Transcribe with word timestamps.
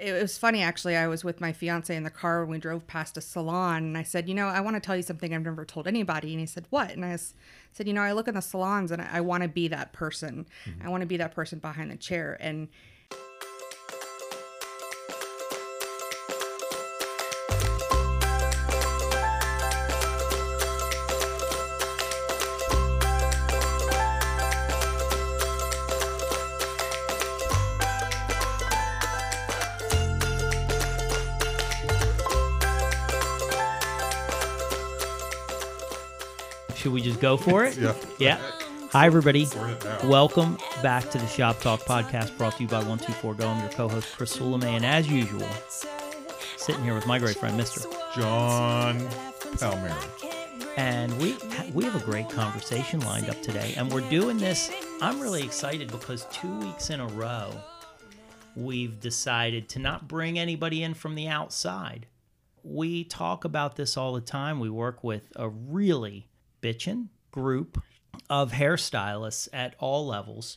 it 0.00 0.20
was 0.22 0.38
funny 0.38 0.62
actually. 0.62 0.96
I 0.96 1.06
was 1.08 1.24
with 1.24 1.40
my 1.40 1.52
fiance 1.52 1.94
in 1.94 2.02
the 2.04 2.10
car 2.10 2.40
when 2.44 2.52
we 2.52 2.58
drove 2.58 2.86
past 2.86 3.16
a 3.16 3.20
salon, 3.20 3.84
and 3.84 3.98
I 3.98 4.02
said, 4.02 4.28
"You 4.28 4.34
know, 4.34 4.46
I 4.48 4.60
want 4.60 4.76
to 4.76 4.80
tell 4.80 4.96
you 4.96 5.02
something 5.02 5.34
I've 5.34 5.42
never 5.42 5.64
told 5.64 5.86
anybody." 5.86 6.30
And 6.32 6.40
he 6.40 6.46
said, 6.46 6.66
"What?" 6.70 6.90
And 6.90 7.04
I 7.04 7.10
s- 7.10 7.34
said, 7.72 7.86
"You 7.86 7.92
know, 7.94 8.02
I 8.02 8.12
look 8.12 8.28
in 8.28 8.34
the 8.34 8.40
salons, 8.42 8.90
and 8.90 9.02
I, 9.02 9.08
I 9.14 9.20
want 9.20 9.42
to 9.42 9.48
be 9.48 9.68
that 9.68 9.92
person. 9.92 10.46
Mm-hmm. 10.64 10.86
I 10.86 10.88
want 10.90 11.00
to 11.02 11.06
be 11.06 11.16
that 11.18 11.34
person 11.34 11.58
behind 11.58 11.90
the 11.90 11.96
chair." 11.96 12.36
And 12.40 12.68
go 37.18 37.36
for 37.36 37.64
it? 37.64 37.76
Yeah. 37.76 37.94
Yeah. 38.18 38.40
Hi, 38.92 39.06
everybody. 39.06 39.46
Burn 39.46 39.70
it 39.70 39.80
down. 39.80 40.08
Welcome 40.08 40.56
back 40.82 41.10
to 41.10 41.18
the 41.18 41.26
Shop 41.26 41.60
Talk 41.60 41.80
podcast 41.80 42.36
brought 42.38 42.56
to 42.56 42.62
you 42.62 42.68
by 42.68 42.78
124 42.78 43.34
Go. 43.34 43.48
I'm 43.48 43.60
your 43.60 43.68
co 43.70 43.88
host, 43.88 44.16
Chris 44.16 44.36
Sulame. 44.36 44.64
And 44.64 44.86
as 44.86 45.08
usual, 45.08 45.46
sitting 46.56 46.82
here 46.84 46.94
with 46.94 47.06
my 47.06 47.18
great 47.18 47.36
friend, 47.36 47.58
Mr. 47.58 47.84
John 48.14 49.08
Palmieri. 49.58 49.94
And 50.76 51.16
we 51.18 51.36
we 51.74 51.84
have 51.84 51.96
a 51.96 52.04
great 52.04 52.30
conversation 52.30 53.00
lined 53.00 53.28
up 53.28 53.42
today. 53.42 53.74
And 53.76 53.92
we're 53.92 54.08
doing 54.08 54.38
this. 54.38 54.70
I'm 55.02 55.20
really 55.20 55.42
excited 55.42 55.90
because 55.90 56.26
two 56.32 56.58
weeks 56.60 56.90
in 56.90 57.00
a 57.00 57.06
row, 57.08 57.50
we've 58.54 59.00
decided 59.00 59.68
to 59.70 59.80
not 59.80 60.08
bring 60.08 60.38
anybody 60.38 60.82
in 60.82 60.94
from 60.94 61.14
the 61.14 61.28
outside. 61.28 62.06
We 62.62 63.04
talk 63.04 63.44
about 63.44 63.76
this 63.76 63.96
all 63.96 64.14
the 64.14 64.20
time. 64.20 64.60
We 64.60 64.70
work 64.70 65.02
with 65.02 65.32
a 65.36 65.48
really 65.48 66.28
bitchin' 66.62 67.08
group 67.30 67.82
of 68.30 68.52
hairstylists 68.52 69.48
at 69.52 69.74
all 69.78 70.06
levels. 70.06 70.56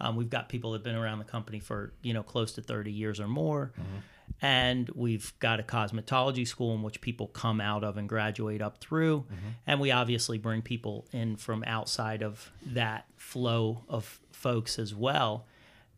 Um, 0.00 0.14
we've 0.16 0.30
got 0.30 0.48
people 0.48 0.72
that 0.72 0.78
have 0.78 0.84
been 0.84 0.94
around 0.94 1.18
the 1.18 1.24
company 1.24 1.58
for 1.58 1.92
you 2.02 2.12
know 2.14 2.22
close 2.22 2.52
to 2.52 2.62
30 2.62 2.92
years 2.92 3.18
or 3.18 3.26
more, 3.28 3.72
and 4.40 4.88
we've 4.94 5.32
got 5.40 5.58
a 5.58 5.64
cosmetology 5.64 6.46
school 6.46 6.74
in 6.74 6.82
which 6.82 7.00
people 7.00 7.26
come 7.26 7.60
out 7.60 7.82
of 7.82 7.96
and 7.96 8.08
graduate 8.08 8.62
up 8.62 8.78
through, 8.78 9.26
and 9.66 9.80
we 9.80 9.90
obviously 9.90 10.38
bring 10.38 10.62
people 10.62 11.06
in 11.12 11.36
from 11.36 11.64
outside 11.66 12.22
of 12.22 12.52
that 12.64 13.06
flow 13.16 13.82
of 13.88 14.20
folks 14.30 14.78
as 14.78 14.94
well. 14.94 15.46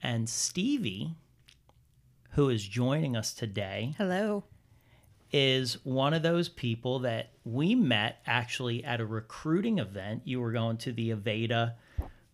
And 0.03 0.31
Stevie, 0.31 1.11
who 2.31 2.48
is 2.48 2.67
joining 2.67 3.17
us 3.17 3.34
today, 3.34 3.95
hello, 3.98 4.45
is 5.33 5.75
one 5.84 6.12
of 6.14 6.23
those 6.23 6.48
people 6.48 7.00
that 7.00 7.31
we 7.45 7.75
met 7.75 8.20
actually 8.27 8.83
at 8.84 9.00
a 9.00 9.06
recruiting 9.06 9.78
event. 9.78 10.22
You 10.25 10.41
were 10.41 10.53
going 10.53 10.77
to 10.78 10.92
the 10.92 11.11
Aveda 11.11 11.75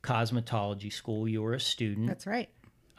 Cosmetology 0.02 0.92
School. 0.92 1.28
You 1.28 1.42
were 1.42 1.54
a 1.54 1.60
student 1.60 2.06
that's 2.06 2.26
right, 2.26 2.48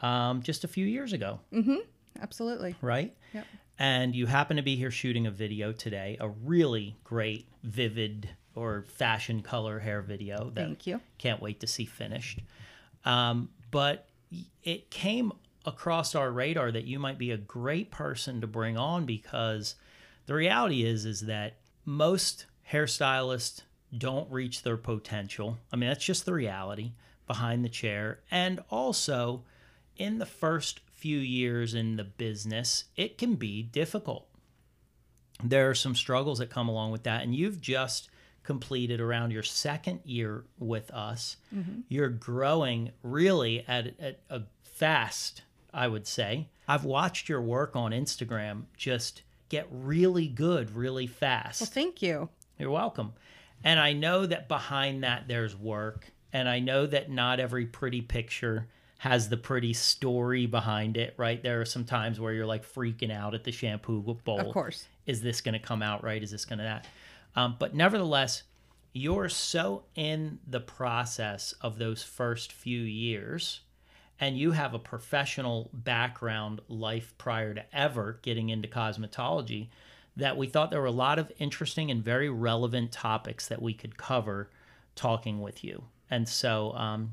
um, 0.00 0.42
just 0.42 0.64
a 0.64 0.68
few 0.68 0.86
years 0.86 1.12
ago, 1.12 1.40
Mm-hmm. 1.52 1.76
absolutely. 2.20 2.76
right? 2.80 3.16
Yep. 3.32 3.46
And 3.78 4.14
you 4.14 4.26
happen 4.26 4.56
to 4.56 4.62
be 4.62 4.76
here 4.76 4.90
shooting 4.90 5.26
a 5.26 5.30
video 5.30 5.72
today, 5.72 6.16
a 6.20 6.28
really 6.28 6.96
great, 7.04 7.48
vivid 7.62 8.28
or 8.54 8.84
fashion 8.88 9.40
color 9.40 9.78
hair 9.78 10.02
video 10.02 10.50
that 10.54 10.64
Thank 10.66 10.86
you. 10.86 11.00
can't 11.18 11.40
wait 11.40 11.60
to 11.60 11.66
see 11.68 11.84
finished. 11.84 12.40
Um, 13.04 13.50
but 13.70 14.08
it 14.64 14.90
came 14.90 15.32
across 15.64 16.14
our 16.16 16.30
radar 16.32 16.72
that 16.72 16.84
you 16.84 16.98
might 16.98 17.18
be 17.18 17.30
a 17.30 17.36
great 17.36 17.90
person 17.92 18.40
to 18.40 18.46
bring 18.48 18.76
on 18.76 19.06
because 19.06 19.76
the 20.28 20.34
reality 20.34 20.84
is 20.84 21.04
is 21.04 21.22
that 21.22 21.56
most 21.84 22.46
hairstylists 22.70 23.62
don't 23.96 24.30
reach 24.30 24.62
their 24.62 24.76
potential. 24.76 25.58
I 25.72 25.76
mean, 25.76 25.88
that's 25.88 26.04
just 26.04 26.24
the 26.24 26.34
reality 26.34 26.92
behind 27.26 27.64
the 27.64 27.68
chair. 27.68 28.20
And 28.30 28.60
also, 28.70 29.42
in 29.96 30.18
the 30.18 30.26
first 30.26 30.80
few 30.94 31.18
years 31.18 31.74
in 31.74 31.96
the 31.96 32.04
business, 32.04 32.84
it 32.96 33.18
can 33.18 33.34
be 33.34 33.62
difficult 33.62 34.28
there 35.42 35.70
are 35.70 35.74
some 35.74 35.94
struggles 35.94 36.38
that 36.38 36.50
come 36.50 36.68
along 36.68 36.90
with 36.90 37.04
that 37.04 37.22
and 37.22 37.34
you've 37.34 37.60
just 37.60 38.10
completed 38.42 39.00
around 39.00 39.30
your 39.30 39.42
second 39.42 40.00
year 40.04 40.44
with 40.58 40.90
us 40.90 41.36
mm-hmm. 41.54 41.80
you're 41.88 42.08
growing 42.08 42.90
really 43.02 43.64
at, 43.68 43.94
at 44.00 44.20
a 44.30 44.42
fast 44.62 45.42
i 45.72 45.86
would 45.86 46.06
say 46.06 46.48
i've 46.66 46.84
watched 46.84 47.28
your 47.28 47.42
work 47.42 47.76
on 47.76 47.92
instagram 47.92 48.62
just 48.76 49.22
get 49.48 49.66
really 49.70 50.28
good 50.28 50.74
really 50.74 51.06
fast 51.06 51.60
Well, 51.60 51.70
thank 51.70 52.02
you. 52.02 52.28
you're 52.58 52.70
welcome. 52.70 53.12
And 53.64 53.80
I 53.80 53.92
know 53.92 54.26
that 54.26 54.48
behind 54.48 55.02
that 55.04 55.26
there's 55.28 55.56
work. 55.56 56.06
And 56.32 56.48
I 56.48 56.60
know 56.60 56.86
that 56.86 57.10
not 57.10 57.40
every 57.40 57.66
pretty 57.66 58.02
picture 58.02 58.68
has 58.98 59.28
the 59.28 59.36
pretty 59.36 59.72
story 59.72 60.46
behind 60.46 60.96
it, 60.96 61.14
right? 61.16 61.42
There 61.42 61.60
are 61.60 61.64
some 61.64 61.84
times 61.84 62.20
where 62.20 62.32
you're 62.32 62.46
like 62.46 62.64
freaking 62.64 63.12
out 63.12 63.34
at 63.34 63.44
the 63.44 63.52
shampoo 63.52 64.02
bowl. 64.02 64.40
Of 64.40 64.52
course. 64.52 64.86
Is 65.06 65.22
this 65.22 65.40
going 65.40 65.54
to 65.54 65.58
come 65.58 65.82
out 65.82 66.04
right? 66.04 66.22
Is 66.22 66.30
this 66.30 66.44
going 66.44 66.58
to 66.58 66.64
that? 66.64 66.86
Um, 67.34 67.56
but 67.58 67.74
nevertheless, 67.74 68.42
you're 68.92 69.28
so 69.28 69.84
in 69.94 70.38
the 70.46 70.60
process 70.60 71.54
of 71.60 71.78
those 71.78 72.02
first 72.02 72.52
few 72.52 72.80
years 72.80 73.60
and 74.20 74.36
you 74.36 74.52
have 74.52 74.74
a 74.74 74.78
professional 74.78 75.70
background 75.72 76.60
life 76.68 77.14
prior 77.18 77.54
to 77.54 77.64
ever 77.72 78.18
getting 78.22 78.48
into 78.48 78.68
cosmetology 78.68 79.68
that 80.16 80.36
we 80.36 80.48
thought 80.48 80.70
there 80.70 80.80
were 80.80 80.86
a 80.86 80.90
lot 80.90 81.18
of 81.18 81.30
interesting 81.38 81.90
and 81.90 82.02
very 82.02 82.28
relevant 82.28 82.90
topics 82.90 83.46
that 83.48 83.62
we 83.62 83.72
could 83.72 83.96
cover 83.96 84.50
talking 84.96 85.40
with 85.40 85.62
you. 85.62 85.84
And 86.10 86.28
so, 86.28 86.72
um, 86.72 87.12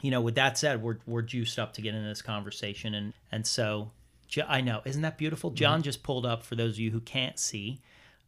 you 0.00 0.12
know, 0.12 0.20
with 0.20 0.36
that 0.36 0.56
said, 0.56 0.80
we're, 0.80 0.98
we're 1.06 1.22
juiced 1.22 1.58
up 1.58 1.72
to 1.74 1.82
get 1.82 1.94
into 1.94 2.08
this 2.08 2.22
conversation. 2.22 2.94
And, 2.94 3.12
and 3.32 3.44
so, 3.44 3.90
I 4.46 4.60
know, 4.60 4.82
isn't 4.84 5.02
that 5.02 5.18
beautiful? 5.18 5.50
John 5.50 5.82
just 5.82 6.04
pulled 6.04 6.24
up, 6.24 6.44
for 6.44 6.54
those 6.54 6.74
of 6.74 6.78
you 6.78 6.92
who 6.92 7.00
can't 7.00 7.38
see, 7.38 7.80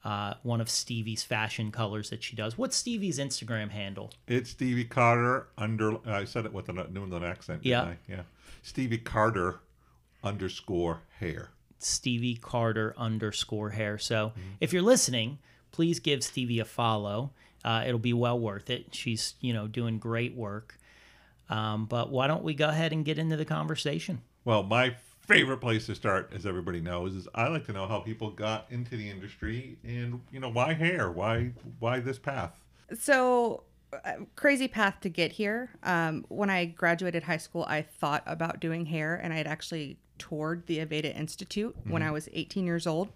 uh, 0.05 0.35
one 0.43 0.61
of 0.61 0.71
Stevie's 0.71 1.23
fashion 1.23 1.71
colors 1.71 2.11
that 2.11 2.23
she 2.23 2.35
does. 2.37 2.57
What's 2.57 2.77
Stevie's 2.77 3.19
Instagram 3.19 3.71
handle? 3.71 4.13
It's 4.27 4.51
Stevie 4.51 4.85
Carter 4.85 5.49
under. 5.59 5.97
I 6.09 6.25
said 6.25 6.47
it 6.47 6.53
with 6.53 6.69
a 6.69 6.73
New 6.73 7.03
England 7.05 7.25
accent. 7.25 7.65
Yeah. 7.65 7.95
Yeah. 8.09 8.23
Stevie 8.63 8.99
Carter 8.99 9.61
underscore 10.23 11.01
hair. 11.19 11.51
Stevie 11.79 12.37
Carter 12.37 12.95
underscore 12.97 13.71
hair. 13.71 13.99
So 13.99 14.33
if 14.61 14.73
you're 14.73 14.83
listening, 14.83 15.39
please 15.73 15.99
give 15.99 16.23
Stevie 16.23 16.61
a 16.61 16.65
follow. 16.65 17.33
Uh, 17.65 17.85
it'll 17.87 17.99
be 17.99 18.13
well 18.13 18.39
worth 18.39 18.71
it. 18.71 18.95
She's 18.95 19.35
you 19.41 19.53
know 19.53 19.67
doing 19.67 19.99
great 19.99 20.35
work. 20.35 20.79
Um, 21.49 21.87
but 21.87 22.11
why 22.11 22.27
don't 22.27 22.45
we 22.45 22.55
go 22.55 22.69
ahead 22.69 22.93
and 22.93 23.05
get 23.05 23.19
into 23.19 23.37
the 23.37 23.45
conversation? 23.45 24.21
Well, 24.45 24.63
my 24.63 24.95
favorite 25.21 25.59
place 25.59 25.87
to 25.87 25.95
start, 25.95 26.33
as 26.35 26.47
everybody 26.47 26.81
knows, 26.81 27.15
is 27.15 27.29
I 27.35 27.49
like 27.49 27.67
to 27.67 27.73
know 27.73 27.87
how 27.87 28.01
people 28.01 28.31
got 28.31 28.67
into 28.71 28.97
the 28.97 29.09
industry 29.09 29.79
and 29.85 30.21
you 30.33 30.41
know 30.41 30.51
why 30.51 30.75
hair, 30.75 31.11
why 31.11 31.53
why 31.79 32.01
this 32.01 32.19
path. 32.19 32.53
So, 32.99 33.63
uh, 34.05 34.13
crazy 34.37 34.69
path 34.69 35.01
to 35.03 35.09
get 35.09 35.33
here. 35.33 35.71
Um, 35.83 36.25
when 36.29 36.51
I 36.51 36.65
graduated 36.65 37.23
high 37.23 37.37
school, 37.37 37.65
I 37.69 37.83
thought 37.83 38.23
about 38.27 38.61
doing 38.61 38.87
hair, 38.87 39.15
and 39.15 39.33
I 39.33 39.37
had 39.37 39.47
actually 39.47 39.99
toured 40.19 40.67
the 40.67 40.79
Aveda 40.79 41.17
Institute 41.17 41.75
when 41.85 42.03
I 42.03 42.11
was 42.11 42.29
18 42.33 42.67
years 42.67 42.87
old. 42.87 43.09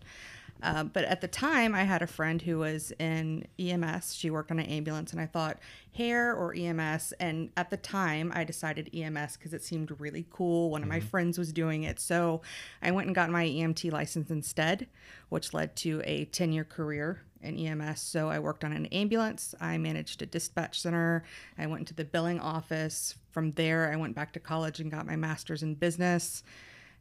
Uh, 0.63 0.85
but 0.85 1.05
at 1.05 1.21
the 1.21 1.29
time, 1.29 1.75
I 1.75 1.83
had 1.83 2.01
a 2.01 2.07
friend 2.07 2.41
who 2.41 2.59
was 2.59 2.93
in 2.99 3.47
EMS. 3.59 4.15
She 4.15 4.31
worked 4.31 4.51
on 4.51 4.59
an 4.59 4.67
ambulance, 4.67 5.13
and 5.13 5.21
I 5.21 5.27
thought 5.27 5.59
hair 5.93 6.35
or 6.35 6.55
EMS. 6.55 7.13
And 7.21 7.51
at 7.57 7.71
the 7.71 7.77
time, 7.77 8.33
I 8.35 8.45
decided 8.45 8.91
EMS 8.95 9.37
because 9.37 9.53
it 9.53 9.63
seemed 9.63 10.01
really 10.01 10.27
cool. 10.31 10.71
One 10.71 10.83
of 10.83 10.89
my 10.89 11.01
friends 11.01 11.39
was 11.39 11.53
doing 11.53 11.83
it. 11.83 12.01
So 12.01 12.41
I 12.83 12.91
went 12.93 13.07
and 13.07 13.15
got 13.15 13.31
my 13.31 13.45
EMT 13.45 13.93
license 13.93 14.31
instead, 14.31 14.87
which 15.29 15.53
led 15.53 15.77
to 15.77 16.01
a 16.05 16.25
10 16.27 16.53
year 16.53 16.65
career 16.65 17.23
in 17.43 17.59
EMS. 17.59 18.01
So 18.01 18.31
I 18.31 18.39
worked 18.39 18.65
on 18.65 18.73
an 18.73 18.87
ambulance. 18.87 19.55
I 19.61 19.79
managed 19.79 20.23
a 20.23 20.27
dispatch 20.27 20.81
center. 20.81 21.25
I 21.59 21.67
went 21.67 21.81
into 21.81 21.95
the 21.95 22.05
billing 22.05 22.41
office. 22.41 23.17
From 23.31 23.53
there, 23.53 23.93
I 23.93 23.97
went 23.97 24.15
back 24.15 24.33
to 24.33 24.41
college 24.41 24.81
and 24.81 24.91
got 24.91 25.07
my 25.07 25.17
master's 25.17 25.63
in 25.63 25.75
business. 25.75 26.43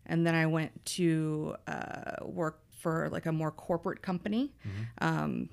And 0.06 0.28
then 0.28 0.36
I 0.36 0.46
went 0.46 0.86
to 0.86 1.56
uh, 1.66 2.26
work 2.26 2.60
for 2.84 3.10
like 3.10 3.26
a 3.26 3.32
more 3.32 3.50
corporate 3.50 4.02
company. 4.02 4.52
Mm-hmm. 4.68 5.08
Um, 5.08 5.50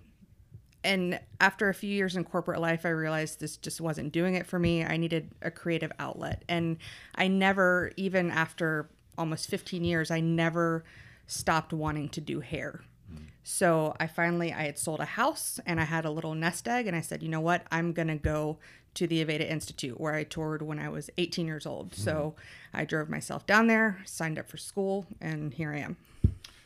and 0.82 1.20
after 1.40 1.68
a 1.68 1.74
few 1.74 1.90
years 1.90 2.16
in 2.16 2.24
corporate 2.24 2.60
life, 2.60 2.84
I 2.84 2.88
realized 2.88 3.38
this 3.38 3.56
just 3.56 3.80
wasn't 3.80 4.12
doing 4.12 4.34
it 4.34 4.46
for 4.46 4.58
me. 4.58 4.84
I 4.84 4.96
needed 4.96 5.30
a 5.42 5.50
creative 5.50 5.92
outlet. 5.98 6.42
And 6.48 6.78
I 7.14 7.28
never, 7.28 7.92
even 7.96 8.30
after 8.30 8.88
almost 9.16 9.48
15 9.48 9.84
years, 9.84 10.10
I 10.10 10.20
never 10.20 10.84
stopped 11.26 11.72
wanting 11.72 12.08
to 12.10 12.20
do 12.20 12.40
hair. 12.40 12.80
Mm-hmm. 13.12 13.24
So 13.44 13.94
I 14.00 14.06
finally 14.06 14.52
I 14.52 14.62
had 14.62 14.78
sold 14.78 15.00
a 15.00 15.04
house 15.04 15.60
and 15.64 15.80
I 15.80 15.84
had 15.84 16.04
a 16.04 16.10
little 16.10 16.34
nest 16.34 16.66
egg 16.66 16.86
and 16.86 16.96
I 16.96 17.02
said, 17.02 17.22
you 17.22 17.28
know 17.28 17.40
what, 17.40 17.66
I'm 17.70 17.92
gonna 17.92 18.16
go 18.16 18.58
to 18.94 19.06
the 19.06 19.24
Aveda 19.24 19.48
Institute 19.48 20.00
where 20.00 20.14
I 20.14 20.24
toured 20.24 20.62
when 20.62 20.78
I 20.78 20.88
was 20.88 21.10
18 21.18 21.46
years 21.46 21.66
old. 21.66 21.90
Mm-hmm. 21.90 22.02
So 22.02 22.34
I 22.72 22.84
drove 22.84 23.08
myself 23.08 23.46
down 23.46 23.66
there, 23.66 23.98
signed 24.04 24.38
up 24.38 24.48
for 24.48 24.56
school, 24.56 25.06
and 25.20 25.54
here 25.54 25.72
I 25.72 25.78
am. 25.78 25.96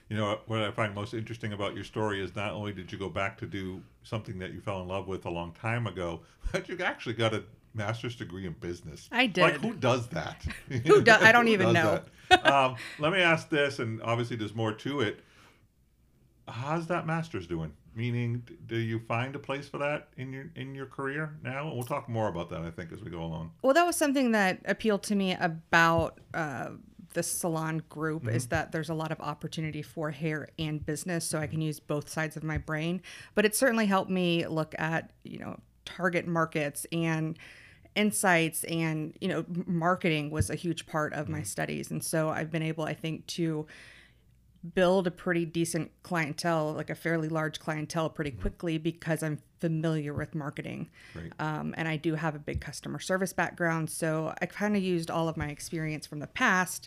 You 0.08 0.16
know 0.18 0.38
what 0.46 0.60
I 0.60 0.70
find 0.70 0.94
most 0.94 1.14
interesting 1.14 1.52
about 1.54 1.74
your 1.74 1.84
story 1.84 2.22
is 2.22 2.36
not 2.36 2.52
only 2.52 2.72
did 2.72 2.92
you 2.92 2.98
go 2.98 3.08
back 3.08 3.38
to 3.38 3.46
do 3.46 3.80
something 4.02 4.38
that 4.38 4.52
you 4.52 4.60
fell 4.60 4.82
in 4.82 4.88
love 4.88 5.08
with 5.08 5.24
a 5.24 5.30
long 5.30 5.52
time 5.52 5.86
ago, 5.86 6.20
but 6.52 6.68
you 6.68 6.76
actually 6.84 7.14
got 7.14 7.32
a 7.34 7.42
master's 7.72 8.14
degree 8.14 8.46
in 8.46 8.52
business. 8.52 9.08
I 9.10 9.22
Like 9.24 9.32
did. 9.32 9.60
who 9.62 9.72
does 9.74 10.06
that? 10.08 10.44
Who 10.68 11.02
do- 11.02 11.10
I 11.10 11.32
don't 11.32 11.48
even 11.56 11.72
know. 11.72 12.02
um, 12.44 12.76
let 12.98 13.12
me 13.12 13.20
ask 13.20 13.48
this, 13.48 13.78
and 13.78 14.00
obviously 14.02 14.36
there's 14.36 14.54
more 14.54 14.72
to 14.72 15.00
it. 15.00 15.20
How's 16.46 16.86
that 16.88 17.06
master's 17.06 17.46
doing? 17.46 17.72
Meaning, 17.96 18.42
do 18.66 18.76
you 18.76 18.98
find 18.98 19.34
a 19.34 19.38
place 19.38 19.68
for 19.68 19.78
that 19.78 20.08
in 20.16 20.32
your 20.32 20.50
in 20.56 20.74
your 20.74 20.86
career 20.86 21.36
now? 21.42 21.68
And 21.68 21.74
we'll 21.74 21.84
talk 21.86 22.08
more 22.08 22.28
about 22.28 22.50
that, 22.50 22.60
I 22.62 22.70
think, 22.70 22.92
as 22.92 23.00
we 23.02 23.08
go 23.10 23.22
along. 23.22 23.52
Well, 23.62 23.72
that 23.72 23.86
was 23.86 23.96
something 23.96 24.32
that 24.32 24.60
appealed 24.66 25.04
to 25.04 25.14
me 25.14 25.34
about 25.38 26.18
uh, 26.34 26.70
the 27.14 27.22
salon 27.22 27.82
group 27.88 28.28
is 28.28 28.44
mm-hmm. 28.44 28.50
that 28.50 28.72
there's 28.72 28.90
a 28.90 28.94
lot 28.94 29.10
of 29.10 29.20
opportunity 29.20 29.82
for 29.82 30.10
hair 30.10 30.48
and 30.58 30.84
business, 30.84 31.24
so 31.24 31.38
I 31.38 31.46
can 31.46 31.60
use 31.60 31.80
both 31.80 32.08
sides 32.08 32.36
of 32.36 32.44
my 32.44 32.58
brain. 32.58 33.00
But 33.34 33.44
it 33.44 33.56
certainly 33.56 33.86
helped 33.86 34.10
me 34.10 34.46
look 34.46 34.74
at 34.78 35.10
you 35.24 35.38
know 35.38 35.58
target 35.84 36.26
markets 36.26 36.86
and 36.92 37.38
insights 37.94 38.64
and 38.64 39.16
you 39.20 39.28
know 39.28 39.44
marketing 39.66 40.30
was 40.30 40.50
a 40.50 40.54
huge 40.54 40.86
part 40.86 41.12
of 41.12 41.28
my 41.28 41.38
mm-hmm. 41.38 41.44
studies. 41.44 41.90
And 41.90 42.04
so 42.04 42.28
i've 42.28 42.50
been 42.50 42.62
able 42.62 42.84
i 42.84 42.94
think 42.94 43.26
to 43.28 43.66
build 44.74 45.06
a 45.06 45.10
pretty 45.10 45.44
decent 45.44 45.90
clientele 46.02 46.72
like 46.72 46.88
a 46.88 46.94
fairly 46.94 47.28
large 47.28 47.60
clientele 47.60 48.08
pretty 48.08 48.30
quickly 48.30 48.78
because 48.78 49.22
i'm 49.22 49.38
familiar 49.64 50.12
with 50.12 50.34
marketing 50.34 50.90
Great. 51.14 51.32
um, 51.38 51.74
and 51.78 51.88
I 51.88 51.96
do 51.96 52.16
have 52.16 52.34
a 52.34 52.38
big 52.38 52.60
customer 52.60 52.98
service 52.98 53.32
background, 53.32 53.88
so 53.88 54.34
I 54.42 54.44
kind 54.44 54.76
of 54.76 54.82
used 54.82 55.10
all 55.10 55.26
of 55.26 55.38
my 55.38 55.48
experience 55.48 56.06
from 56.06 56.18
the 56.18 56.26
past 56.26 56.86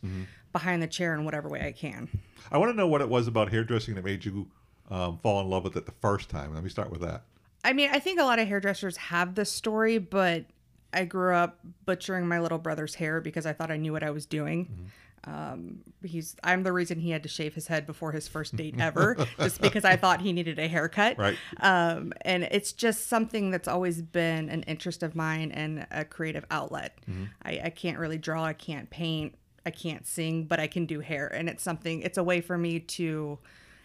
behind 0.53 0.83
the 0.83 0.87
chair 0.87 1.15
in 1.15 1.25
whatever 1.25 1.49
way 1.49 1.65
I 1.65 1.71
can. 1.71 2.07
I 2.51 2.59
want 2.59 2.71
to 2.71 2.77
know 2.77 2.85
what 2.87 3.01
it 3.01 3.09
was 3.09 3.27
about 3.27 3.49
hairdressing 3.49 3.95
that 3.95 4.05
made 4.05 4.23
you 4.23 4.45
um, 4.91 5.17
fall 5.23 5.41
in 5.41 5.49
love 5.49 5.63
with 5.63 5.75
it 5.75 5.87
the 5.87 5.93
first 6.03 6.29
time. 6.29 6.53
Let 6.53 6.63
me 6.63 6.69
start 6.69 6.91
with 6.91 7.01
that. 7.01 7.23
I 7.63 7.73
mean, 7.73 7.89
I 7.91 7.97
think 7.97 8.19
a 8.19 8.23
lot 8.23 8.37
of 8.37 8.47
hairdressers 8.47 8.95
have 8.97 9.33
this 9.33 9.51
story, 9.51 9.97
but 9.97 10.45
I 10.93 11.05
grew 11.05 11.33
up 11.33 11.57
butchering 11.87 12.27
my 12.27 12.39
little 12.39 12.59
brother's 12.59 12.93
hair 12.93 13.21
because 13.21 13.47
I 13.47 13.53
thought 13.53 13.71
I 13.71 13.77
knew 13.77 13.91
what 13.91 14.03
I 14.03 14.11
was 14.11 14.27
doing. 14.27 14.91
Um, 15.23 15.79
he's 16.03 16.35
I'm 16.43 16.63
the 16.63 16.71
reason 16.71 16.99
he 16.99 17.09
had 17.09 17.23
to 17.23 17.29
shave 17.29 17.53
his 17.53 17.67
head 17.67 17.85
before 17.85 18.11
his 18.11 18.27
first 18.27 18.55
date 18.55 18.75
ever, 18.79 19.17
just 19.39 19.61
because 19.61 19.83
I 19.83 19.95
thought 19.95 20.21
he 20.21 20.31
needed 20.33 20.59
a 20.59 20.67
haircut. 20.67 21.17
Right. 21.17 21.37
Um, 21.59 22.13
and 22.21 22.43
it's 22.43 22.71
just 22.71 23.07
something 23.07 23.51
that's 23.51 23.67
always 23.67 24.01
been 24.01 24.49
an 24.49 24.63
interest 24.63 25.03
of 25.03 25.15
mine 25.15 25.51
and 25.51 25.85
a 25.91 26.05
creative 26.05 26.45
outlet. 26.51 26.97
I, 27.43 27.61
I 27.65 27.69
can't 27.69 27.99
really 27.99 28.17
draw, 28.17 28.43
I 28.45 28.53
can't 28.53 28.89
paint, 28.89 29.35
I 29.65 29.71
can't 29.71 30.07
sing, 30.07 30.45
but 30.45 30.59
I 30.59 30.67
can 30.67 30.85
do 30.85 31.01
hair, 31.01 31.27
and 31.27 31.49
it's 31.49 31.63
something. 31.63 32.01
It's 32.01 32.17
a 32.17 32.23
way 32.23 32.39
for 32.39 32.57
me 32.57 32.79
to 32.79 33.39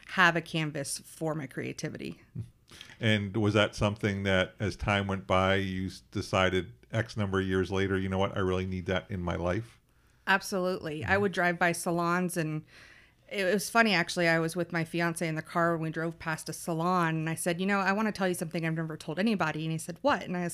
have 0.07 0.37
a 0.37 0.41
canvas 0.41 1.01
for 1.05 1.35
my 1.35 1.47
creativity. 1.47 2.21
And 3.01 3.37
was 3.37 3.55
that 3.55 3.75
something 3.75 4.23
that, 4.23 4.55
as 4.61 4.77
time 4.77 5.07
went 5.07 5.27
by, 5.27 5.57
you 5.57 5.91
decided 6.13 6.73
X 6.93 7.17
number 7.17 7.41
of 7.41 7.47
years 7.47 7.71
later, 7.71 7.99
you 7.99 8.09
know 8.09 8.17
what, 8.17 8.37
I 8.37 8.41
really 8.41 8.65
need 8.65 8.87
that 8.87 9.07
in 9.11 9.21
my 9.21 9.35
life? 9.35 9.81
Absolutely. 10.27 11.05
I 11.05 11.09
mm-hmm. 11.09 11.23
would 11.23 11.33
drive 11.33 11.59
by 11.59 11.73
salons 11.73 12.37
and 12.37 12.63
it 13.33 13.45
was 13.45 13.71
funny 13.71 13.95
actually. 13.95 14.29
I 14.29 14.39
was 14.39 14.55
with 14.55 14.73
my 14.73 14.85
fiance 14.85 15.27
in 15.27 15.35
the 15.35 15.43
car 15.43 15.73
when 15.73 15.85
we 15.85 15.91
drove 15.91 16.19
past 16.19 16.49
a 16.49 16.53
salon 16.53 17.17
and 17.17 17.31
I 17.31 17.35
said, 17.35 17.61
You 17.61 17.67
know, 17.67 17.79
I 17.79 17.93
want 17.93 18.09
to 18.09 18.13
tell 18.13 18.29
you 18.29 18.35
something 18.35 18.65
I've 18.65 18.75
never 18.75 18.97
told 18.97 19.19
anybody. 19.19 19.63
And 19.63 19.73
he 19.73 19.79
said, 19.79 19.97
What? 20.03 20.23
And 20.23 20.37
I 20.37 20.49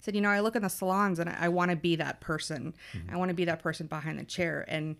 said, 0.00 0.14
You 0.14 0.20
know, 0.20 0.28
I 0.28 0.40
look 0.40 0.54
in 0.54 0.62
the 0.62 0.68
salons 0.68 1.18
and 1.18 1.30
I, 1.30 1.36
I 1.40 1.48
want 1.48 1.70
to 1.70 1.76
be 1.76 1.96
that 1.96 2.20
person. 2.20 2.74
Mm-hmm. 2.92 3.14
I 3.14 3.16
want 3.16 3.30
to 3.30 3.34
be 3.34 3.46
that 3.46 3.62
person 3.62 3.86
behind 3.86 4.18
the 4.18 4.24
chair. 4.24 4.64
And 4.68 4.96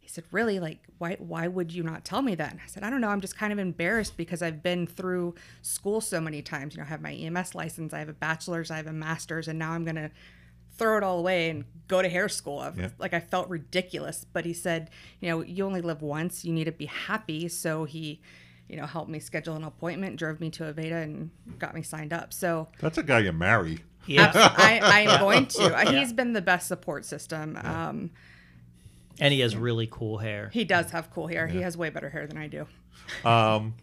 he 0.00 0.08
said, 0.08 0.24
Really? 0.32 0.58
Like, 0.58 0.80
why, 0.98 1.16
why 1.20 1.46
would 1.46 1.72
you 1.72 1.84
not 1.84 2.04
tell 2.04 2.20
me 2.20 2.34
that? 2.34 2.50
And 2.50 2.60
I 2.60 2.66
said, 2.66 2.82
I 2.82 2.90
don't 2.90 3.00
know. 3.00 3.08
I'm 3.08 3.20
just 3.20 3.38
kind 3.38 3.52
of 3.52 3.60
embarrassed 3.60 4.16
because 4.16 4.42
I've 4.42 4.62
been 4.62 4.86
through 4.86 5.36
school 5.62 6.00
so 6.00 6.20
many 6.20 6.42
times. 6.42 6.74
You 6.74 6.80
know, 6.80 6.86
I 6.86 6.88
have 6.88 7.00
my 7.00 7.12
EMS 7.12 7.54
license, 7.54 7.94
I 7.94 8.00
have 8.00 8.08
a 8.08 8.14
bachelor's, 8.14 8.70
I 8.70 8.76
have 8.76 8.88
a 8.88 8.92
master's, 8.92 9.46
and 9.46 9.58
now 9.58 9.70
I'm 9.70 9.84
going 9.84 9.96
to 9.96 10.10
throw 10.76 10.96
it 10.96 11.02
all 11.02 11.18
away 11.18 11.50
and 11.50 11.64
go 11.88 12.00
to 12.02 12.08
hair 12.08 12.28
school. 12.28 12.70
Yeah. 12.76 12.88
Like 12.98 13.12
I 13.14 13.20
felt 13.20 13.48
ridiculous, 13.48 14.24
but 14.32 14.44
he 14.44 14.52
said, 14.52 14.90
you 15.20 15.28
know, 15.28 15.42
you 15.42 15.64
only 15.66 15.80
live 15.82 16.02
once. 16.02 16.44
You 16.44 16.52
need 16.52 16.64
to 16.64 16.72
be 16.72 16.86
happy. 16.86 17.48
So 17.48 17.84
he, 17.84 18.20
you 18.68 18.76
know, 18.76 18.86
helped 18.86 19.10
me 19.10 19.18
schedule 19.18 19.54
an 19.56 19.64
appointment, 19.64 20.16
drove 20.16 20.40
me 20.40 20.50
to 20.50 20.64
Aveda, 20.72 21.02
and 21.02 21.30
got 21.58 21.74
me 21.74 21.82
signed 21.82 22.12
up. 22.12 22.32
So 22.32 22.68
That's 22.78 22.98
a 22.98 23.02
guy 23.02 23.20
you 23.20 23.32
marry. 23.32 23.80
Yeah. 24.06 24.32
I, 24.34 24.80
I 24.82 25.00
am 25.00 25.20
going 25.20 25.46
to. 25.46 25.62
Uh, 25.74 25.92
He's 25.92 26.12
been 26.12 26.32
the 26.32 26.42
best 26.42 26.66
support 26.68 27.04
system. 27.04 27.58
Um, 27.62 28.10
and 29.20 29.32
he 29.32 29.40
has 29.40 29.54
really 29.54 29.86
cool 29.90 30.18
hair. 30.18 30.50
he 30.52 30.64
does 30.64 30.90
have 30.90 31.10
cool 31.12 31.26
hair. 31.26 31.46
He 31.46 31.60
has 31.60 31.76
way 31.76 31.90
better 31.90 32.08
hair 32.08 32.26
than 32.26 32.38
I 32.38 32.48
do. 32.48 32.66
Um, 33.24 33.74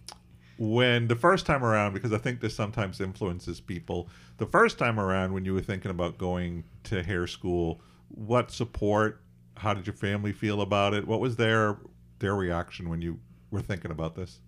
when 0.60 1.08
the 1.08 1.16
first 1.16 1.46
time 1.46 1.64
around, 1.64 1.94
because 1.94 2.12
I 2.12 2.18
think 2.18 2.42
this 2.42 2.54
sometimes 2.54 3.00
influences 3.00 3.62
people, 3.62 4.10
the 4.38 4.46
first 4.46 4.78
time 4.78 5.00
around 5.00 5.34
when 5.34 5.46
you 5.46 5.54
were 5.54 5.62
thinking 5.62 5.90
about 5.90 6.18
going 6.18 6.66
to 6.84 7.02
hair 7.02 7.28
school, 7.28 7.80
what 8.10 8.52
support? 8.52 9.22
How 9.56 9.74
did 9.74 9.88
your 9.88 9.96
family 9.96 10.34
feel 10.34 10.62
about 10.62 10.94
it? 10.94 11.08
What 11.08 11.22
was 11.22 11.38
their 11.38 11.78
their 12.20 12.36
reaction 12.36 12.90
when 12.90 13.02
you 13.02 13.20
were 13.52 13.62
thinking 13.62 13.90
about 13.90 14.16
this? 14.16 14.42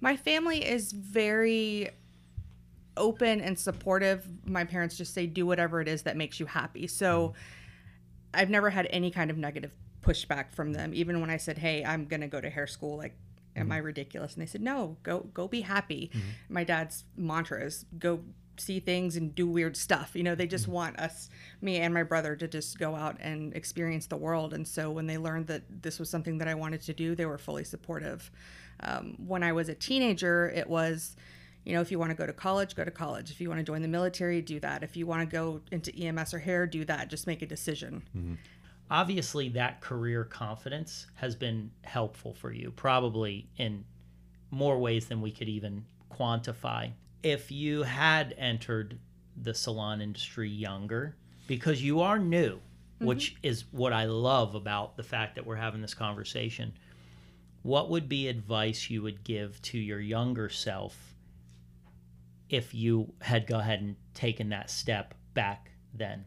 My 0.00 0.16
family 0.16 0.64
is 0.64 0.92
very 0.92 1.90
open 2.96 3.40
and 3.40 3.58
supportive. 3.58 4.28
My 4.44 4.62
parents 4.62 4.96
just 4.96 5.14
say, 5.14 5.26
do 5.26 5.46
whatever 5.46 5.80
it 5.80 5.88
is 5.88 6.02
that 6.02 6.16
makes 6.16 6.38
you 6.38 6.46
happy. 6.46 6.86
So 6.86 7.34
I've 8.32 8.50
never 8.50 8.70
had 8.70 8.86
any 8.90 9.10
kind 9.10 9.32
of 9.32 9.36
negative 9.36 9.72
pushback 10.00 10.52
from 10.52 10.72
them. 10.72 10.92
Even 10.94 11.20
when 11.20 11.30
I 11.30 11.38
said, 11.38 11.58
hey, 11.58 11.84
I'm 11.84 12.04
going 12.04 12.20
to 12.20 12.28
go 12.28 12.40
to 12.40 12.48
hair 12.48 12.68
school, 12.68 12.96
like, 12.96 13.16
am 13.56 13.70
I 13.70 13.76
mm-hmm. 13.76 13.86
ridiculous? 13.86 14.34
And 14.34 14.42
they 14.42 14.46
said, 14.46 14.62
no, 14.62 14.96
go, 15.02 15.28
go 15.32 15.48
be 15.48 15.62
happy. 15.62 16.10
Mm-hmm. 16.12 16.54
My 16.54 16.64
dad's 16.64 17.04
mantra 17.16 17.64
is 17.64 17.84
go 17.98 18.20
see 18.56 18.80
things 18.80 19.16
and 19.16 19.34
do 19.34 19.46
weird 19.46 19.76
stuff. 19.76 20.12
You 20.14 20.22
know, 20.22 20.34
they 20.34 20.46
just 20.46 20.64
mm-hmm. 20.64 20.72
want 20.72 20.98
us, 20.98 21.28
me 21.60 21.78
and 21.78 21.92
my 21.92 22.02
brother, 22.02 22.36
to 22.36 22.48
just 22.48 22.78
go 22.78 22.94
out 22.94 23.16
and 23.20 23.54
experience 23.54 24.06
the 24.06 24.16
world. 24.16 24.54
And 24.54 24.66
so 24.66 24.90
when 24.90 25.06
they 25.06 25.18
learned 25.18 25.46
that 25.48 25.62
this 25.82 25.98
was 25.98 26.10
something 26.10 26.38
that 26.38 26.48
I 26.48 26.54
wanted 26.54 26.82
to 26.82 26.92
do, 26.92 27.14
they 27.14 27.26
were 27.26 27.38
fully 27.38 27.64
supportive. 27.64 28.30
Um, 28.80 29.16
when 29.24 29.42
I 29.42 29.52
was 29.52 29.68
a 29.68 29.74
teenager, 29.74 30.50
it 30.50 30.68
was, 30.68 31.16
you 31.64 31.74
know, 31.74 31.80
if 31.80 31.90
you 31.90 31.98
want 31.98 32.10
to 32.10 32.16
go 32.16 32.26
to 32.26 32.32
college, 32.32 32.74
go 32.76 32.84
to 32.84 32.90
college. 32.90 33.30
If 33.30 33.40
you 33.40 33.48
want 33.48 33.58
to 33.60 33.64
join 33.64 33.82
the 33.82 33.88
military, 33.88 34.42
do 34.42 34.60
that. 34.60 34.82
If 34.82 34.96
you 34.96 35.06
want 35.06 35.28
to 35.28 35.32
go 35.32 35.60
into 35.70 35.94
EMS 35.94 36.34
or 36.34 36.38
hair, 36.38 36.66
do 36.66 36.84
that. 36.84 37.08
Just 37.08 37.26
make 37.26 37.42
a 37.42 37.46
decision. 37.46 38.02
Obviously, 38.94 39.48
that 39.48 39.80
career 39.80 40.22
confidence 40.22 41.08
has 41.14 41.34
been 41.34 41.68
helpful 41.82 42.32
for 42.32 42.52
you, 42.52 42.70
probably 42.70 43.48
in 43.56 43.84
more 44.52 44.78
ways 44.78 45.06
than 45.06 45.20
we 45.20 45.32
could 45.32 45.48
even 45.48 45.84
quantify. 46.12 46.92
If 47.20 47.50
you 47.50 47.82
had 47.82 48.36
entered 48.38 49.00
the 49.36 49.52
salon 49.52 50.00
industry 50.00 50.48
younger, 50.48 51.16
because 51.48 51.82
you 51.82 52.02
are 52.02 52.20
new, 52.20 52.54
mm-hmm. 52.54 53.06
which 53.06 53.34
is 53.42 53.64
what 53.72 53.92
I 53.92 54.04
love 54.04 54.54
about 54.54 54.96
the 54.96 55.02
fact 55.02 55.34
that 55.34 55.44
we're 55.44 55.56
having 55.56 55.82
this 55.82 55.94
conversation, 55.94 56.72
what 57.62 57.90
would 57.90 58.08
be 58.08 58.28
advice 58.28 58.88
you 58.90 59.02
would 59.02 59.24
give 59.24 59.60
to 59.62 59.76
your 59.76 59.98
younger 59.98 60.48
self 60.48 61.16
if 62.48 62.72
you 62.72 63.12
had 63.22 63.48
go 63.48 63.58
ahead 63.58 63.80
and 63.80 63.96
taken 64.14 64.50
that 64.50 64.70
step 64.70 65.14
back 65.34 65.72
then? 65.92 66.26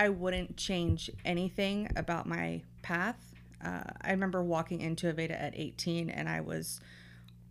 I 0.00 0.08
wouldn't 0.08 0.56
change 0.56 1.10
anything 1.26 1.90
about 1.94 2.26
my 2.26 2.62
path. 2.80 3.34
Uh, 3.62 3.82
I 4.00 4.12
remember 4.12 4.42
walking 4.42 4.80
into 4.80 5.12
Aveda 5.12 5.38
at 5.38 5.52
18 5.54 6.08
and 6.08 6.26
I 6.26 6.40
was 6.40 6.80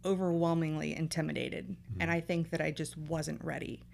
overwhelmingly 0.03 0.95
intimidated. 0.95 1.75
And 1.99 2.09
I 2.09 2.21
think 2.21 2.49
that 2.49 2.59
I 2.59 2.71
just 2.71 2.97
wasn't 2.97 3.45
ready. 3.45 3.85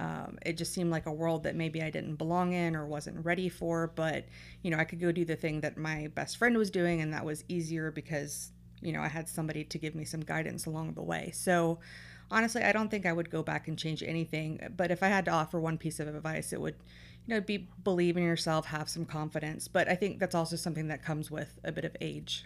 Um, 0.00 0.38
it 0.44 0.54
just 0.56 0.74
seemed 0.74 0.90
like 0.90 1.06
a 1.06 1.12
world 1.12 1.44
that 1.44 1.54
maybe 1.54 1.82
I 1.82 1.90
didn't 1.90 2.16
belong 2.16 2.52
in 2.52 2.74
or 2.74 2.84
wasn't 2.84 3.24
ready 3.24 3.48
for. 3.48 3.92
But, 3.94 4.24
you 4.62 4.72
know, 4.72 4.78
I 4.78 4.84
could 4.84 4.98
go 4.98 5.12
do 5.12 5.24
the 5.24 5.36
thing 5.36 5.60
that 5.60 5.78
my 5.78 6.08
best 6.08 6.36
friend 6.36 6.58
was 6.58 6.72
doing, 6.72 7.00
and 7.02 7.12
that 7.14 7.24
was 7.24 7.44
easier 7.46 7.92
because, 7.92 8.50
you 8.80 8.92
know, 8.92 9.02
I 9.02 9.08
had 9.08 9.28
somebody 9.28 9.62
to 9.62 9.78
give 9.78 9.94
me 9.94 10.04
some 10.04 10.22
guidance 10.22 10.66
along 10.66 10.94
the 10.94 11.02
way. 11.02 11.30
So, 11.32 11.78
honestly, 12.28 12.62
I 12.62 12.72
don't 12.72 12.90
think 12.90 13.06
I 13.06 13.12
would 13.12 13.30
go 13.30 13.44
back 13.44 13.68
and 13.68 13.78
change 13.78 14.02
anything. 14.02 14.60
But 14.76 14.90
if 14.90 15.02
I 15.04 15.08
had 15.08 15.26
to 15.26 15.30
offer 15.30 15.60
one 15.60 15.78
piece 15.78 16.00
of 16.00 16.08
advice, 16.08 16.52
it 16.52 16.60
would, 16.60 16.76
you 17.26 17.34
know, 17.34 17.40
be 17.40 17.68
believe 17.82 18.16
in 18.16 18.22
yourself, 18.22 18.66
have 18.66 18.88
some 18.88 19.04
confidence. 19.04 19.68
But 19.68 19.88
I 19.88 19.94
think 19.94 20.18
that's 20.18 20.34
also 20.34 20.56
something 20.56 20.88
that 20.88 21.04
comes 21.04 21.30
with 21.30 21.58
a 21.64 21.72
bit 21.72 21.84
of 21.84 21.96
age. 22.00 22.44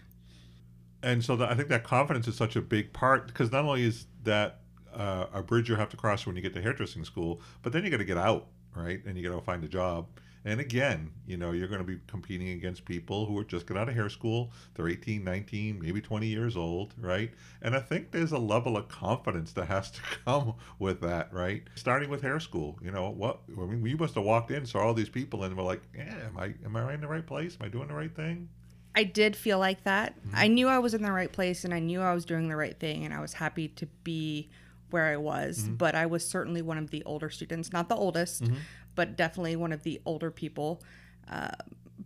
And 1.03 1.23
so 1.23 1.35
that, 1.35 1.51
I 1.51 1.55
think 1.55 1.69
that 1.69 1.83
confidence 1.83 2.27
is 2.27 2.35
such 2.35 2.55
a 2.55 2.61
big 2.61 2.91
part 2.91 3.27
because 3.27 3.51
not 3.51 3.65
only 3.65 3.83
is 3.83 4.07
that 4.23 4.61
uh, 4.93 5.27
a 5.33 5.43
bridge 5.43 5.69
you 5.69 5.75
have 5.75 5.89
to 5.89 5.97
cross 5.97 6.25
when 6.25 6.35
you 6.35 6.41
get 6.41 6.53
to 6.53 6.61
hairdressing 6.61 7.05
school, 7.05 7.41
but 7.61 7.73
then 7.73 7.83
you 7.83 7.89
got 7.89 7.97
to 7.97 8.05
get 8.05 8.17
out, 8.17 8.47
right? 8.75 9.03
And 9.05 9.17
you 9.17 9.27
got 9.27 9.35
to 9.37 9.45
find 9.45 9.63
a 9.63 9.67
job. 9.67 10.07
And 10.45 10.59
again, 10.59 11.11
you 11.25 11.37
know, 11.37 11.51
you're 11.51 11.67
going 11.67 11.79
to 11.79 11.85
be 11.85 11.99
competing 12.05 12.49
against 12.49 12.85
people 12.85 13.25
who 13.25 13.37
are 13.39 13.43
just 13.43 13.65
got 13.65 13.77
out 13.77 13.89
of 13.89 13.95
hair 13.95 14.09
school. 14.09 14.51
They're 14.75 14.87
18, 14.87 15.23
19, 15.23 15.81
maybe 15.81 16.01
20 16.01 16.27
years 16.27 16.55
old, 16.55 16.93
right? 16.99 17.31
And 17.63 17.75
I 17.75 17.79
think 17.79 18.11
there's 18.11 18.31
a 18.31 18.37
level 18.37 18.77
of 18.77 18.87
confidence 18.87 19.53
that 19.53 19.65
has 19.65 19.89
to 19.91 20.01
come 20.25 20.53
with 20.77 21.01
that, 21.01 21.33
right? 21.33 21.63
Starting 21.73 22.11
with 22.11 22.21
hair 22.21 22.39
school, 22.39 22.77
you 22.81 22.91
know, 22.91 23.09
what 23.09 23.39
I 23.57 23.61
mean, 23.61 23.83
you 23.85 23.97
must 23.97 24.13
have 24.15 24.23
walked 24.23 24.51
in, 24.51 24.67
saw 24.67 24.79
all 24.79 24.93
these 24.93 25.09
people, 25.09 25.43
and 25.43 25.57
were 25.57 25.63
like, 25.63 25.81
"Yeah, 25.95 26.13
am 26.27 26.37
I 26.37 26.53
am 26.63 26.75
I 26.75 26.93
in 26.93 27.01
the 27.01 27.07
right 27.07 27.25
place? 27.25 27.57
Am 27.59 27.65
I 27.65 27.69
doing 27.69 27.87
the 27.87 27.95
right 27.95 28.15
thing?" 28.15 28.47
I 28.95 29.03
did 29.03 29.35
feel 29.35 29.59
like 29.59 29.83
that. 29.83 30.17
Mm-hmm. 30.17 30.35
I 30.35 30.47
knew 30.47 30.67
I 30.67 30.79
was 30.79 30.93
in 30.93 31.01
the 31.01 31.11
right 31.11 31.31
place 31.31 31.65
and 31.65 31.73
I 31.73 31.79
knew 31.79 32.01
I 32.01 32.13
was 32.13 32.23
doing 32.23 32.47
the 32.47 32.55
right 32.55 32.79
thing 32.79 33.03
and 33.03 33.13
I 33.13 33.19
was 33.19 33.33
happy 33.33 33.67
to 33.69 33.85
be 34.05 34.49
where 34.89 35.05
I 35.05 35.17
was, 35.17 35.59
mm-hmm. 35.59 35.75
but 35.75 35.95
I 35.95 36.05
was 36.05 36.25
certainly 36.25 36.61
one 36.61 36.77
of 36.77 36.91
the 36.91 37.03
older 37.03 37.29
students, 37.29 37.73
not 37.73 37.89
the 37.89 37.95
oldest, 37.95 38.43
mm-hmm. 38.43 38.55
But 38.95 39.15
definitely 39.15 39.55
one 39.55 39.71
of 39.71 39.83
the 39.83 40.01
older 40.05 40.31
people. 40.31 40.81
Uh, 41.29 41.49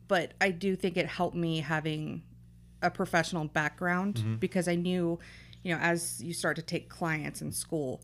but 0.07 0.33
I 0.41 0.51
do 0.51 0.75
think 0.75 0.97
it 0.97 1.05
helped 1.07 1.35
me 1.35 1.59
having 1.61 2.23
a 2.81 2.89
professional 2.89 3.45
background 3.45 4.23
because 4.39 4.67
I 4.67 4.75
knew, 4.75 5.19
you 5.63 5.73
know, 5.73 5.79
as 5.81 6.21
you 6.23 6.33
start 6.33 6.55
to 6.55 6.61
take 6.61 6.89
clients 6.89 7.41
in 7.41 7.51
school, 7.51 8.01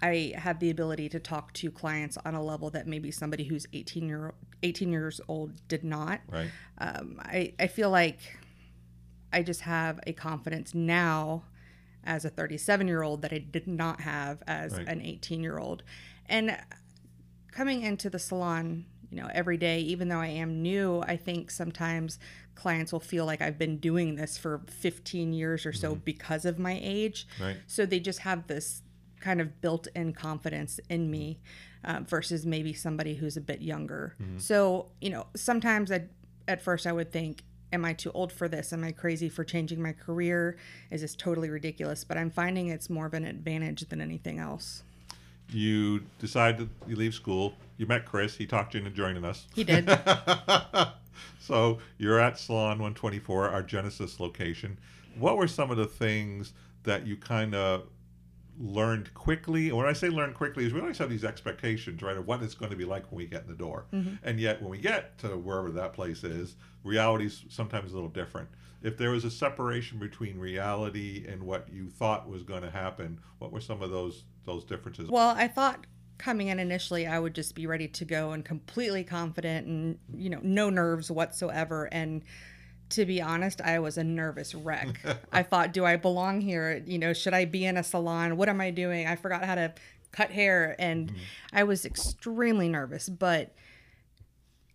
I 0.00 0.32
had 0.36 0.60
the 0.60 0.70
ability 0.70 1.08
to 1.10 1.20
talk 1.20 1.52
to 1.54 1.70
clients 1.70 2.16
on 2.24 2.34
a 2.34 2.42
level 2.42 2.70
that 2.70 2.86
maybe 2.86 3.10
somebody 3.10 3.44
who's 3.44 3.66
18 3.72 4.08
year 4.08 4.34
18 4.62 4.90
years 4.90 5.20
old 5.28 5.52
did 5.68 5.84
not 5.84 6.20
Right. 6.28 6.50
um, 6.78 7.20
I, 7.22 7.52
I 7.60 7.66
feel 7.68 7.90
like 7.90 8.18
I 9.32 9.42
just 9.42 9.60
have 9.62 10.00
a 10.06 10.12
confidence 10.12 10.74
now 10.74 11.44
as 12.04 12.24
a 12.24 12.30
37 12.30 12.88
year 12.88 13.02
old 13.02 13.22
that 13.22 13.32
I 13.32 13.38
did 13.38 13.66
not 13.66 14.00
have 14.00 14.42
as 14.46 14.72
Right. 14.72 14.88
an 14.88 15.00
18 15.02 15.42
year 15.42 15.58
old. 15.58 15.82
And 16.26 16.56
coming 17.50 17.82
into 17.82 18.10
the 18.10 18.18
salon, 18.18 18.84
you 19.10 19.16
know, 19.20 19.28
every 19.32 19.56
day, 19.56 19.80
even 19.80 20.08
though 20.08 20.20
I 20.20 20.28
am 20.28 20.62
new, 20.62 21.02
I 21.06 21.16
think 21.16 21.50
sometimes 21.50 22.18
clients 22.54 22.92
will 22.92 23.00
feel 23.00 23.24
like 23.24 23.40
I've 23.40 23.58
been 23.58 23.78
doing 23.78 24.16
this 24.16 24.36
for 24.36 24.62
15 24.68 25.32
years 25.32 25.64
or 25.64 25.72
so 25.72 25.94
because 25.94 26.44
of 26.44 26.58
my 26.58 26.78
age. 26.82 27.26
Right. 27.40 27.56
So 27.66 27.86
they 27.86 28.00
just 28.00 28.20
have 28.20 28.46
this 28.46 28.82
kind 29.20 29.40
of 29.40 29.60
built 29.60 29.88
in 29.94 30.12
confidence 30.12 30.78
in 30.88 31.10
me 31.10 31.40
uh, 31.84 32.00
versus 32.06 32.44
maybe 32.44 32.72
somebody 32.72 33.14
who's 33.14 33.36
a 33.36 33.40
bit 33.40 33.62
younger. 33.62 34.14
So, 34.38 34.90
you 35.00 35.10
know, 35.10 35.26
sometimes 35.34 35.90
I, 35.90 36.04
at 36.46 36.60
first 36.60 36.86
I 36.86 36.92
would 36.92 37.12
think, 37.12 37.42
am 37.72 37.84
I 37.84 37.92
too 37.92 38.10
old 38.12 38.32
for 38.32 38.48
this? 38.48 38.72
Am 38.72 38.84
I 38.84 38.92
crazy 38.92 39.28
for 39.28 39.44
changing 39.44 39.80
my 39.80 39.92
career? 39.92 40.56
Is 40.90 41.02
this 41.02 41.14
totally 41.14 41.50
ridiculous? 41.50 42.04
But 42.04 42.16
I'm 42.16 42.30
finding 42.30 42.68
it's 42.68 42.90
more 42.90 43.06
of 43.06 43.14
an 43.14 43.24
advantage 43.24 43.88
than 43.88 44.00
anything 44.00 44.38
else. 44.38 44.82
You 45.50 46.02
decide 46.18 46.58
that 46.58 46.68
you 46.86 46.96
leave 46.96 47.14
school. 47.14 47.54
You 47.76 47.86
met 47.86 48.04
Chris. 48.04 48.36
He 48.36 48.46
talked 48.46 48.74
you 48.74 48.80
into 48.80 48.90
joining 48.90 49.24
us. 49.24 49.46
He 49.54 49.64
did. 49.64 49.88
so 51.40 51.78
you're 51.96 52.20
at 52.20 52.38
Salon 52.38 52.78
124, 52.78 53.48
our 53.48 53.62
Genesis 53.62 54.20
location. 54.20 54.78
What 55.18 55.36
were 55.36 55.48
some 55.48 55.70
of 55.70 55.76
the 55.76 55.86
things 55.86 56.52
that 56.82 57.06
you 57.06 57.16
kind 57.16 57.54
of 57.54 57.84
learned 58.58 59.14
quickly? 59.14 59.68
And 59.68 59.78
when 59.78 59.86
I 59.86 59.92
say 59.92 60.08
learn 60.08 60.34
quickly, 60.34 60.66
is 60.66 60.72
we 60.72 60.80
always 60.80 60.98
have 60.98 61.08
these 61.08 61.24
expectations, 61.24 62.02
right, 62.02 62.16
of 62.16 62.26
what 62.26 62.42
it's 62.42 62.54
going 62.54 62.70
to 62.70 62.76
be 62.76 62.84
like 62.84 63.10
when 63.10 63.18
we 63.18 63.26
get 63.26 63.42
in 63.42 63.48
the 63.48 63.54
door. 63.54 63.86
Mm-hmm. 63.92 64.16
And 64.24 64.38
yet, 64.40 64.60
when 64.60 64.70
we 64.70 64.78
get 64.78 65.16
to 65.18 65.28
wherever 65.28 65.70
that 65.70 65.92
place 65.92 66.24
is, 66.24 66.56
reality's 66.84 67.44
sometimes 67.48 67.92
a 67.92 67.94
little 67.94 68.10
different. 68.10 68.48
If 68.82 68.96
there 68.96 69.10
was 69.10 69.24
a 69.24 69.30
separation 69.30 69.98
between 69.98 70.38
reality 70.38 71.26
and 71.28 71.42
what 71.42 71.68
you 71.72 71.88
thought 71.88 72.28
was 72.28 72.42
going 72.42 72.62
to 72.62 72.70
happen, 72.70 73.20
what 73.38 73.50
were 73.50 73.60
some 73.60 73.82
of 73.82 73.90
those 73.90 74.24
those 74.48 74.64
differences? 74.64 75.08
Well, 75.08 75.34
I 75.36 75.46
thought 75.46 75.86
coming 76.18 76.48
in 76.48 76.58
initially 76.58 77.06
I 77.06 77.18
would 77.18 77.34
just 77.34 77.54
be 77.54 77.66
ready 77.66 77.86
to 77.86 78.04
go 78.04 78.32
and 78.32 78.44
completely 78.44 79.04
confident 79.04 79.68
and 79.68 79.98
you 80.12 80.28
know 80.28 80.40
no 80.42 80.68
nerves 80.68 81.12
whatsoever 81.12 81.88
and 81.92 82.24
to 82.90 83.06
be 83.06 83.22
honest 83.22 83.60
I 83.60 83.78
was 83.78 83.98
a 83.98 84.04
nervous 84.04 84.54
wreck. 84.54 85.00
I 85.32 85.44
thought 85.44 85.72
do 85.72 85.84
I 85.84 85.96
belong 85.96 86.40
here? 86.40 86.82
You 86.84 86.98
know, 86.98 87.12
should 87.12 87.34
I 87.34 87.44
be 87.44 87.64
in 87.64 87.76
a 87.76 87.84
salon? 87.84 88.36
What 88.36 88.48
am 88.48 88.60
I 88.60 88.70
doing? 88.70 89.06
I 89.06 89.14
forgot 89.14 89.44
how 89.44 89.54
to 89.54 89.72
cut 90.10 90.30
hair 90.30 90.74
and 90.78 91.12
I 91.52 91.62
was 91.62 91.84
extremely 91.84 92.68
nervous, 92.68 93.08
but 93.08 93.54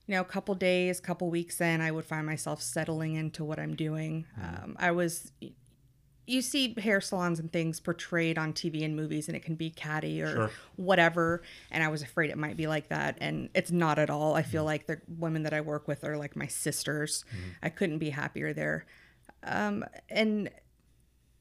you 0.05 0.15
know, 0.15 0.21
a 0.21 0.25
couple 0.25 0.53
days, 0.55 0.99
couple 0.99 1.29
weeks 1.29 1.61
in, 1.61 1.79
I 1.79 1.91
would 1.91 2.05
find 2.05 2.25
myself 2.25 2.61
settling 2.61 3.15
into 3.15 3.43
what 3.43 3.57
I'm 3.57 3.73
doing. 3.73 4.25
Um, 4.41 4.75
I 4.77 4.91
was 4.91 5.31
you 6.25 6.41
see 6.41 6.73
hair 6.79 7.01
salons 7.01 7.39
and 7.39 7.51
things 7.51 7.79
portrayed 7.79 8.37
on 8.37 8.53
TV 8.53 8.83
and 8.83 8.95
movies, 8.95 9.27
and 9.27 9.35
it 9.35 9.43
can 9.43 9.55
be 9.55 9.69
catty 9.69 10.21
or 10.21 10.31
Sure. 10.33 10.51
whatever. 10.77 11.41
And 11.71 11.83
I 11.83 11.89
was 11.89 12.01
afraid 12.01 12.29
it 12.29 12.37
might 12.37 12.55
be 12.57 12.67
like 12.67 12.89
that, 12.89 13.17
and 13.19 13.49
it's 13.53 13.71
not 13.71 13.99
at 13.99 14.09
all. 14.09 14.35
I 14.35 14.41
feel 14.43 14.63
like 14.63 14.87
the 14.87 15.01
women 15.07 15.43
that 15.43 15.53
I 15.53 15.61
work 15.61 15.87
with 15.87 16.03
are 16.03 16.17
like 16.17 16.35
my 16.35 16.47
sisters. 16.47 17.25
I 17.61 17.69
couldn't 17.69 17.97
be 17.99 18.11
happier 18.11 18.53
there. 18.53 18.85
Um, 19.43 19.83
and 20.09 20.49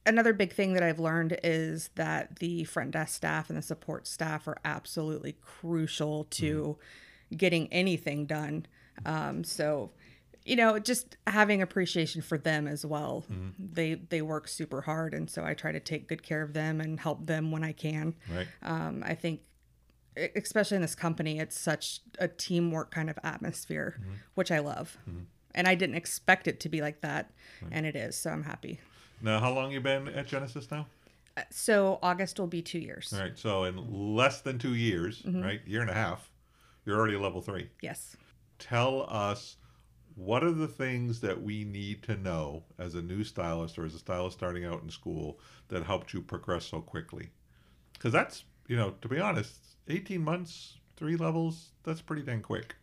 another 0.05 0.33
big 0.33 0.53
thing 0.53 0.73
that 0.73 0.83
I've 0.83 0.99
learned 0.99 1.39
is 1.45 1.91
that 1.95 2.41
the 2.41 2.65
front 2.65 2.91
desk 2.91 3.15
staff 3.15 3.49
and 3.51 3.57
the 3.57 3.63
support 3.63 4.07
staff 4.09 4.49
are 4.49 4.59
absolutely 4.65 5.37
crucial 5.41 6.25
to 6.25 6.77
getting 7.37 7.73
anything 7.73 8.27
done. 8.27 8.67
Um, 9.07 9.45
so, 9.45 9.93
you 10.45 10.57
know, 10.57 10.79
just 10.79 11.17
having 11.27 11.63
appreciation 11.63 12.23
for 12.23 12.37
them 12.39 12.67
as 12.67 12.85
well. 12.85 13.25
They 13.59 13.95
they 13.95 14.23
work 14.23 14.49
super 14.49 14.81
hard, 14.83 15.15
and 15.15 15.31
so 15.31 15.45
I 15.45 15.55
try 15.55 15.73
to 15.73 15.81
take 15.81 16.09
good 16.09 16.23
care 16.23 16.43
of 16.43 16.53
them 16.53 16.81
and 16.81 16.99
help 16.99 17.27
them 17.27 17.51
when 17.53 17.63
I 17.65 17.73
can. 17.73 18.15
right. 18.35 18.47
Um, 18.63 19.03
I 19.07 19.15
think, 19.15 19.41
especially 20.37 20.77
in 20.77 20.83
this 20.83 20.95
company, 20.95 21.39
it's 21.39 21.59
such 21.59 22.01
a 22.19 22.29
teamwork 22.29 22.91
kind 22.91 23.09
of 23.09 23.19
atmosphere, 23.23 24.01
which 24.35 24.51
I 24.51 24.59
love. 24.59 24.97
And 25.55 25.69
I 25.69 25.75
didn't 25.75 25.97
expect 25.97 26.49
it 26.49 26.61
to 26.61 26.69
be 26.69 26.81
like 26.81 27.01
that, 27.03 27.31
and 27.71 27.85
it 27.87 27.95
is. 27.97 28.17
So 28.17 28.31
I'm 28.31 28.43
happy. 28.43 28.81
Now, 29.21 29.39
how 29.39 29.53
long 29.53 29.71
you 29.71 29.81
been 29.81 30.09
at 30.09 30.27
Genesis 30.27 30.71
now? 30.71 30.87
So 31.51 31.99
August 32.03 32.39
will 32.41 32.47
be 32.47 32.61
two 32.63 32.79
years. 32.79 33.13
All 33.13 33.21
right. 33.21 33.39
So 33.39 33.65
in 33.65 34.15
less 34.17 34.41
than 34.43 34.59
two 34.59 34.75
years, 34.75 35.23
Mm-hmm. 35.23 35.43
right, 35.43 35.61
year 35.67 35.81
and 35.81 35.89
a 35.91 35.95
half, 35.95 36.31
you're 36.85 36.99
already 36.99 37.17
level 37.17 37.41
three. 37.41 37.71
Yes. 37.81 38.17
Tell 38.59 39.07
us 39.09 39.57
what 40.15 40.45
are 40.45 40.53
the 40.53 40.69
things 40.69 41.21
that 41.21 41.43
we 41.43 41.65
need 41.65 42.03
to 42.05 42.17
know 42.17 42.65
as 42.79 42.95
a 42.95 43.03
new 43.03 43.25
stylist 43.25 43.79
or 43.79 43.85
as 43.85 43.95
a 43.95 43.99
stylist 43.99 44.37
starting 44.37 44.65
out 44.65 44.83
in 44.83 44.91
school 44.91 45.39
that 45.69 45.85
helped 45.85 46.13
you 46.13 46.21
progress 46.21 46.67
so 46.67 46.81
quickly? 46.81 47.31
Because 47.93 48.13
that's, 48.13 48.45
you 48.69 48.77
know, 48.77 48.95
to 49.01 49.09
be 49.09 49.21
honest, 49.21 49.55
18 49.89 50.23
months, 50.23 50.79
three 50.97 51.17
levels, 51.17 51.71
that's 51.85 52.01
pretty 52.01 52.23
dang 52.23 52.43
quick. 52.43 52.75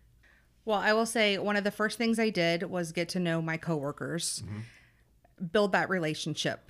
Well, 0.65 0.79
I 0.79 0.93
will 0.93 1.05
say 1.05 1.37
one 1.37 1.55
of 1.55 1.63
the 1.63 1.71
first 1.71 1.97
things 1.97 2.19
I 2.19 2.29
did 2.29 2.63
was 2.63 2.91
get 2.91 3.09
to 3.09 3.19
know 3.19 3.41
my 3.41 3.57
coworkers, 3.57 4.43
mm-hmm. 4.45 5.45
build 5.45 5.71
that 5.71 5.89
relationship. 5.89 6.69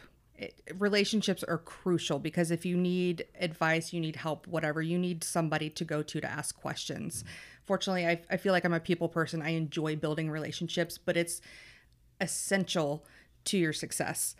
Relationships 0.78 1.44
are 1.44 1.58
crucial 1.58 2.20
because 2.20 2.52
if 2.52 2.66
you 2.66 2.78
need 2.78 3.26
advice, 3.40 3.94
you 3.94 4.00
need 4.00 4.16
help, 4.16 4.48
whatever, 4.48 4.82
you 4.82 4.98
need 4.98 5.24
somebody 5.24 5.70
to 5.70 5.86
go 5.86 6.02
to 6.02 6.22
to 6.22 6.30
ask 6.30 6.60
questions. 6.60 7.24
Fortunately, 7.66 8.06
I, 8.06 8.22
I 8.30 8.38
feel 8.38 8.54
like 8.54 8.66
I'm 8.66 8.74
a 8.74 8.80
people 8.80 9.10
person. 9.10 9.42
I 9.42 9.50
enjoy 9.50 9.96
building 9.96 10.30
relationships, 10.30 10.98
but 10.98 11.18
it's 11.18 11.42
essential 12.22 13.06
to 13.46 13.58
your 13.58 13.74
success. 13.74 14.36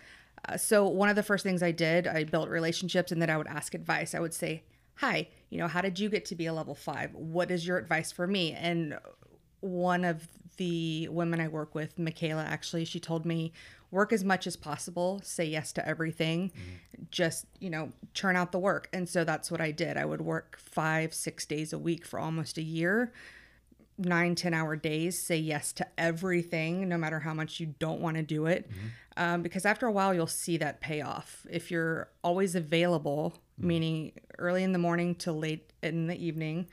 Uh, 0.48 0.58
so 0.58 0.88
one 0.88 1.10
of 1.10 1.16
the 1.16 1.24
first 1.24 1.44
things 1.44 1.62
I 1.62 1.72
did, 1.72 2.08
I 2.08 2.24
built 2.24 2.50
relationships 2.50 3.12
and 3.12 3.22
then 3.22 3.30
I 3.30 3.38
would 3.38 3.48
ask 3.48 3.74
advice. 3.74 4.16
I 4.16 4.20
would 4.20 4.34
say, 4.34 4.64
"Hi, 4.96 5.28
you 5.50 5.58
know, 5.58 5.68
how 5.68 5.82
did 5.82 6.00
you 6.00 6.10
get 6.10 6.26
to 6.26 6.36
be 6.36 6.46
a 6.46 6.54
level 6.54 6.76
5? 6.76 7.14
What 7.16 7.52
is 7.52 7.68
your 7.68 7.78
advice 7.78 8.12
for 8.12 8.28
me?" 8.28 8.54
And 8.54 8.98
one 9.60 10.06
of 10.06 10.28
the 10.58 11.08
women 11.10 11.40
I 11.40 11.48
work 11.48 11.76
with, 11.76 11.98
Michaela, 11.98 12.44
actually, 12.44 12.86
she 12.86 13.00
told 13.00 13.26
me, 13.26 13.54
work 13.92 14.14
as 14.14 14.24
much 14.24 14.46
as 14.46 14.56
possible, 14.56 15.20
say 15.24 15.46
yes 15.46 15.72
to 15.74 15.88
everything, 15.88 16.50
mm-hmm. 16.50 17.04
just, 17.12 17.46
you 17.60 17.70
know, 17.70 17.92
churn 18.14 18.36
out 18.36 18.52
the 18.52 18.60
work. 18.60 18.88
And 18.94 19.08
so 19.10 19.24
that's 19.24 19.50
what 19.50 19.62
I 19.62 19.72
did. 19.72 19.98
I 19.98 20.06
would 20.06 20.22
work 20.22 20.60
five, 20.60 21.14
six 21.14 21.46
days 21.46 21.74
a 21.74 21.80
week 21.80 22.06
for 22.06 22.20
almost 22.20 22.58
a 22.58 22.62
year, 22.62 23.12
nine, 23.98 24.36
10 24.36 24.54
hour 24.54 24.76
days, 24.76 25.22
say 25.22 25.38
yes 25.38 25.74
to 25.74 25.88
everything, 25.98 26.88
no 26.88 26.98
matter 26.98 27.20
how 27.20 27.34
much 27.34 27.60
you 27.60 27.74
don't 27.80 28.00
want 28.00 28.18
to 28.18 28.24
do 28.24 28.46
it. 28.46 28.70
Mm-hmm. 28.70 28.88
Um, 29.18 29.42
because 29.42 29.66
after 29.66 29.86
a 29.86 29.92
while, 29.92 30.14
you'll 30.14 30.28
see 30.28 30.58
that 30.58 30.80
payoff. 30.80 31.46
If 31.50 31.72
you're 31.72 32.10
always 32.24 32.56
available, 32.56 33.34
mm-hmm. 33.60 33.68
meaning 33.68 34.12
early 34.38 34.64
in 34.64 34.72
the 34.72 34.80
morning 34.80 35.16
to 35.16 35.32
late 35.32 35.74
in 35.82 36.08
the 36.08 36.16
evening, 36.24 36.68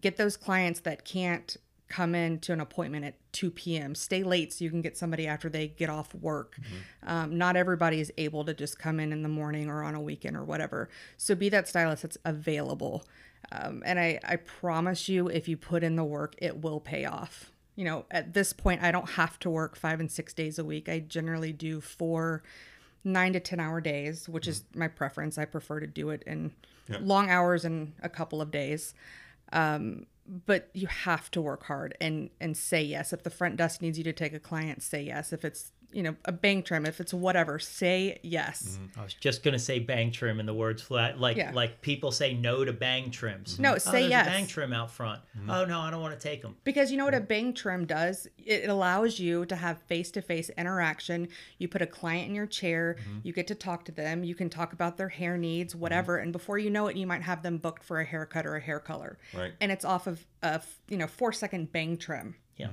get 0.00 0.16
those 0.16 0.36
clients 0.36 0.80
that 0.80 1.04
can't 1.04 1.56
come 1.90 2.14
in 2.14 2.38
to 2.38 2.52
an 2.52 2.60
appointment 2.60 3.04
at 3.04 3.14
2 3.32 3.50
p.m. 3.50 3.94
Stay 3.94 4.22
late 4.22 4.52
so 4.52 4.64
you 4.64 4.70
can 4.70 4.80
get 4.80 4.96
somebody 4.96 5.26
after 5.26 5.50
they 5.50 5.68
get 5.68 5.90
off 5.90 6.14
work. 6.14 6.56
Um, 7.06 7.36
not 7.36 7.56
everybody 7.56 8.00
is 8.00 8.12
able 8.16 8.44
to 8.44 8.54
just 8.54 8.78
come 8.78 8.98
in 9.00 9.12
in 9.12 9.22
the 9.22 9.28
morning 9.28 9.68
or 9.68 9.82
on 9.82 9.94
a 9.94 10.00
weekend 10.00 10.36
or 10.36 10.44
whatever. 10.44 10.88
So 11.18 11.34
be 11.34 11.48
that 11.50 11.68
stylist 11.68 12.02
that's 12.02 12.16
available. 12.24 13.04
Um, 13.52 13.82
and 13.84 13.98
I, 13.98 14.20
I 14.24 14.36
promise 14.36 15.08
you, 15.08 15.28
if 15.28 15.48
you 15.48 15.56
put 15.56 15.82
in 15.82 15.96
the 15.96 16.04
work, 16.04 16.36
it 16.38 16.62
will 16.62 16.80
pay 16.80 17.04
off. 17.04 17.50
You 17.74 17.84
know, 17.84 18.04
at 18.10 18.34
this 18.34 18.52
point, 18.52 18.82
I 18.82 18.92
don't 18.92 19.10
have 19.10 19.38
to 19.40 19.50
work 19.50 19.76
five 19.76 20.00
and 20.00 20.10
six 20.10 20.32
days 20.32 20.58
a 20.58 20.64
week. 20.64 20.88
I 20.88 21.00
generally 21.00 21.52
do 21.52 21.80
four 21.80 22.42
nine 23.02 23.32
to 23.32 23.40
10 23.40 23.58
hour 23.58 23.80
days, 23.80 24.28
which 24.28 24.46
is 24.46 24.64
my 24.74 24.86
preference. 24.86 25.38
I 25.38 25.44
prefer 25.46 25.80
to 25.80 25.86
do 25.86 26.10
it 26.10 26.22
in 26.26 26.52
long 27.00 27.30
hours 27.30 27.64
and 27.64 27.94
a 28.02 28.08
couple 28.08 28.42
of 28.42 28.50
days. 28.50 28.94
Um, 29.52 30.06
but 30.46 30.70
you 30.72 30.86
have 30.86 31.30
to 31.32 31.40
work 31.40 31.64
hard 31.64 31.96
and 32.00 32.30
and 32.40 32.56
say 32.56 32.82
yes. 32.82 33.12
If 33.12 33.22
the 33.24 33.30
front 33.30 33.56
desk 33.56 33.82
needs 33.82 33.98
you 33.98 34.04
to 34.04 34.12
take 34.12 34.32
a 34.32 34.40
client, 34.40 34.82
say 34.82 35.02
yes. 35.02 35.32
If 35.32 35.44
it's 35.44 35.72
you 35.92 36.02
know 36.02 36.16
a 36.24 36.32
bang 36.32 36.62
trim, 36.62 36.86
if 36.86 37.00
it's 37.00 37.12
whatever, 37.12 37.58
say 37.58 38.18
yes. 38.22 38.78
Mm-hmm. 38.80 39.00
I 39.00 39.02
was 39.04 39.14
just 39.14 39.42
gonna 39.42 39.58
say 39.58 39.78
bang 39.78 40.10
trim 40.10 40.40
and 40.40 40.48
the 40.48 40.54
words 40.54 40.82
flat. 40.82 41.18
Like 41.18 41.36
Yeah. 41.36 41.52
like 41.52 41.80
people 41.80 42.12
say 42.12 42.34
no 42.34 42.64
to 42.64 42.72
bang 42.72 43.10
trims. 43.10 43.58
No, 43.58 43.70
mm-hmm. 43.70 43.88
oh, 43.88 43.92
say 43.92 44.00
there's 44.00 44.10
yes. 44.10 44.26
A 44.26 44.30
bang 44.30 44.46
trim 44.46 44.72
out 44.72 44.90
front. 44.90 45.20
Mm-hmm. 45.36 45.50
Oh 45.50 45.64
no, 45.64 45.80
I 45.80 45.90
don't 45.90 46.00
want 46.00 46.18
to 46.18 46.20
take 46.20 46.42
them. 46.42 46.56
Because 46.64 46.90
you 46.90 46.96
know 46.96 47.04
what 47.04 47.14
a 47.14 47.20
bang 47.20 47.52
trim 47.52 47.86
does? 47.86 48.26
It 48.38 48.68
allows 48.68 49.18
you 49.18 49.46
to 49.46 49.56
have 49.56 49.82
face 49.82 50.10
to 50.12 50.22
face 50.22 50.50
interaction. 50.56 51.28
You 51.58 51.68
put 51.68 51.82
a 51.82 51.86
client 51.86 52.28
in 52.28 52.34
your 52.34 52.46
chair, 52.46 52.96
you 53.22 53.32
get 53.32 53.46
to 53.48 53.54
talk 53.54 53.84
to 53.86 53.92
them, 53.92 54.24
you 54.24 54.34
can 54.34 54.50
talk 54.50 54.72
about 54.72 54.96
their 54.96 55.08
hair 55.08 55.36
needs, 55.36 55.74
whatever, 55.74 56.18
and 56.18 56.32
before 56.32 56.58
you 56.58 56.70
know 56.70 56.86
it, 56.86 56.96
you 56.96 57.06
might 57.06 57.22
have 57.22 57.42
them 57.42 57.58
booked 57.58 57.82
for 57.84 58.00
a 58.00 58.04
haircut 58.04 58.46
or 58.46 58.56
a 58.56 58.60
hair 58.60 58.80
color. 58.80 59.18
Right. 59.34 59.52
And 59.60 59.72
it's 59.72 59.84
off 59.84 60.06
of 60.06 60.24
a 60.42 60.60
you 60.88 60.96
know 60.96 61.06
four 61.06 61.32
second 61.32 61.72
bang 61.72 61.96
trim. 61.96 62.34
Yeah. 62.56 62.68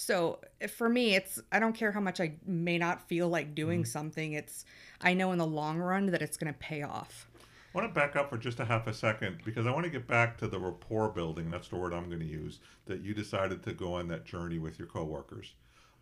So 0.00 0.38
for 0.76 0.88
me, 0.88 1.14
it's 1.14 1.38
I 1.52 1.58
don't 1.58 1.74
care 1.74 1.92
how 1.92 2.00
much 2.00 2.22
I 2.22 2.32
may 2.46 2.78
not 2.78 3.06
feel 3.06 3.28
like 3.28 3.54
doing 3.54 3.82
mm-hmm. 3.82 3.90
something. 3.90 4.32
It's 4.32 4.64
I 5.02 5.12
know 5.12 5.32
in 5.32 5.38
the 5.38 5.46
long 5.46 5.78
run 5.78 6.06
that 6.06 6.22
it's 6.22 6.38
going 6.38 6.50
to 6.50 6.58
pay 6.58 6.82
off. 6.82 7.28
I 7.38 7.78
want 7.78 7.86
to 7.86 7.94
back 7.94 8.16
up 8.16 8.30
for 8.30 8.38
just 8.38 8.60
a 8.60 8.64
half 8.64 8.86
a 8.86 8.94
second 8.94 9.42
because 9.44 9.66
I 9.66 9.72
want 9.72 9.84
to 9.84 9.90
get 9.90 10.08
back 10.08 10.38
to 10.38 10.48
the 10.48 10.58
rapport 10.58 11.10
building. 11.10 11.50
That's 11.50 11.68
the 11.68 11.76
word 11.76 11.92
I'm 11.92 12.08
going 12.08 12.20
to 12.20 12.26
use. 12.26 12.60
That 12.86 13.02
you 13.02 13.12
decided 13.12 13.62
to 13.64 13.74
go 13.74 13.92
on 13.92 14.08
that 14.08 14.24
journey 14.24 14.58
with 14.58 14.78
your 14.78 14.88
coworkers. 14.88 15.52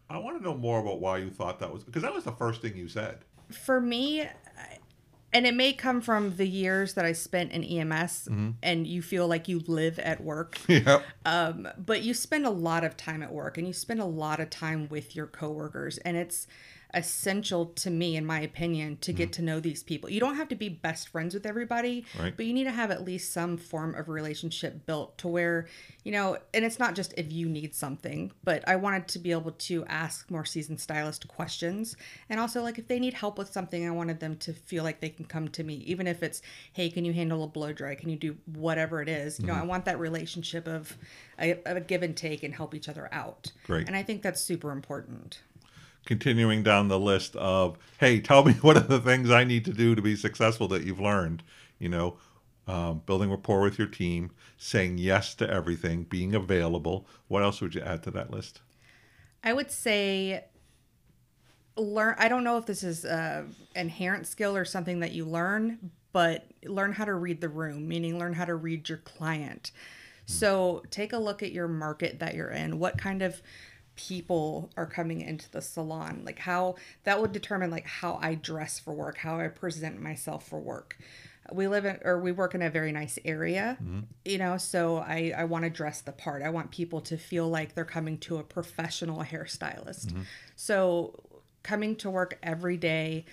I 0.08 0.18
want 0.18 0.38
to 0.38 0.44
know 0.44 0.56
more 0.56 0.78
about 0.78 1.00
why 1.00 1.18
you 1.18 1.28
thought 1.28 1.58
that 1.58 1.72
was 1.72 1.82
because 1.82 2.02
that 2.02 2.14
was 2.14 2.22
the 2.22 2.32
first 2.32 2.62
thing 2.62 2.76
you 2.76 2.88
said. 2.88 3.24
for 3.50 3.80
me 3.80 4.28
and 5.32 5.46
it 5.46 5.54
may 5.54 5.72
come 5.72 6.00
from 6.00 6.36
the 6.36 6.46
years 6.46 6.94
that 6.94 7.04
i 7.04 7.12
spent 7.12 7.52
in 7.52 7.62
ems 7.64 8.28
and 8.62 8.86
you 8.86 9.02
feel 9.02 9.26
like 9.26 9.48
you 9.48 9.60
live 9.66 9.98
at 9.98 10.22
work. 10.22 10.58
Yep. 10.68 11.02
um, 11.26 11.68
but 11.78 12.02
you 12.02 12.14
spend 12.14 12.46
a 12.46 12.50
lot 12.50 12.84
of 12.84 12.96
time 12.96 13.22
at 13.22 13.32
work 13.32 13.58
and 13.58 13.66
you 13.66 13.72
spend 13.72 14.00
a 14.00 14.04
lot 14.04 14.40
of 14.40 14.48
time 14.50 14.88
with 14.88 15.16
your 15.16 15.26
coworkers. 15.26 15.98
And 15.98 16.16
it's 16.16 16.46
essential 16.94 17.66
to 17.66 17.90
me 17.90 18.16
in 18.16 18.24
my 18.24 18.40
opinion 18.40 18.96
to 18.98 19.12
get 19.12 19.26
mm-hmm. 19.26 19.32
to 19.32 19.42
know 19.42 19.60
these 19.60 19.82
people. 19.82 20.08
You 20.08 20.20
don't 20.20 20.36
have 20.36 20.48
to 20.48 20.54
be 20.54 20.68
best 20.68 21.08
friends 21.08 21.34
with 21.34 21.44
everybody 21.44 22.06
Right. 22.18 22.34
but 22.36 22.46
you 22.46 22.54
need 22.54 22.64
to 22.64 22.70
have 22.70 22.90
at 22.90 23.04
least 23.04 23.32
some 23.32 23.56
form 23.58 23.94
of 23.94 24.08
relationship 24.08 24.86
built 24.86 25.18
to 25.18 25.28
where 25.28 25.66
you 26.04 26.12
know 26.12 26.38
and 26.54 26.64
it's 26.64 26.78
not 26.78 26.94
just 26.94 27.12
if 27.16 27.30
you 27.30 27.48
need 27.48 27.74
something 27.74 28.32
but 28.44 28.66
i 28.66 28.76
wanted 28.76 29.06
to 29.08 29.18
be 29.18 29.32
able 29.32 29.52
to 29.52 29.84
ask 29.86 30.30
more 30.30 30.44
seasoned 30.44 30.80
stylist 30.80 31.28
questions. 31.28 31.96
And 32.30 32.40
also 32.40 32.62
like 32.62 32.78
if 32.78 32.88
they 32.88 32.98
need 32.98 33.14
help 33.14 33.36
with 33.38 33.52
something 33.52 33.86
i 33.86 33.90
wanted 33.90 34.20
them 34.20 34.36
to 34.38 34.52
feel 34.52 34.84
like 34.84 35.00
they 35.00 35.10
can 35.10 35.26
come 35.26 35.48
to 35.48 35.64
me. 35.64 35.74
Even 35.86 36.06
if 36.06 36.22
it's 36.22 36.40
hey 36.72 36.88
can 36.88 37.04
you 37.04 37.12
handle 37.12 37.44
a 37.44 37.48
blow 37.48 37.72
dry? 37.72 37.94
Can 37.94 38.08
you 38.08 38.16
do 38.16 38.36
whatever 38.46 39.02
it 39.02 39.08
is? 39.08 39.38
You 39.38 39.46
know 39.46 39.52
i 39.52 39.58
mm-hmm. 39.58 39.68
want 39.68 39.84
that 39.84 39.98
relationship 39.98 40.66
of 40.66 40.96
a, 41.38 41.52
of 41.64 41.76
a 41.76 41.80
give 41.80 42.02
and 42.02 42.16
take 42.16 42.42
and 42.42 42.54
help 42.54 42.74
each 42.74 42.88
other 42.88 43.08
out. 43.12 43.52
Great. 43.66 43.86
and 43.86 43.94
i 43.96 44.02
think 44.02 44.22
that's 44.22 44.40
super 44.40 44.70
important 44.70 45.42
Continuing 46.08 46.62
down 46.62 46.88
the 46.88 46.98
list 46.98 47.36
of, 47.36 47.76
hey, 47.98 48.18
tell 48.18 48.42
me 48.42 48.52
what 48.62 48.78
are 48.78 48.80
the 48.80 48.98
things 48.98 49.30
I 49.30 49.44
need 49.44 49.66
to 49.66 49.74
do 49.74 49.94
to 49.94 50.00
be 50.00 50.16
successful 50.16 50.66
that 50.68 50.82
you've 50.82 50.98
learned. 50.98 51.42
You 51.78 51.90
know, 51.90 52.16
um, 52.66 53.02
building 53.04 53.30
rapport 53.30 53.60
with 53.60 53.78
your 53.78 53.88
team, 53.88 54.30
saying 54.56 54.96
yes 54.96 55.34
to 55.34 55.48
everything, 55.48 56.04
being 56.04 56.34
available. 56.34 57.06
What 57.26 57.42
else 57.42 57.60
would 57.60 57.74
you 57.74 57.82
add 57.82 58.02
to 58.04 58.10
that 58.12 58.30
list? 58.30 58.62
I 59.44 59.52
would 59.52 59.70
say 59.70 60.44
learn 61.76 62.14
I 62.18 62.28
don't 62.28 62.42
know 62.42 62.56
if 62.56 62.64
this 62.64 62.82
is 62.82 63.04
a 63.04 63.44
inherent 63.76 64.26
skill 64.26 64.56
or 64.56 64.64
something 64.64 65.00
that 65.00 65.12
you 65.12 65.26
learn, 65.26 65.90
but 66.12 66.46
learn 66.64 66.92
how 66.92 67.04
to 67.04 67.12
read 67.12 67.42
the 67.42 67.50
room, 67.50 67.86
meaning 67.86 68.18
learn 68.18 68.32
how 68.32 68.46
to 68.46 68.54
read 68.54 68.88
your 68.88 68.98
client. 68.98 69.72
So, 70.24 70.82
take 70.90 71.12
a 71.12 71.18
look 71.18 71.42
at 71.42 71.52
your 71.52 71.68
market 71.68 72.18
that 72.20 72.34
you're 72.34 72.50
in. 72.50 72.78
What 72.78 72.98
kind 72.98 73.22
of 73.22 73.42
people 73.98 74.70
are 74.76 74.86
coming 74.86 75.20
into 75.20 75.50
the 75.50 75.60
salon? 75.60 76.22
Like 76.24 76.38
how 76.38 76.76
that 77.04 77.20
would 77.20 77.32
determine 77.32 77.70
like 77.70 77.86
how 77.86 78.18
I 78.22 78.36
dress 78.36 78.78
for 78.78 78.94
work, 78.94 79.18
how 79.18 79.40
I 79.40 79.48
present 79.48 80.00
myself 80.00 80.48
for 80.48 80.58
work. 80.58 80.96
We 81.50 81.66
live 81.66 81.84
in 81.84 81.98
or 82.04 82.20
we 82.20 82.30
work 82.30 82.54
in 82.54 82.62
a 82.62 82.70
very 82.70 82.92
nice 82.92 83.18
area, 83.24 83.76
mm-hmm. 83.82 84.00
you 84.24 84.38
know, 84.38 84.56
so 84.56 84.98
I 84.98 85.32
I 85.36 85.44
want 85.44 85.64
to 85.64 85.70
dress 85.70 86.00
the 86.00 86.12
part. 86.12 86.42
I 86.42 86.50
want 86.50 86.70
people 86.70 87.00
to 87.02 87.16
feel 87.16 87.48
like 87.48 87.74
they're 87.74 87.84
coming 87.84 88.18
to 88.18 88.36
a 88.36 88.42
professional 88.42 89.24
hairstylist. 89.24 90.06
Mm-hmm. 90.06 90.22
So 90.56 91.18
coming 91.62 91.96
to 91.96 92.10
work 92.10 92.38
every 92.42 92.76
day 92.76 93.24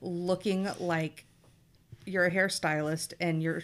looking 0.00 0.68
like 0.78 1.26
you're 2.06 2.24
a 2.24 2.30
hairstylist 2.30 3.12
and 3.20 3.42
you're 3.42 3.62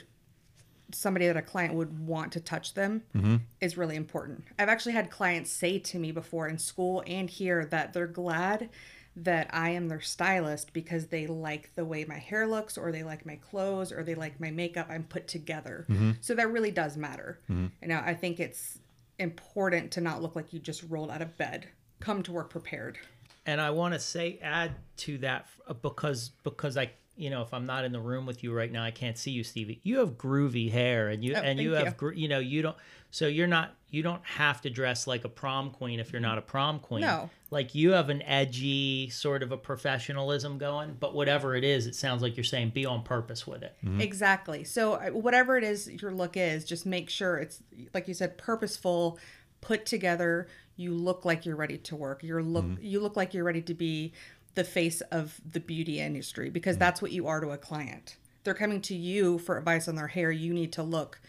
somebody 0.92 1.26
that 1.26 1.36
a 1.36 1.42
client 1.42 1.74
would 1.74 2.06
want 2.06 2.32
to 2.32 2.40
touch 2.40 2.74
them 2.74 3.02
mm-hmm. 3.14 3.36
is 3.60 3.76
really 3.76 3.96
important. 3.96 4.44
I've 4.58 4.68
actually 4.68 4.92
had 4.92 5.10
clients 5.10 5.50
say 5.50 5.78
to 5.78 5.98
me 5.98 6.12
before 6.12 6.48
in 6.48 6.58
school 6.58 7.02
and 7.06 7.28
here 7.28 7.64
that 7.66 7.92
they're 7.92 8.06
glad 8.06 8.68
that 9.16 9.48
I 9.50 9.70
am 9.70 9.88
their 9.88 10.00
stylist 10.00 10.72
because 10.74 11.06
they 11.06 11.26
like 11.26 11.74
the 11.74 11.84
way 11.84 12.04
my 12.04 12.18
hair 12.18 12.46
looks 12.46 12.76
or 12.76 12.92
they 12.92 13.02
like 13.02 13.24
my 13.24 13.36
clothes 13.36 13.90
or 13.90 14.02
they 14.02 14.14
like 14.14 14.38
my 14.38 14.50
makeup 14.50 14.88
I'm 14.90 15.04
put 15.04 15.26
together. 15.26 15.86
Mm-hmm. 15.88 16.12
So 16.20 16.34
that 16.34 16.52
really 16.52 16.70
does 16.70 16.96
matter. 16.96 17.40
Mm-hmm. 17.50 17.66
You 17.82 17.88
know, 17.88 18.02
I 18.04 18.14
think 18.14 18.38
it's 18.38 18.78
important 19.18 19.90
to 19.92 20.02
not 20.02 20.20
look 20.20 20.36
like 20.36 20.52
you 20.52 20.60
just 20.60 20.84
rolled 20.88 21.10
out 21.10 21.22
of 21.22 21.36
bed. 21.38 21.68
Come 21.98 22.22
to 22.24 22.32
work 22.32 22.50
prepared. 22.50 22.98
And 23.46 23.60
I 23.60 23.70
want 23.70 23.94
to 23.94 24.00
say 24.00 24.38
add 24.42 24.72
to 24.98 25.18
that 25.18 25.46
uh, 25.66 25.72
because 25.72 26.30
because 26.42 26.76
I 26.76 26.90
you 27.16 27.30
know 27.30 27.42
if 27.42 27.54
I'm 27.54 27.66
not 27.66 27.84
in 27.84 27.92
the 27.92 28.00
room 28.00 28.26
with 28.26 28.42
you 28.42 28.52
right 28.52 28.70
now 28.70 28.84
I 28.84 28.90
can't 28.90 29.16
see 29.16 29.30
you 29.30 29.44
Stevie. 29.44 29.80
You 29.82 29.98
have 29.98 30.18
groovy 30.18 30.70
hair 30.70 31.08
and 31.08 31.24
you 31.24 31.34
Oh, 31.34 31.40
and 31.40 31.58
you 31.58 31.74
thank 31.74 31.84
have 31.86 31.96
you. 32.00 32.12
you 32.12 32.28
know 32.28 32.38
you 32.38 32.62
don't 32.62 32.76
so 33.10 33.26
you're 33.26 33.46
not 33.46 33.74
you 33.90 34.02
don't 34.02 34.24
have 34.24 34.60
to 34.62 34.70
dress 34.70 35.06
like 35.06 35.24
a 35.24 35.28
prom 35.28 35.70
queen 35.70 36.00
if 36.00 36.12
you're 36.12 36.20
not 36.20 36.38
a 36.38 36.42
prom 36.42 36.80
queen. 36.80 37.02
No. 37.02 37.30
Like 37.50 37.74
you 37.74 37.92
have 37.92 38.10
an 38.10 38.20
edgy 38.22 39.08
sort 39.10 39.42
of 39.42 39.52
a 39.52 39.56
professionalism 39.56 40.58
going, 40.58 40.96
but 40.98 41.14
whatever 41.14 41.54
it 41.54 41.64
is, 41.64 41.86
it 41.86 41.94
sounds 41.94 42.20
like 42.20 42.36
you're 42.36 42.44
saying 42.44 42.70
be 42.70 42.84
on 42.84 43.02
purpose 43.04 43.46
with 43.46 43.62
it. 43.62 43.74
Mm-hmm. 43.84 44.00
Exactly. 44.00 44.64
So 44.64 44.96
whatever 45.12 45.56
it 45.56 45.64
is 45.64 45.88
your 45.88 46.10
look 46.10 46.36
is, 46.36 46.64
just 46.64 46.84
make 46.84 47.08
sure 47.08 47.38
it's 47.38 47.62
like 47.94 48.08
you 48.08 48.14
said, 48.14 48.36
purposeful, 48.36 49.18
put 49.60 49.86
together. 49.86 50.48
You 50.76 50.92
look 50.92 51.24
like 51.24 51.46
you're 51.46 51.56
ready 51.56 51.78
to 51.78 51.96
work. 51.96 52.22
You 52.22 52.42
look 52.42 52.64
mm-hmm. 52.64 52.84
you 52.84 53.00
look 53.00 53.16
like 53.16 53.32
you're 53.32 53.44
ready 53.44 53.62
to 53.62 53.74
be 53.74 54.12
the 54.56 54.64
face 54.64 55.00
of 55.12 55.40
the 55.48 55.60
beauty 55.60 56.00
industry 56.00 56.50
because 56.50 56.76
mm. 56.76 56.80
that's 56.80 57.00
what 57.00 57.12
you 57.12 57.28
are 57.28 57.40
to 57.40 57.50
a 57.50 57.58
client. 57.58 58.16
They're 58.42 58.54
coming 58.54 58.80
to 58.82 58.96
you 58.96 59.38
for 59.38 59.56
advice 59.56 59.86
on 59.86 59.94
their 59.94 60.08
hair. 60.08 60.32
You 60.32 60.52
need 60.52 60.72
to 60.72 60.82
look 60.82 61.20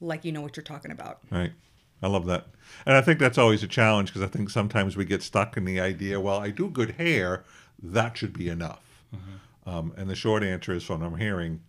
like 0.00 0.24
you 0.24 0.32
know 0.32 0.40
what 0.40 0.56
you're 0.56 0.64
talking 0.64 0.90
about. 0.90 1.18
Right. 1.30 1.52
I 2.02 2.08
love 2.08 2.26
that. 2.26 2.46
And 2.84 2.96
I 2.96 3.00
think 3.00 3.18
that's 3.18 3.38
always 3.38 3.62
a 3.62 3.66
challenge 3.66 4.10
because 4.10 4.22
I 4.22 4.26
think 4.26 4.50
sometimes 4.50 4.96
we 4.96 5.04
get 5.04 5.22
stuck 5.22 5.56
in 5.56 5.64
the 5.64 5.80
idea, 5.80 6.20
well, 6.20 6.38
I 6.38 6.50
do 6.50 6.68
good 6.68 6.92
hair, 6.92 7.44
that 7.82 8.16
should 8.16 8.32
be 8.32 8.48
enough. 8.48 9.04
Mm-hmm. 9.14 9.68
Um, 9.68 9.92
and 9.96 10.08
the 10.08 10.14
short 10.14 10.42
answer 10.42 10.72
is 10.72 10.84
from 10.84 11.00
what 11.00 11.06
I'm 11.06 11.18
hearing, 11.18 11.60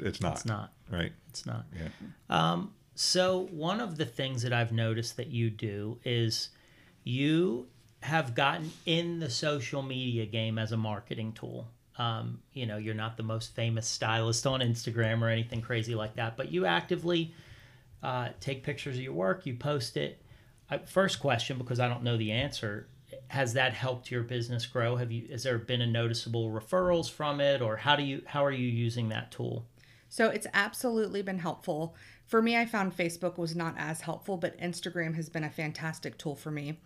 it's 0.00 0.20
not. 0.20 0.34
It's 0.34 0.46
not. 0.46 0.72
Right. 0.90 1.12
It's 1.28 1.46
not. 1.46 1.66
Yeah. 1.74 1.88
Um, 2.30 2.72
so 2.94 3.48
one 3.50 3.80
of 3.80 3.96
the 3.96 4.06
things 4.06 4.42
that 4.42 4.52
I've 4.52 4.72
noticed 4.72 5.16
that 5.18 5.28
you 5.28 5.50
do 5.50 5.98
is 6.04 6.48
you 7.04 7.68
have 8.04 8.34
gotten 8.34 8.70
in 8.84 9.18
the 9.18 9.30
social 9.30 9.80
media 9.80 10.26
game 10.26 10.58
as 10.58 10.72
a 10.72 10.76
marketing 10.76 11.32
tool. 11.32 11.66
Um, 11.96 12.40
you 12.52 12.66
know, 12.66 12.76
you're 12.76 12.92
not 12.94 13.16
the 13.16 13.22
most 13.22 13.54
famous 13.54 13.86
stylist 13.86 14.46
on 14.46 14.60
Instagram 14.60 15.22
or 15.22 15.30
anything 15.30 15.62
crazy 15.62 15.94
like 15.94 16.16
that, 16.16 16.36
but 16.36 16.52
you 16.52 16.66
actively 16.66 17.32
uh, 18.02 18.28
take 18.40 18.62
pictures 18.62 18.96
of 18.96 19.02
your 19.02 19.14
work, 19.14 19.46
you 19.46 19.54
post 19.54 19.96
it. 19.96 20.20
I, 20.68 20.78
first 20.78 21.18
question, 21.18 21.56
because 21.56 21.80
I 21.80 21.88
don't 21.88 22.02
know 22.02 22.18
the 22.18 22.30
answer, 22.30 22.88
has 23.28 23.54
that 23.54 23.72
helped 23.72 24.10
your 24.10 24.22
business 24.22 24.66
grow? 24.66 24.96
Have 24.96 25.10
you? 25.10 25.28
Has 25.30 25.44
there 25.44 25.56
been 25.56 25.80
a 25.80 25.86
noticeable 25.86 26.50
referrals 26.50 27.10
from 27.10 27.40
it, 27.40 27.62
or 27.62 27.78
how 27.78 27.96
do 27.96 28.02
you? 28.02 28.20
How 28.26 28.44
are 28.44 28.52
you 28.52 28.68
using 28.68 29.08
that 29.08 29.30
tool? 29.30 29.64
So 30.10 30.28
it's 30.28 30.46
absolutely 30.52 31.22
been 31.22 31.38
helpful. 31.38 31.96
For 32.26 32.42
me, 32.42 32.54
I 32.54 32.66
found 32.66 32.94
Facebook 32.94 33.38
was 33.38 33.56
not 33.56 33.76
as 33.78 34.02
helpful, 34.02 34.36
but 34.36 34.58
Instagram 34.58 35.14
has 35.14 35.30
been 35.30 35.44
a 35.44 35.50
fantastic 35.50 36.18
tool 36.18 36.36
for 36.36 36.50
me. 36.50 36.78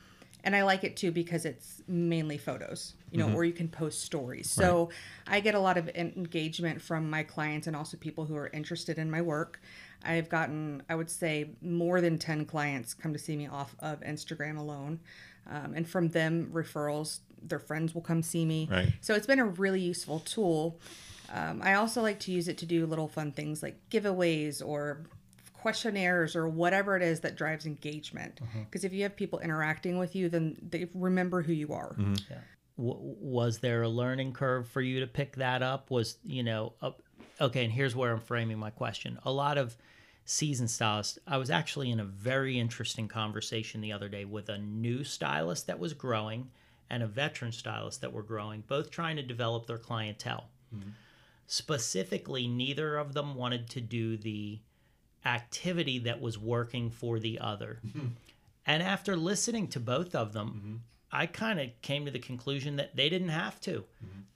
And 0.44 0.55
I 0.55 0.62
like 0.62 0.85
it 0.85 0.96
too 0.96 1.11
because 1.11 1.44
it's 1.44 1.83
mainly 1.88 2.38
photos, 2.38 2.94
you 3.11 3.18
know, 3.18 3.35
or 3.35 3.44
you 3.44 3.53
can 3.53 3.68
post 3.68 4.03
stories. 4.03 4.48
So 4.48 4.90
I 5.27 5.40
get 5.40 5.55
a 5.55 5.61
lot 5.61 5.77
of 5.77 5.88
engagement 5.90 6.81
from 6.81 7.11
my 7.11 7.22
clients 7.22 7.66
and 7.66 7.74
also 7.74 7.96
people 7.96 8.24
who 8.24 8.37
are 8.37 8.48
interested 8.48 8.98
in 8.98 9.11
my 9.11 9.20
work. 9.20 9.61
I've 10.05 10.29
gotten, 10.29 10.83
I 10.88 10.94
would 10.94 11.11
say, 11.11 11.51
more 11.61 12.01
than 12.01 12.18
10 12.18 12.44
clients 12.44 12.94
come 12.94 13.12
to 13.12 13.18
see 13.18 13.37
me 13.37 13.48
off 13.48 13.74
of 13.81 14.01
Instagram 14.01 14.57
alone. 14.59 15.01
Um, 15.51 15.74
and 15.74 15.88
from 15.88 16.09
them, 16.09 16.51
referrals, 16.53 17.20
their 17.42 17.59
friends 17.59 17.94
will 17.94 18.03
come 18.03 18.22
see 18.22 18.44
me. 18.44 18.68
Right. 18.70 18.92
So 19.01 19.14
it's 19.14 19.27
been 19.27 19.40
a 19.40 19.46
really 19.46 19.81
useful 19.81 20.20
tool. 20.20 20.79
Um, 21.33 21.61
I 21.62 21.74
also 21.74 22.01
like 22.01 22.20
to 22.20 22.33
use 22.33 22.48
it 22.48 22.59
to 22.59 22.66
do 22.66 22.87
little 22.87 23.09
fun 23.09 23.33
things 23.33 23.62
like 23.62 23.79
giveaways 23.90 24.66
or 24.66 25.03
questionnaires 25.59 26.35
or 26.35 26.49
whatever 26.49 26.97
it 26.97 27.03
is 27.03 27.21
that 27.21 27.37
drives 27.37 27.66
engagement. 27.66 28.37
Mm-hmm. 28.37 28.62
Because 28.62 28.85
if 28.85 28.92
you 28.92 29.03
have 29.03 29.16
people 29.16 29.38
interacting 29.40 29.99
with 29.99 30.14
you, 30.16 30.29
then 30.29 30.57
they 30.71 30.88
remember 30.94 31.42
who 31.42 31.53
you 31.53 31.73
are. 31.73 31.94
Mm-hmm. 31.99 32.35
w- 32.77 33.16
was 33.21 33.59
there 33.59 33.83
a 33.83 33.88
learning 33.88 34.33
curve 34.33 34.68
for 34.68 34.81
you 34.81 35.01
to 35.01 35.07
pick 35.07 35.37
that 35.37 35.62
up 35.62 35.90
was 35.90 36.18
you 36.25 36.42
know 36.42 36.73
up, 36.81 37.03
okay 37.40 37.64
and 37.64 37.73
here's 37.73 37.94
where 37.94 38.12
i'm 38.12 38.21
framing 38.21 38.59
my 38.59 38.71
question 38.71 39.18
a 39.25 39.33
lot 39.33 39.59
of 39.59 39.77
seasoned 40.29 40.71
stylist. 40.71 41.18
I 41.27 41.38
was 41.38 41.51
actually 41.51 41.90
in 41.90 42.01
a 42.01 42.05
very 42.05 42.59
interesting 42.59 43.09
conversation 43.09 43.81
the 43.81 43.92
other 43.92 44.11
day 44.11 44.27
with 44.27 44.51
a 44.51 44.59
new 44.59 45.03
stylist 45.03 45.66
that 45.68 45.79
was 45.79 45.94
growing 45.94 46.51
and 46.90 47.03
a 47.03 47.07
veteran 47.07 47.51
stylist 47.51 48.03
that 48.03 48.12
were 48.12 48.23
growing, 48.23 48.62
both 48.66 48.90
trying 48.90 49.16
to 49.16 49.23
develop 49.23 49.66
their 49.66 49.79
clientele. 49.79 50.51
Mm-hmm. 50.75 50.90
Specifically, 51.47 52.47
neither 52.47 52.99
of 52.99 53.14
them 53.14 53.37
wanted 53.37 53.71
to 53.71 53.81
do 53.81 54.18
the 54.18 54.59
activity 55.29 55.99
that 56.01 56.21
was 56.21 56.38
working 56.38 56.91
for 56.91 57.19
the 57.19 57.38
other. 57.38 57.81
and 58.67 58.83
after 58.83 59.17
listening 59.17 59.69
to 59.69 59.81
both 59.81 60.14
of 60.14 60.33
them, 60.33 60.83
I 61.11 61.27
kind 61.27 61.59
of 61.61 61.71
came 61.81 62.05
to 62.05 62.11
the 62.11 62.19
conclusion 62.19 62.77
that 62.77 62.97
they 62.97 63.09
didn't 63.09 63.31
have 63.31 63.61
to. 63.62 63.85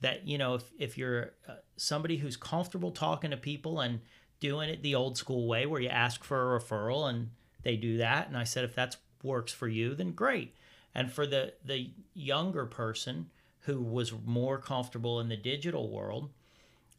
That, 0.01 0.27
you 0.27 0.37
know, 0.37 0.55
if, 0.55 0.63
if 0.79 0.97
you're 0.97 1.33
uh, 1.47 1.53
somebody 1.77 2.17
who's 2.17 2.35
comfortable 2.35 2.91
talking 2.91 3.31
to 3.31 3.37
people 3.37 3.79
and 3.79 3.99
doing 4.39 4.69
it 4.69 4.81
the 4.81 4.95
old 4.95 5.17
school 5.17 5.47
way 5.47 5.65
where 5.65 5.81
you 5.81 5.89
ask 5.89 6.23
for 6.23 6.55
a 6.55 6.59
referral 6.59 7.09
and 7.09 7.29
they 7.63 7.77
do 7.77 7.97
that. 7.97 8.27
And 8.27 8.37
I 8.37 8.43
said, 8.43 8.63
if 8.63 8.75
that 8.75 8.97
works 9.23 9.53
for 9.53 9.67
you, 9.67 9.95
then 9.95 10.11
great. 10.11 10.55
And 10.95 11.11
for 11.11 11.25
the, 11.25 11.53
the 11.63 11.91
younger 12.13 12.65
person 12.65 13.29
who 13.61 13.81
was 13.81 14.13
more 14.25 14.57
comfortable 14.57 15.19
in 15.19 15.29
the 15.29 15.37
digital 15.37 15.89
world, 15.89 16.29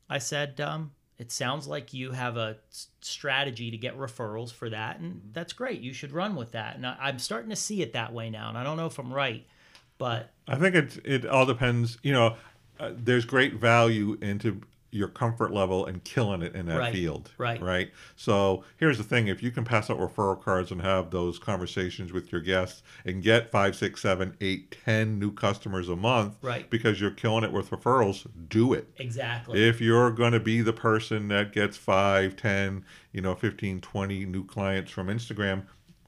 I 0.09 0.19
said, 0.19 0.61
um, 0.61 0.93
it 1.19 1.31
sounds 1.31 1.67
like 1.67 1.95
you 1.95 2.13
have 2.13 2.37
a 2.37 2.57
strategy 3.01 3.71
to 3.71 3.77
get 3.77 3.97
referrals 3.97 4.53
for 4.53 4.69
that. 4.71 4.99
And 4.99 5.21
that's 5.33 5.53
great. 5.53 5.81
You 5.81 5.93
should 5.93 6.13
run 6.13 6.35
with 6.35 6.53
that. 6.53 6.77
And 6.77 6.87
I, 6.87 6.97
I'm 7.01 7.19
starting 7.19 7.51
to 7.51 7.57
see 7.57 7.83
it 7.83 7.93
that 7.93 8.13
way 8.13 8.31
now. 8.31 8.49
And 8.49 8.59
I 8.59 8.65
don't 8.65 8.77
know 8.77 8.87
if 8.87 8.99
I'm 8.99 9.13
right, 9.13 9.47
but 9.99 10.31
I 10.49 10.57
think 10.57 10.75
it 10.75 10.99
it 11.05 11.27
all 11.27 11.47
depends. 11.47 11.99
You 12.03 12.13
know, 12.13 12.37
uh, 12.81 12.91
there's 12.95 13.25
great 13.25 13.55
value 13.55 14.19
into 14.21 14.61
your 14.95 15.09
comfort 15.09 15.53
level 15.53 15.85
and 15.87 16.03
killing 16.05 16.41
it 16.43 16.55
in 16.55 16.67
that 16.67 16.79
Right, 16.79 16.93
field. 16.95 17.31
right. 17.37 17.61
Right. 17.61 17.91
So 18.17 18.65
here's 18.77 18.97
the 18.99 19.05
thing: 19.05 19.27
if 19.29 19.43
you 19.43 19.51
can 19.51 19.65
pass 19.65 19.91
out 19.91 19.99
referral 19.99 20.41
cards 20.41 20.71
and 20.71 20.81
have 20.83 21.11
those 21.11 21.39
conversations 21.39 22.13
with 22.13 22.31
your 22.33 22.41
guests 22.41 22.83
and 23.05 23.23
get 23.23 23.51
five, 23.51 23.75
six, 23.77 24.01
seven, 24.01 24.37
eight, 24.41 24.77
ten 24.85 25.19
new 25.19 25.33
customers 25.33 25.89
a 25.89 25.97
month, 25.97 26.35
Right. 26.43 26.69
Because 26.71 27.01
you're 27.01 27.11
killing 27.11 27.45
it 27.45 27.53
with 27.53 27.71
referrals, 27.71 28.27
do 28.49 28.73
it. 28.73 28.89
exactly. 28.97 29.63
If 29.69 29.81
you're 29.81 30.11
going 30.11 30.33
to 30.33 30.41
be 30.41 30.61
the 30.63 30.73
person 30.73 31.29
that 31.29 31.53
gets 31.53 31.77
five, 31.77 32.37
ten, 32.37 32.85
you 33.13 33.21
know, 33.21 33.35
15, 33.35 33.81
20 33.81 34.25
new 34.27 34.45
clients 34.45 34.91
from 34.91 35.09
Instagram, 35.09 35.63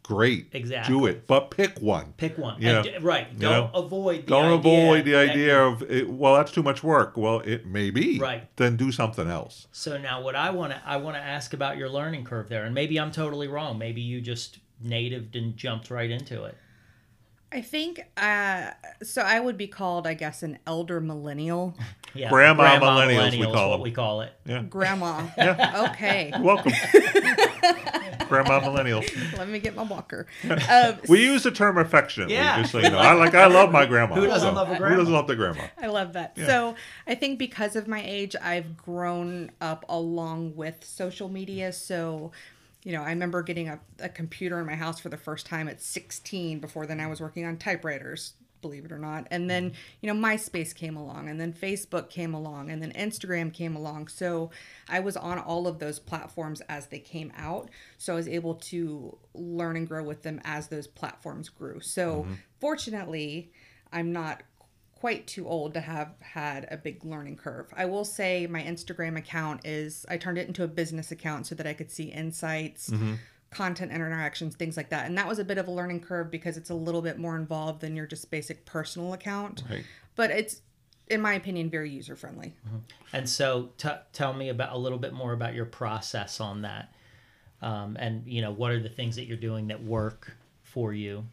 great. 0.06 0.48
Exactly. 0.52 0.94
Do 0.94 1.06
it. 1.06 1.26
But 1.26 1.50
pick 1.50 1.78
one. 1.80 2.14
Pick 2.16 2.38
one. 2.38 2.60
Yeah. 2.62 2.82
And 2.84 3.04
right. 3.04 3.36
Don't 3.38 3.72
know? 3.72 3.78
avoid 3.78 4.22
the 4.22 4.26
Don't 4.28 4.44
idea 4.44 4.54
avoid 4.84 5.04
the 5.04 5.16
idea 5.16 5.54
you- 5.58 5.66
of, 5.68 5.82
it, 5.82 6.08
well, 6.08 6.34
that's 6.36 6.52
too 6.52 6.62
much 6.62 6.82
work. 6.84 7.16
Well, 7.16 7.40
it 7.40 7.66
may 7.66 7.90
be. 7.90 8.18
Right. 8.18 8.48
Then 8.56 8.76
do 8.76 8.92
something 8.92 9.28
else. 9.28 9.66
So 9.72 9.98
now 9.98 10.22
what 10.22 10.36
I 10.36 10.50
want 10.50 10.72
to 10.72 10.80
I 10.86 10.96
want 10.98 11.16
to 11.16 11.22
ask 11.22 11.52
about 11.52 11.76
your 11.76 11.88
learning 11.88 12.24
curve 12.24 12.48
there 12.48 12.64
and 12.64 12.74
maybe 12.74 12.98
I'm 13.00 13.10
totally 13.10 13.48
wrong. 13.48 13.78
Maybe 13.78 14.00
you 14.00 14.20
just 14.20 14.58
natived 14.80 15.34
and 15.36 15.56
jumped 15.56 15.90
right 15.90 16.10
into 16.10 16.44
it. 16.44 16.56
I 17.52 17.60
think 17.62 18.00
uh, 18.16 18.70
so. 19.02 19.22
I 19.22 19.38
would 19.38 19.56
be 19.56 19.68
called, 19.68 20.06
I 20.06 20.14
guess, 20.14 20.42
an 20.42 20.58
elder 20.66 21.00
millennial. 21.00 21.74
Yeah. 22.14 22.30
Grandma 22.30 22.80
millennials, 22.80 23.32
we 23.38 23.44
call 23.44 23.68
what 23.68 23.76
them. 23.76 23.82
we 23.82 23.90
call 23.90 24.20
it. 24.22 24.32
Yeah. 24.46 24.62
Grandma. 24.62 25.26
Yeah. 25.36 25.86
Okay. 25.90 26.32
Welcome. 26.40 26.72
Grandma 28.26 28.60
millennials. 28.60 29.36
Let 29.36 29.48
me 29.50 29.58
get 29.58 29.76
my 29.76 29.82
walker. 29.82 30.26
Um, 30.48 30.96
We 31.08 31.22
use 31.22 31.42
the 31.42 31.50
term 31.50 31.76
affectionately, 31.76 32.34
Yeah. 32.34 32.60
just 32.60 32.72
so 32.72 32.78
you 32.78 32.88
know. 32.88 32.96
I 32.96 33.12
like 33.12 33.34
I 33.34 33.46
love 33.46 33.70
my 33.70 33.84
grandma. 33.84 34.14
Who 34.14 34.26
doesn't 34.26 34.48
so- 34.48 34.54
love 34.54 34.70
a 34.70 34.76
grandma? 34.78 34.94
Who 34.94 35.00
doesn't 35.00 35.12
love 35.12 35.26
the 35.26 35.36
grandma? 35.36 35.64
I 35.80 35.88
love 35.88 36.14
that. 36.14 36.38
So 36.38 36.74
I 37.06 37.14
think 37.14 37.38
because 37.38 37.76
of 37.76 37.86
my 37.86 38.02
age, 38.02 38.34
I've 38.42 38.78
grown 38.78 39.50
up 39.60 39.84
along 39.88 40.56
with 40.56 40.84
social 40.84 41.28
media. 41.28 41.70
So, 41.72 42.32
you 42.86 42.92
know, 42.92 43.02
I 43.02 43.08
remember 43.08 43.42
getting 43.42 43.68
a, 43.68 43.80
a 43.98 44.08
computer 44.08 44.60
in 44.60 44.66
my 44.66 44.76
house 44.76 45.00
for 45.00 45.08
the 45.08 45.16
first 45.16 45.44
time 45.44 45.66
at 45.66 45.82
16. 45.82 46.60
Before 46.60 46.86
then, 46.86 47.00
I 47.00 47.08
was 47.08 47.20
working 47.20 47.44
on 47.44 47.56
typewriters, 47.56 48.34
believe 48.62 48.84
it 48.84 48.92
or 48.92 48.98
not. 49.00 49.26
And 49.32 49.50
then, 49.50 49.70
mm-hmm. 49.70 49.76
you 50.02 50.14
know, 50.14 50.28
MySpace 50.28 50.72
came 50.72 50.96
along, 50.96 51.28
and 51.28 51.40
then 51.40 51.52
Facebook 51.52 52.10
came 52.10 52.32
along, 52.32 52.70
and 52.70 52.80
then 52.80 52.92
Instagram 52.92 53.52
came 53.52 53.74
along. 53.74 54.06
So 54.06 54.52
I 54.88 55.00
was 55.00 55.16
on 55.16 55.40
all 55.40 55.66
of 55.66 55.80
those 55.80 55.98
platforms 55.98 56.60
as 56.68 56.86
they 56.86 57.00
came 57.00 57.32
out. 57.36 57.70
So 57.98 58.12
I 58.12 58.16
was 58.16 58.28
able 58.28 58.54
to 58.54 59.18
learn 59.34 59.74
and 59.74 59.88
grow 59.88 60.04
with 60.04 60.22
them 60.22 60.40
as 60.44 60.68
those 60.68 60.86
platforms 60.86 61.48
grew. 61.48 61.80
So 61.80 62.22
mm-hmm. 62.22 62.34
fortunately, 62.60 63.50
I'm 63.92 64.12
not 64.12 64.44
quite 64.96 65.26
too 65.26 65.46
old 65.46 65.74
to 65.74 65.80
have 65.80 66.14
had 66.20 66.66
a 66.70 66.76
big 66.76 67.04
learning 67.04 67.36
curve. 67.36 67.72
I 67.76 67.84
will 67.84 68.04
say 68.04 68.46
my 68.46 68.62
Instagram 68.62 69.16
account 69.16 69.60
is 69.64 70.06
I 70.08 70.16
turned 70.16 70.38
it 70.38 70.48
into 70.48 70.64
a 70.64 70.68
business 70.68 71.12
account 71.12 71.46
so 71.46 71.54
that 71.54 71.66
I 71.66 71.74
could 71.74 71.90
see 71.90 72.04
insights, 72.04 72.90
content 73.50 73.92
interactions, 73.92 74.56
things 74.56 74.76
like 74.76 74.88
that. 74.90 75.06
And 75.06 75.16
that 75.18 75.28
was 75.28 75.38
a 75.38 75.44
bit 75.44 75.58
of 75.58 75.68
a 75.68 75.70
learning 75.70 76.00
curve 76.00 76.30
because 76.30 76.56
it's 76.56 76.70
a 76.70 76.74
little 76.74 77.02
bit 77.02 77.18
more 77.18 77.36
involved 77.36 77.82
than 77.82 77.94
your 77.94 78.06
just 78.06 78.30
basic 78.30 78.64
personal 78.64 79.12
account. 79.12 79.64
Right. 79.68 79.84
But 80.14 80.30
it's 80.30 80.62
in 81.08 81.20
my 81.20 81.34
opinion 81.34 81.70
very 81.70 81.90
user 81.90 82.16
friendly. 82.16 82.54
And 83.12 83.28
so 83.28 83.70
t- 83.76 83.88
tell 84.12 84.32
me 84.32 84.48
about 84.48 84.72
a 84.72 84.78
little 84.78 84.98
bit 84.98 85.12
more 85.12 85.32
about 85.32 85.54
your 85.54 85.66
process 85.66 86.40
on 86.40 86.62
that. 86.62 86.92
Um, 87.62 87.96
and 88.00 88.26
you 88.26 88.40
know, 88.40 88.50
what 88.50 88.72
are 88.72 88.80
the 88.80 88.88
things 88.88 89.16
that 89.16 89.26
you're 89.26 89.36
doing 89.36 89.68
that 89.68 89.82
work 89.82 90.36
for 90.62 90.92
you? 90.92 91.24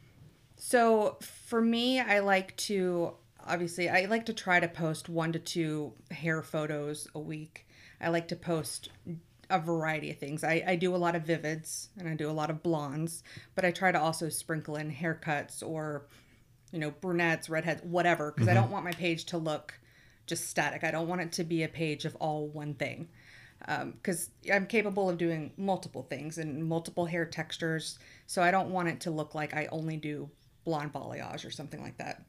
So 0.57 1.17
for 1.21 1.61
me, 1.61 1.99
I 1.99 2.19
like 2.19 2.55
to 2.57 3.15
obviously 3.47 3.89
I 3.89 4.05
like 4.05 4.25
to 4.27 4.33
try 4.33 4.59
to 4.59 4.67
post 4.67 5.09
one 5.09 5.31
to 5.33 5.39
two 5.39 5.93
hair 6.11 6.41
photos 6.41 7.07
a 7.15 7.19
week. 7.19 7.67
I 8.01 8.09
like 8.09 8.27
to 8.29 8.35
post 8.35 8.89
a 9.49 9.59
variety 9.59 10.09
of 10.11 10.17
things. 10.17 10.43
I, 10.43 10.63
I 10.65 10.75
do 10.75 10.95
a 10.95 10.97
lot 10.97 11.15
of 11.15 11.23
vivids 11.23 11.87
and 11.97 12.07
I 12.07 12.15
do 12.15 12.29
a 12.29 12.31
lot 12.31 12.49
of 12.49 12.63
blondes, 12.63 13.23
but 13.55 13.65
I 13.65 13.71
try 13.71 13.91
to 13.91 14.01
also 14.01 14.29
sprinkle 14.29 14.75
in 14.75 14.91
haircuts 14.91 15.61
or 15.61 16.07
you 16.71 16.79
know 16.79 16.91
brunettes, 16.91 17.49
redheads, 17.49 17.83
whatever, 17.83 18.31
because 18.31 18.47
I 18.47 18.51
mm-hmm. 18.51 18.61
don't 18.61 18.71
want 18.71 18.85
my 18.85 18.93
page 18.93 19.25
to 19.25 19.37
look 19.37 19.79
just 20.25 20.49
static. 20.49 20.83
I 20.83 20.91
don't 20.91 21.07
want 21.07 21.21
it 21.21 21.31
to 21.33 21.43
be 21.43 21.63
a 21.63 21.67
page 21.67 22.05
of 22.05 22.15
all 22.15 22.47
one 22.47 22.73
thing 22.73 23.09
um, 23.67 23.91
because 23.91 24.29
I'm 24.51 24.65
capable 24.65 25.09
of 25.09 25.17
doing 25.17 25.51
multiple 25.57 26.03
things 26.03 26.37
and 26.37 26.65
multiple 26.65 27.05
hair 27.05 27.25
textures. 27.25 27.99
So 28.27 28.41
I 28.41 28.51
don't 28.51 28.71
want 28.71 28.89
it 28.89 29.01
to 29.01 29.11
look 29.11 29.35
like 29.35 29.53
I 29.53 29.67
only 29.71 29.97
do 29.97 30.29
blonde 30.65 30.93
balayage 30.93 31.45
or 31.45 31.51
something 31.51 31.81
like 31.81 31.97
that. 31.97 32.23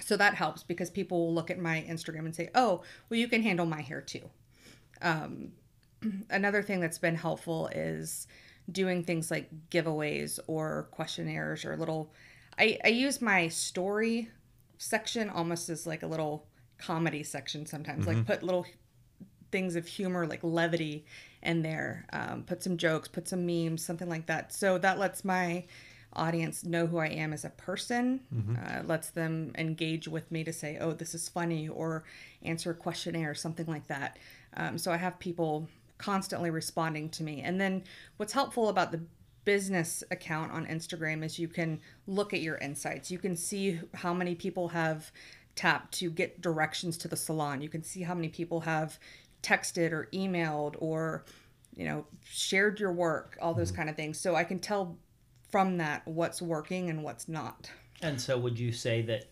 So 0.00 0.16
that 0.16 0.34
helps 0.34 0.62
because 0.62 0.90
people 0.90 1.26
will 1.26 1.34
look 1.34 1.50
at 1.50 1.58
my 1.58 1.84
Instagram 1.88 2.24
and 2.24 2.34
say, 2.34 2.50
"Oh, 2.54 2.82
well, 3.08 3.18
you 3.18 3.28
can 3.28 3.42
handle 3.42 3.66
my 3.66 3.80
hair 3.80 4.00
too." 4.00 4.28
Um, 5.02 5.52
another 6.30 6.62
thing 6.62 6.80
that's 6.80 6.98
been 6.98 7.16
helpful 7.16 7.68
is 7.68 8.26
doing 8.70 9.04
things 9.04 9.30
like 9.30 9.50
giveaways 9.70 10.38
or 10.46 10.88
questionnaires 10.90 11.64
or 11.64 11.76
little. 11.76 12.12
I, 12.58 12.78
I 12.84 12.88
use 12.88 13.20
my 13.20 13.48
story 13.48 14.30
section 14.78 15.28
almost 15.28 15.68
as 15.68 15.86
like 15.86 16.02
a 16.02 16.06
little 16.06 16.46
comedy 16.78 17.22
section 17.22 17.66
sometimes. 17.66 18.06
Like 18.06 18.26
put 18.26 18.42
little 18.42 18.66
things 19.54 19.76
of 19.76 19.86
humor 19.86 20.26
like 20.26 20.40
levity 20.42 21.04
in 21.44 21.62
there 21.62 22.04
um, 22.12 22.42
put 22.42 22.60
some 22.60 22.76
jokes 22.76 23.06
put 23.06 23.28
some 23.28 23.46
memes 23.46 23.84
something 23.84 24.08
like 24.08 24.26
that 24.26 24.52
so 24.52 24.78
that 24.78 24.98
lets 24.98 25.24
my 25.24 25.62
audience 26.16 26.64
know 26.64 26.86
who 26.86 26.98
i 26.98 27.06
am 27.06 27.32
as 27.32 27.44
a 27.44 27.50
person 27.50 28.20
uh, 28.58 28.82
lets 28.84 29.10
them 29.10 29.52
engage 29.56 30.08
with 30.08 30.30
me 30.30 30.44
to 30.44 30.52
say 30.52 30.78
oh 30.80 30.92
this 30.92 31.14
is 31.14 31.28
funny 31.28 31.68
or 31.68 32.04
answer 32.42 32.70
a 32.70 32.74
questionnaire 32.74 33.30
or 33.30 33.34
something 33.34 33.66
like 33.66 33.86
that 33.86 34.18
um, 34.56 34.78
so 34.78 34.92
i 34.92 34.96
have 34.96 35.18
people 35.18 35.68
constantly 35.98 36.50
responding 36.50 37.08
to 37.08 37.22
me 37.22 37.40
and 37.42 37.60
then 37.60 37.82
what's 38.16 38.32
helpful 38.32 38.68
about 38.68 38.92
the 38.92 39.00
business 39.44 40.02
account 40.10 40.52
on 40.52 40.66
Instagram 40.66 41.24
is 41.24 41.38
you 41.38 41.48
can 41.48 41.80
look 42.06 42.32
at 42.32 42.40
your 42.40 42.56
insights. 42.58 43.10
You 43.10 43.18
can 43.18 43.36
see 43.36 43.80
how 43.94 44.14
many 44.14 44.34
people 44.34 44.68
have 44.68 45.10
tapped 45.54 45.94
to 45.98 46.10
get 46.10 46.40
directions 46.40 46.96
to 46.98 47.08
the 47.08 47.16
salon. 47.16 47.60
You 47.60 47.68
can 47.68 47.82
see 47.82 48.02
how 48.02 48.14
many 48.14 48.28
people 48.28 48.60
have 48.60 48.98
texted 49.42 49.92
or 49.92 50.08
emailed 50.12 50.74
or 50.78 51.24
you 51.76 51.84
know 51.84 52.06
shared 52.24 52.80
your 52.80 52.92
work, 52.92 53.36
all 53.40 53.54
those 53.54 53.70
kind 53.70 53.90
of 53.90 53.96
things. 53.96 54.18
So 54.18 54.34
I 54.34 54.44
can 54.44 54.58
tell 54.58 54.96
from 55.54 55.76
that 55.76 56.04
what's 56.04 56.42
working 56.42 56.90
and 56.90 57.04
what's 57.04 57.28
not. 57.28 57.70
And 58.02 58.20
so, 58.20 58.36
would 58.36 58.58
you 58.58 58.72
say 58.72 59.02
that 59.02 59.26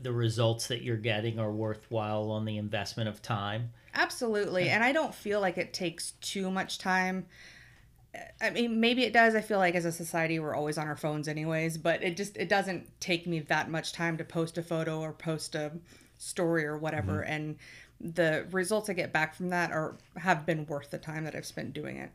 the 0.00 0.10
results 0.10 0.68
that 0.68 0.80
you're 0.80 0.96
getting 0.96 1.38
are 1.38 1.52
worthwhile 1.52 2.30
on 2.30 2.46
the 2.46 2.56
investment 2.56 3.10
of 3.10 3.20
time? 3.20 3.72
Absolutely. 3.92 4.70
And 4.70 4.82
I 4.82 4.92
don't 4.92 5.14
feel 5.14 5.38
like 5.38 5.58
it 5.58 5.74
takes 5.74 6.12
too 6.22 6.50
much 6.50 6.78
time. 6.78 7.26
I 8.40 8.48
mean, 8.48 8.80
maybe 8.80 9.04
it 9.04 9.12
does. 9.12 9.34
I 9.34 9.42
feel 9.42 9.58
like 9.58 9.74
as 9.74 9.84
a 9.84 9.92
society, 9.92 10.38
we're 10.38 10.54
always 10.54 10.78
on 10.78 10.86
our 10.86 10.96
phones 10.96 11.28
anyways, 11.28 11.76
but 11.76 12.02
it 12.02 12.16
just, 12.16 12.38
it 12.38 12.48
doesn't 12.48 12.98
take 12.98 13.26
me 13.26 13.40
that 13.40 13.70
much 13.70 13.92
time 13.92 14.16
to 14.16 14.24
post 14.24 14.56
a 14.56 14.62
photo 14.62 15.00
or 15.00 15.12
post 15.12 15.54
a 15.54 15.72
story 16.16 16.64
or 16.64 16.78
whatever. 16.78 17.16
Mm-hmm. 17.16 17.32
And 17.32 17.56
the 17.98 18.46
results 18.50 18.90
I 18.90 18.92
get 18.92 19.10
back 19.12 19.34
from 19.34 19.48
that 19.50 19.72
are 19.72 19.96
have 20.18 20.44
been 20.44 20.66
worth 20.66 20.90
the 20.90 20.98
time 20.98 21.24
that 21.24 21.34
I've 21.34 21.46
spent 21.46 21.72
doing 21.72 21.96
it. 21.96 22.10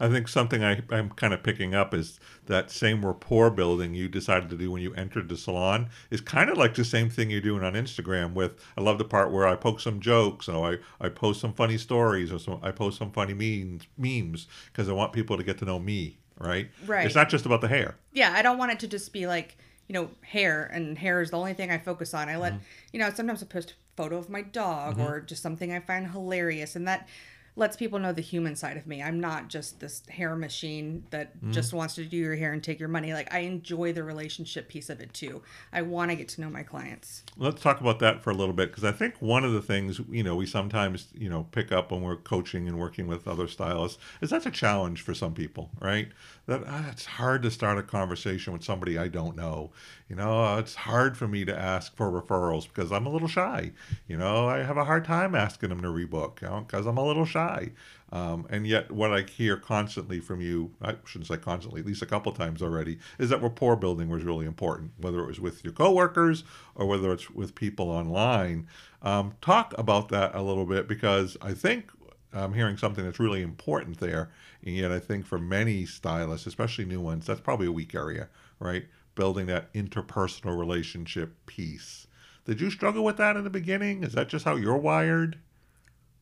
I 0.00 0.08
think 0.08 0.26
something 0.26 0.64
I, 0.64 0.80
I'm 0.90 1.10
kind 1.10 1.34
of 1.34 1.42
picking 1.42 1.74
up 1.74 1.92
is 1.92 2.18
that 2.46 2.70
same 2.70 3.04
rapport 3.04 3.50
building 3.50 3.94
you 3.94 4.08
decided 4.08 4.48
to 4.50 4.56
do 4.56 4.70
when 4.70 4.80
you 4.80 4.94
entered 4.94 5.28
the 5.28 5.36
salon 5.36 5.90
is 6.10 6.22
kind 6.22 6.48
of 6.48 6.56
like 6.56 6.74
the 6.74 6.84
same 6.84 7.10
thing 7.10 7.30
you're 7.30 7.42
doing 7.42 7.62
on 7.62 7.74
Instagram 7.74 8.32
with 8.32 8.58
I 8.76 8.80
love 8.80 8.96
the 8.96 9.04
part 9.04 9.30
where 9.30 9.46
I 9.46 9.54
poke 9.54 9.80
some 9.80 10.00
jokes 10.00 10.48
or 10.48 10.72
I, 10.72 10.78
I 11.06 11.08
post 11.10 11.40
some 11.42 11.52
funny 11.52 11.76
stories 11.76 12.32
or 12.32 12.38
some 12.38 12.58
I 12.62 12.70
post 12.70 12.98
some 12.98 13.10
funny 13.12 13.34
memes 13.34 13.86
memes 13.98 14.46
because 14.72 14.88
I 14.88 14.92
want 14.92 15.12
people 15.12 15.36
to 15.36 15.42
get 15.44 15.58
to 15.58 15.66
know 15.66 15.78
me, 15.78 16.16
right? 16.38 16.70
Right. 16.86 17.04
It's 17.04 17.14
not 17.14 17.28
just 17.28 17.44
about 17.44 17.60
the 17.60 17.68
hair. 17.68 17.96
Yeah, 18.12 18.32
I 18.34 18.40
don't 18.40 18.56
want 18.56 18.72
it 18.72 18.80
to 18.80 18.88
just 18.88 19.12
be 19.12 19.26
like, 19.26 19.58
you 19.88 19.92
know, 19.92 20.08
hair 20.22 20.70
and 20.72 20.96
hair 20.96 21.20
is 21.20 21.30
the 21.32 21.38
only 21.38 21.52
thing 21.52 21.70
I 21.70 21.76
focus 21.76 22.14
on. 22.14 22.30
I 22.30 22.36
let, 22.38 22.54
Mm-hmm. 22.54 22.62
you 22.94 22.98
know, 23.00 23.10
sometimes 23.10 23.42
I 23.42 23.46
post 23.46 23.74
photo 23.96 24.16
of 24.16 24.28
my 24.30 24.42
dog 24.42 24.98
or 24.98 25.20
just 25.20 25.42
something 25.42 25.72
I 25.72 25.80
find 25.80 26.10
hilarious 26.10 26.76
and 26.76 26.86
that 26.88 27.08
lets 27.54 27.76
people 27.76 27.98
know 27.98 28.14
the 28.14 28.22
human 28.22 28.56
side 28.56 28.78
of 28.78 28.86
me. 28.86 29.02
I'm 29.02 29.20
not 29.20 29.48
just 29.48 29.78
this 29.78 30.02
hair 30.08 30.34
machine 30.34 31.04
that 31.10 31.36
Mm-hmm. 31.36 31.52
just 31.52 31.74
wants 31.74 31.94
to 31.96 32.04
do 32.06 32.16
your 32.16 32.34
hair 32.34 32.54
and 32.54 32.62
take 32.64 32.80
your 32.80 32.88
money. 32.88 33.12
Like 33.12 33.32
I 33.34 33.40
enjoy 33.40 33.92
the 33.92 34.02
relationship 34.02 34.68
piece 34.70 34.88
of 34.88 35.00
it 35.02 35.12
too. 35.12 35.42
I 35.70 35.82
want 35.82 36.10
to 36.10 36.16
get 36.16 36.28
to 36.30 36.40
know 36.40 36.48
my 36.48 36.62
clients. 36.62 37.24
Let's 37.36 37.60
talk 37.60 37.82
about 37.82 37.98
that 37.98 38.22
for 38.22 38.30
a 38.30 38.34
little 38.34 38.54
bit 38.54 38.70
because 38.70 38.84
I 38.84 38.92
think 38.92 39.20
one 39.20 39.44
of 39.44 39.52
the 39.52 39.60
things 39.60 40.00
you 40.10 40.22
know 40.22 40.34
we 40.34 40.46
sometimes 40.46 41.08
you 41.14 41.28
know 41.28 41.46
pick 41.52 41.70
up 41.72 41.92
when 41.92 42.00
we're 42.00 42.16
coaching 42.16 42.68
and 42.68 42.78
working 42.78 43.06
with 43.06 43.28
other 43.28 43.48
stylists 43.48 43.98
is 44.22 44.30
that's 44.30 44.46
a 44.46 44.50
challenge 44.50 45.02
for 45.02 45.12
some 45.12 45.34
people, 45.34 45.68
right? 45.78 46.08
That 46.46 46.64
ah, 46.66 46.88
it's 46.90 47.04
hard 47.04 47.42
to 47.44 47.50
start 47.52 47.78
a 47.78 47.82
conversation 47.84 48.52
with 48.52 48.64
somebody 48.64 48.98
I 48.98 49.06
don't 49.06 49.36
know. 49.36 49.70
You 50.08 50.16
know, 50.16 50.44
uh, 50.44 50.58
it's 50.58 50.74
hard 50.74 51.16
for 51.16 51.28
me 51.28 51.44
to 51.44 51.56
ask 51.56 51.94
for 51.96 52.10
referrals 52.10 52.66
because 52.66 52.90
I'm 52.90 53.06
a 53.06 53.10
little 53.10 53.28
shy. 53.28 53.70
You 54.08 54.16
know, 54.16 54.48
I 54.48 54.58
have 54.58 54.76
a 54.76 54.84
hard 54.84 55.04
time 55.04 55.36
asking 55.36 55.68
them 55.68 55.82
to 55.82 55.88
rebook 55.88 56.40
because 56.66 56.86
I'm 56.86 56.98
a 56.98 57.04
little 57.04 57.24
shy. 57.24 57.70
Um, 58.10 58.46
and 58.50 58.66
yet, 58.66 58.90
what 58.90 59.12
I 59.12 59.22
hear 59.22 59.56
constantly 59.56 60.20
from 60.20 60.40
you, 60.40 60.72
I 60.82 60.96
shouldn't 61.06 61.28
say 61.28 61.38
constantly, 61.38 61.80
at 61.80 61.86
least 61.86 62.02
a 62.02 62.06
couple 62.06 62.32
times 62.32 62.60
already, 62.60 62.98
is 63.18 63.30
that 63.30 63.40
rapport 63.40 63.76
building 63.76 64.08
was 64.08 64.24
really 64.24 64.44
important, 64.44 64.90
whether 64.98 65.20
it 65.20 65.26
was 65.26 65.40
with 65.40 65.64
your 65.64 65.72
coworkers 65.72 66.44
or 66.74 66.86
whether 66.86 67.12
it's 67.12 67.30
with 67.30 67.54
people 67.54 67.88
online. 67.88 68.66
Um, 69.00 69.34
talk 69.40 69.74
about 69.78 70.08
that 70.10 70.34
a 70.34 70.42
little 70.42 70.66
bit 70.66 70.88
because 70.88 71.36
I 71.40 71.54
think 71.54 71.90
I'm 72.32 72.52
hearing 72.54 72.76
something 72.76 73.04
that's 73.04 73.20
really 73.20 73.42
important 73.42 73.98
there. 73.98 74.30
And 74.64 74.76
yet, 74.76 74.92
I 74.92 74.98
think 75.00 75.26
for 75.26 75.38
many 75.38 75.84
stylists, 75.86 76.46
especially 76.46 76.84
new 76.84 77.00
ones, 77.00 77.26
that's 77.26 77.40
probably 77.40 77.66
a 77.66 77.72
weak 77.72 77.94
area, 77.94 78.28
right? 78.60 78.84
Building 79.14 79.46
that 79.46 79.72
interpersonal 79.74 80.58
relationship 80.58 81.34
piece. 81.46 82.06
Did 82.44 82.60
you 82.60 82.70
struggle 82.70 83.04
with 83.04 83.16
that 83.18 83.36
in 83.36 83.44
the 83.44 83.50
beginning? 83.50 84.02
Is 84.04 84.12
that 84.14 84.28
just 84.28 84.44
how 84.44 84.56
you're 84.56 84.76
wired? 84.76 85.38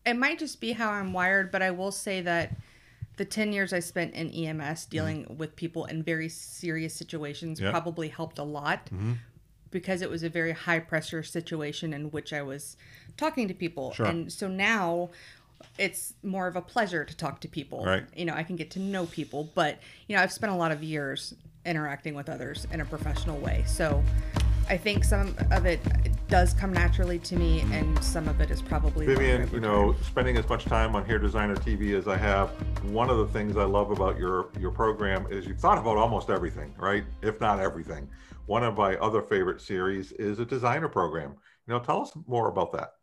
It 0.07 0.15
might 0.15 0.39
just 0.39 0.61
be 0.61 0.73
how 0.73 0.91
I'm 0.91 1.13
wired, 1.13 1.51
but 1.53 1.61
I 1.63 1.71
will 1.71 1.93
say 1.93 2.21
that 2.23 2.57
the 3.17 3.25
10 3.27 3.53
years 3.53 3.73
I 3.75 3.81
spent 3.81 4.15
in 4.15 4.31
EMS 4.31 4.87
dealing 4.87 5.37
with 5.37 5.55
people 5.55 5.85
in 5.85 6.03
very 6.03 6.29
serious 6.31 6.95
situations 6.95 7.59
Mm-hmm. 7.59 7.67
Mm-hmm. 7.67 7.73
probably 7.77 8.09
helped 8.09 8.39
a 8.39 8.43
lot 8.43 8.89
because 9.71 10.01
it 10.03 10.09
was 10.11 10.23
a 10.23 10.29
very 10.31 10.53
high 10.53 10.79
pressure 10.81 11.23
situation 11.23 11.93
in 11.93 12.11
which 12.11 12.33
I 12.33 12.43
was 12.43 12.77
talking 13.17 13.47
to 13.49 13.55
people. 13.55 13.93
Sure. 13.93 14.07
And 14.07 14.33
so 14.33 14.49
now 14.49 15.11
it's 15.79 16.15
more 16.23 16.47
of 16.47 16.57
a 16.57 16.63
pleasure 16.63 17.05
to 17.05 17.17
talk 17.17 17.41
to 17.41 17.49
people. 17.49 17.85
Right. 17.85 18.05
You 18.15 18.25
know, 18.25 18.35
I 18.35 18.43
can 18.43 18.57
get 18.57 18.71
to 18.73 18.79
know 18.79 19.07
people, 19.07 19.51
but 19.55 19.79
you 20.07 20.17
know, 20.17 20.23
I've 20.23 20.33
spent 20.33 20.53
a 20.53 20.57
lot 20.57 20.73
of 20.73 20.83
years 20.83 21.35
interacting 21.65 22.15
with 22.15 22.29
others 22.29 22.67
in 22.73 22.81
a 22.81 22.85
professional 22.85 23.39
way. 23.39 23.65
So 23.67 24.03
I 24.69 24.77
think 24.77 25.05
some 25.05 25.35
of 25.51 25.67
it 25.67 25.81
does 26.29 26.55
come 26.55 26.73
naturally 26.73 27.19
to 27.19 27.37
me 27.37 27.61
and 27.73 28.03
some 28.05 28.29
of 28.29 28.41
it 28.41 28.53
is 28.53 28.63
probably 28.63 29.05
Vivian, 29.05 29.51
you 29.53 29.59
know, 29.59 29.97
spending 30.03 30.37
as 30.37 30.49
much 30.49 30.65
time 30.65 30.95
on 30.95 31.05
Hair 31.05 31.19
Designer 31.19 31.57
TV 31.57 31.99
as 31.99 32.07
I 32.07 32.17
have, 32.17 32.51
one 32.85 33.11
of 33.11 33.19
the 33.19 33.27
things 33.27 33.57
I 33.57 33.65
love 33.65 33.91
about 33.91 34.17
your 34.17 34.49
your 34.59 34.71
program 34.71 35.27
is 35.29 35.45
you've 35.45 35.59
thought 35.59 35.79
about 35.79 35.97
almost 35.97 36.31
everything, 36.31 36.73
right? 36.79 37.05
If 37.21 37.41
not 37.41 37.59
everything. 37.59 38.09
One 38.47 38.63
of 38.63 38.77
my 38.77 38.97
other 38.97 39.23
favorite 39.23 39.61
series 39.61 40.13
is 40.13 40.39
a 40.39 40.45
designer 40.45 40.89
program. 40.89 41.35
You 41.67 41.75
know, 41.75 41.81
tell 41.81 42.03
us 42.03 42.13
more 42.27 42.49
about 42.49 42.73
that. 42.73 42.95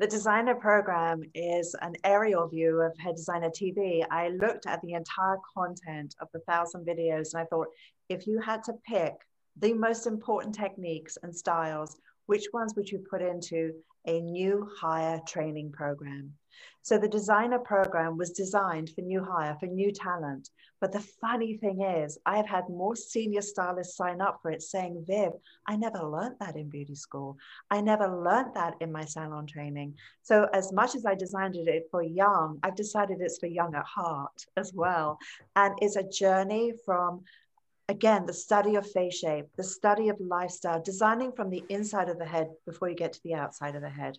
The 0.00 0.08
designer 0.08 0.56
program 0.56 1.22
is 1.34 1.76
an 1.80 1.94
aerial 2.02 2.48
view 2.48 2.80
of 2.80 2.98
Hair 2.98 3.12
Designer 3.12 3.50
TV. 3.50 4.04
I 4.10 4.30
looked 4.30 4.66
at 4.66 4.80
the 4.82 4.94
entire 4.94 5.38
content 5.56 6.16
of 6.20 6.26
the 6.34 6.40
thousand 6.40 6.84
videos 6.84 7.32
and 7.32 7.42
I 7.42 7.44
thought, 7.44 7.68
if 8.08 8.26
you 8.26 8.40
had 8.40 8.64
to 8.64 8.72
pick 8.88 9.12
the 9.56 9.72
most 9.72 10.08
important 10.08 10.52
techniques 10.52 11.16
and 11.22 11.34
styles, 11.34 11.96
which 12.26 12.46
ones 12.52 12.74
would 12.74 12.90
you 12.90 13.04
put 13.08 13.22
into 13.22 13.72
a 14.06 14.20
new 14.20 14.68
hire 14.80 15.20
training 15.26 15.72
program? 15.72 16.34
So 16.82 16.98
the 16.98 17.08
designer 17.08 17.58
program 17.58 18.18
was 18.18 18.30
designed 18.30 18.90
for 18.90 19.00
new 19.00 19.24
hire, 19.24 19.56
for 19.58 19.66
new 19.66 19.90
talent. 19.90 20.50
But 20.82 20.92
the 20.92 21.00
funny 21.00 21.56
thing 21.56 21.80
is, 21.80 22.18
I 22.26 22.36
have 22.36 22.46
had 22.46 22.68
more 22.68 22.94
senior 22.94 23.40
stylists 23.40 23.96
sign 23.96 24.20
up 24.20 24.40
for 24.42 24.50
it 24.50 24.60
saying, 24.60 25.02
Viv, 25.06 25.32
I 25.66 25.76
never 25.76 26.00
learned 26.00 26.36
that 26.40 26.56
in 26.56 26.68
beauty 26.68 26.94
school. 26.94 27.38
I 27.70 27.80
never 27.80 28.06
learned 28.06 28.54
that 28.54 28.74
in 28.82 28.92
my 28.92 29.06
salon 29.06 29.46
training. 29.46 29.94
So, 30.22 30.46
as 30.52 30.74
much 30.74 30.94
as 30.94 31.06
I 31.06 31.14
designed 31.14 31.56
it 31.56 31.88
for 31.90 32.02
young, 32.02 32.58
I've 32.62 32.76
decided 32.76 33.16
it's 33.20 33.38
for 33.38 33.46
young 33.46 33.74
at 33.74 33.86
heart 33.86 34.44
as 34.58 34.74
well. 34.74 35.18
And 35.56 35.74
it's 35.80 35.96
a 35.96 36.02
journey 36.02 36.74
from, 36.84 37.22
again, 37.88 38.26
the 38.26 38.32
study 38.32 38.76
of 38.76 38.90
face 38.90 39.18
shape, 39.18 39.46
the 39.56 39.64
study 39.64 40.08
of 40.08 40.20
lifestyle, 40.20 40.82
designing 40.82 41.32
from 41.32 41.50
the 41.50 41.64
inside 41.68 42.08
of 42.08 42.18
the 42.18 42.24
head 42.24 42.48
before 42.66 42.88
you 42.88 42.96
get 42.96 43.12
to 43.12 43.22
the 43.24 43.34
outside 43.34 43.74
of 43.74 43.82
the 43.82 43.90
head. 43.90 44.18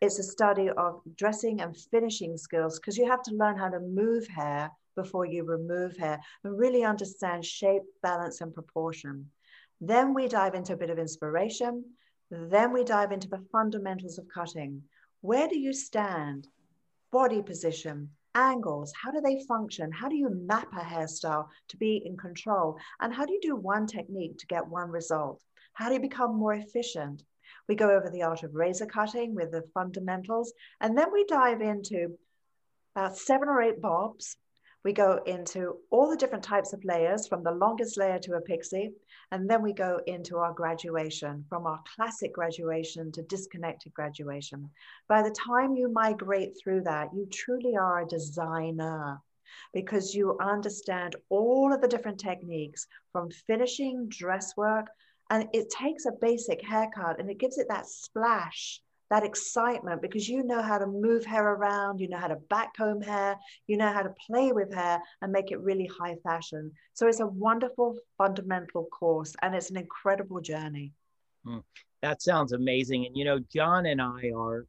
It's 0.00 0.18
a 0.18 0.22
study 0.22 0.70
of 0.70 1.00
dressing 1.16 1.60
and 1.60 1.76
finishing 1.76 2.36
skills 2.36 2.78
because 2.78 2.96
you 2.96 3.08
have 3.08 3.22
to 3.24 3.34
learn 3.34 3.58
how 3.58 3.68
to 3.68 3.80
move 3.80 4.26
hair 4.28 4.70
before 4.94 5.24
you 5.24 5.44
remove 5.44 5.96
hair 5.96 6.20
and 6.44 6.58
really 6.58 6.84
understand 6.84 7.44
shape, 7.44 7.82
balance, 8.02 8.40
and 8.40 8.54
proportion. 8.54 9.30
Then 9.80 10.14
we 10.14 10.28
dive 10.28 10.54
into 10.54 10.74
a 10.74 10.76
bit 10.76 10.90
of 10.90 10.98
inspiration. 10.98 11.84
Then 12.30 12.72
we 12.72 12.84
dive 12.84 13.12
into 13.12 13.28
the 13.28 13.44
fundamentals 13.50 14.18
of 14.18 14.28
cutting. 14.28 14.82
Where 15.20 15.48
do 15.48 15.58
you 15.58 15.72
stand? 15.72 16.48
Body 17.10 17.42
position, 17.42 18.10
angles, 18.38 18.92
how 19.02 19.10
do 19.10 19.20
they 19.20 19.44
function? 19.46 19.90
How 19.90 20.08
do 20.08 20.16
you 20.16 20.30
map 20.30 20.68
a 20.72 20.80
hairstyle 20.80 21.48
to 21.68 21.76
be 21.76 22.02
in 22.04 22.16
control? 22.16 22.78
And 23.00 23.12
how 23.12 23.26
do 23.26 23.32
you 23.32 23.40
do 23.42 23.56
one 23.56 23.86
technique 23.86 24.38
to 24.38 24.46
get 24.46 24.66
one 24.66 24.90
result? 24.90 25.42
How 25.74 25.88
do 25.88 25.94
you 25.94 26.00
become 26.00 26.36
more 26.36 26.54
efficient? 26.54 27.24
We 27.68 27.74
go 27.74 27.90
over 27.90 28.10
the 28.10 28.22
art 28.22 28.44
of 28.44 28.54
razor 28.54 28.86
cutting 28.86 29.34
with 29.34 29.50
the 29.50 29.64
fundamentals, 29.74 30.52
and 30.80 30.96
then 30.96 31.12
we 31.12 31.24
dive 31.24 31.60
into 31.60 32.16
about 32.94 33.16
seven 33.16 33.48
or 33.48 33.60
eight 33.60 33.80
bobs. 33.80 34.36
We 34.84 34.92
go 34.92 35.20
into 35.26 35.78
all 35.90 36.08
the 36.08 36.16
different 36.16 36.44
types 36.44 36.72
of 36.72 36.84
layers 36.84 37.26
from 37.26 37.42
the 37.42 37.50
longest 37.50 37.98
layer 37.98 38.18
to 38.20 38.34
a 38.34 38.40
pixie. 38.40 38.92
And 39.32 39.48
then 39.48 39.62
we 39.62 39.72
go 39.72 40.00
into 40.06 40.38
our 40.38 40.52
graduation 40.52 41.44
from 41.48 41.66
our 41.66 41.80
classic 41.96 42.32
graduation 42.32 43.10
to 43.12 43.22
disconnected 43.22 43.92
graduation. 43.92 44.70
By 45.08 45.22
the 45.22 45.34
time 45.34 45.74
you 45.74 45.90
migrate 45.92 46.56
through 46.62 46.82
that, 46.82 47.08
you 47.12 47.26
truly 47.26 47.76
are 47.76 48.02
a 48.02 48.06
designer 48.06 49.20
because 49.72 50.14
you 50.14 50.38
understand 50.38 51.16
all 51.28 51.72
of 51.72 51.80
the 51.80 51.88
different 51.88 52.20
techniques 52.20 52.86
from 53.12 53.30
finishing 53.30 54.08
dress 54.08 54.56
work. 54.56 54.86
And 55.30 55.48
it 55.52 55.70
takes 55.70 56.06
a 56.06 56.12
basic 56.20 56.64
haircut 56.64 57.20
and 57.20 57.28
it 57.30 57.38
gives 57.38 57.58
it 57.58 57.66
that 57.68 57.86
splash 57.86 58.80
that 59.10 59.24
excitement 59.24 60.02
because 60.02 60.28
you 60.28 60.42
know 60.42 60.62
how 60.62 60.78
to 60.78 60.86
move 60.86 61.24
hair 61.24 61.46
around, 61.48 62.00
you 62.00 62.08
know 62.08 62.18
how 62.18 62.28
to 62.28 62.36
backcomb 62.50 63.04
hair, 63.04 63.36
you 63.66 63.76
know 63.76 63.92
how 63.92 64.02
to 64.02 64.14
play 64.26 64.52
with 64.52 64.72
hair 64.72 65.00
and 65.22 65.32
make 65.32 65.50
it 65.50 65.60
really 65.60 65.88
high 65.98 66.16
fashion. 66.22 66.72
So 66.94 67.06
it's 67.06 67.20
a 67.20 67.26
wonderful 67.26 67.96
fundamental 68.16 68.84
course 68.86 69.34
and 69.42 69.54
it's 69.54 69.70
an 69.70 69.76
incredible 69.76 70.40
journey. 70.40 70.92
That 72.02 72.22
sounds 72.22 72.52
amazing. 72.52 73.06
And, 73.06 73.16
you 73.16 73.24
know, 73.24 73.40
John 73.52 73.86
and 73.86 74.00
I 74.00 74.30
are 74.36 74.66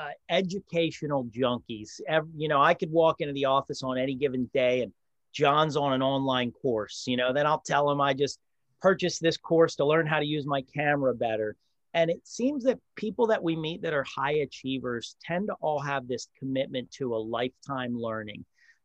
uh, 0.00 0.10
educational 0.28 1.24
junkies. 1.26 2.00
Every, 2.08 2.30
you 2.36 2.48
know, 2.48 2.60
I 2.60 2.74
could 2.74 2.90
walk 2.90 3.20
into 3.20 3.34
the 3.34 3.44
office 3.44 3.82
on 3.82 3.98
any 3.98 4.14
given 4.14 4.50
day 4.52 4.82
and 4.82 4.92
John's 5.32 5.76
on 5.76 5.92
an 5.92 6.02
online 6.02 6.50
course, 6.50 7.04
you 7.06 7.16
know, 7.16 7.32
then 7.32 7.46
I'll 7.46 7.62
tell 7.64 7.90
him 7.90 8.00
I 8.00 8.14
just 8.14 8.38
purchased 8.80 9.22
this 9.22 9.36
course 9.36 9.76
to 9.76 9.84
learn 9.84 10.06
how 10.06 10.18
to 10.18 10.26
use 10.26 10.44
my 10.44 10.62
camera 10.74 11.14
better. 11.14 11.56
And 11.94 12.10
it 12.10 12.26
seems 12.26 12.64
that 12.64 12.80
people 12.96 13.26
that 13.28 13.42
we 13.42 13.54
meet 13.54 13.82
that 13.82 13.92
are 13.92 14.04
high 14.04 14.36
achievers 14.36 15.16
tend 15.22 15.48
to 15.48 15.54
all 15.60 15.78
have 15.80 16.08
this 16.08 16.28
commitment 16.38 16.90
to 16.92 17.14
a 17.14 17.16
lifetime 17.16 17.94
learning, 17.96 18.44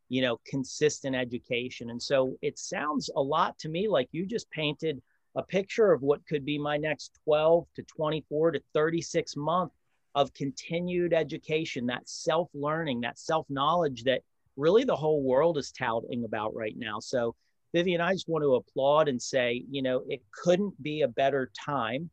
you 0.09 0.21
know, 0.21 0.39
consistent 0.45 1.15
education. 1.15 1.89
And 1.89 2.01
so 2.01 2.37
it 2.41 2.59
sounds 2.59 3.09
a 3.15 3.21
lot 3.21 3.57
to 3.59 3.69
me 3.69 3.87
like 3.87 4.09
you 4.11 4.25
just 4.25 4.49
painted 4.51 5.01
a 5.35 5.43
picture 5.43 5.91
of 5.93 6.01
what 6.01 6.25
could 6.27 6.43
be 6.43 6.57
my 6.57 6.77
next 6.77 7.19
12 7.23 7.65
to 7.75 7.83
24 7.83 8.51
to 8.51 8.61
36 8.73 9.35
month 9.37 9.71
of 10.15 10.33
continued 10.33 11.13
education, 11.13 11.85
that 11.85 12.09
self 12.09 12.49
learning, 12.53 13.01
that 13.01 13.19
self 13.19 13.45
knowledge 13.49 14.03
that 14.03 14.21
really 14.57 14.83
the 14.83 14.95
whole 14.95 15.21
world 15.21 15.57
is 15.57 15.71
touting 15.71 16.25
about 16.25 16.55
right 16.55 16.75
now. 16.75 16.99
So, 16.99 17.35
Vivian, 17.73 18.01
I 18.01 18.13
just 18.13 18.27
want 18.27 18.43
to 18.43 18.55
applaud 18.55 19.07
and 19.07 19.21
say, 19.21 19.63
you 19.69 19.83
know, 19.83 20.03
it 20.09 20.21
couldn't 20.31 20.81
be 20.81 21.01
a 21.01 21.07
better 21.07 21.51
time 21.63 22.09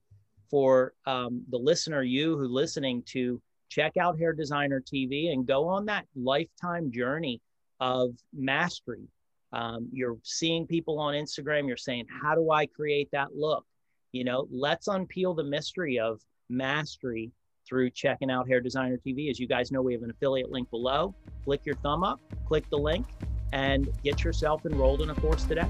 for 0.50 0.92
um, 1.07 1.42
the 1.50 1.59
listener, 1.59 2.02
you 2.02 2.37
who 2.37 2.46
listening 2.46 3.02
to 3.07 3.40
check 3.68 3.96
out 3.96 4.18
Hair 4.18 4.35
Designer 4.35 4.80
TV 4.80 5.33
and 5.33 5.46
go 5.46 5.66
on 5.66 5.87
that 5.87 6.07
lifetime 6.14 6.90
journey 6.92 7.40
of 7.80 8.11
mastery. 8.33 9.09
Um, 9.52 9.88
you're 9.92 10.16
seeing 10.22 10.66
people 10.66 10.98
on 10.98 11.14
Instagram, 11.14 11.66
you're 11.66 11.76
saying, 11.76 12.07
How 12.22 12.35
do 12.35 12.50
I 12.50 12.66
create 12.66 13.09
that 13.12 13.37
look? 13.37 13.64
You 14.12 14.24
know, 14.24 14.46
let's 14.50 14.88
unpeel 14.88 15.37
the 15.37 15.44
mystery 15.44 15.98
of 15.98 16.20
mastery 16.48 17.33
through 17.66 17.90
checking 17.90 18.30
out 18.30 18.48
Hair 18.48 18.61
Designer 18.61 18.98
TV. 19.04 19.30
As 19.30 19.40
you 19.40 19.48
guys 19.48 19.72
know, 19.72 19.83
we 19.83 19.92
have 19.92 20.02
an 20.02 20.11
affiliate 20.11 20.50
link 20.50 20.70
below. 20.70 21.14
Click 21.44 21.64
your 21.64 21.76
thumb 21.76 22.04
up, 22.04 22.20
click 22.46 22.68
the 22.70 22.78
link, 22.78 23.07
and 23.52 23.88
get 24.02 24.22
yourself 24.22 24.66
enrolled 24.66 25.02
in 25.02 25.11
a 25.11 25.14
course 25.14 25.44
today. 25.44 25.66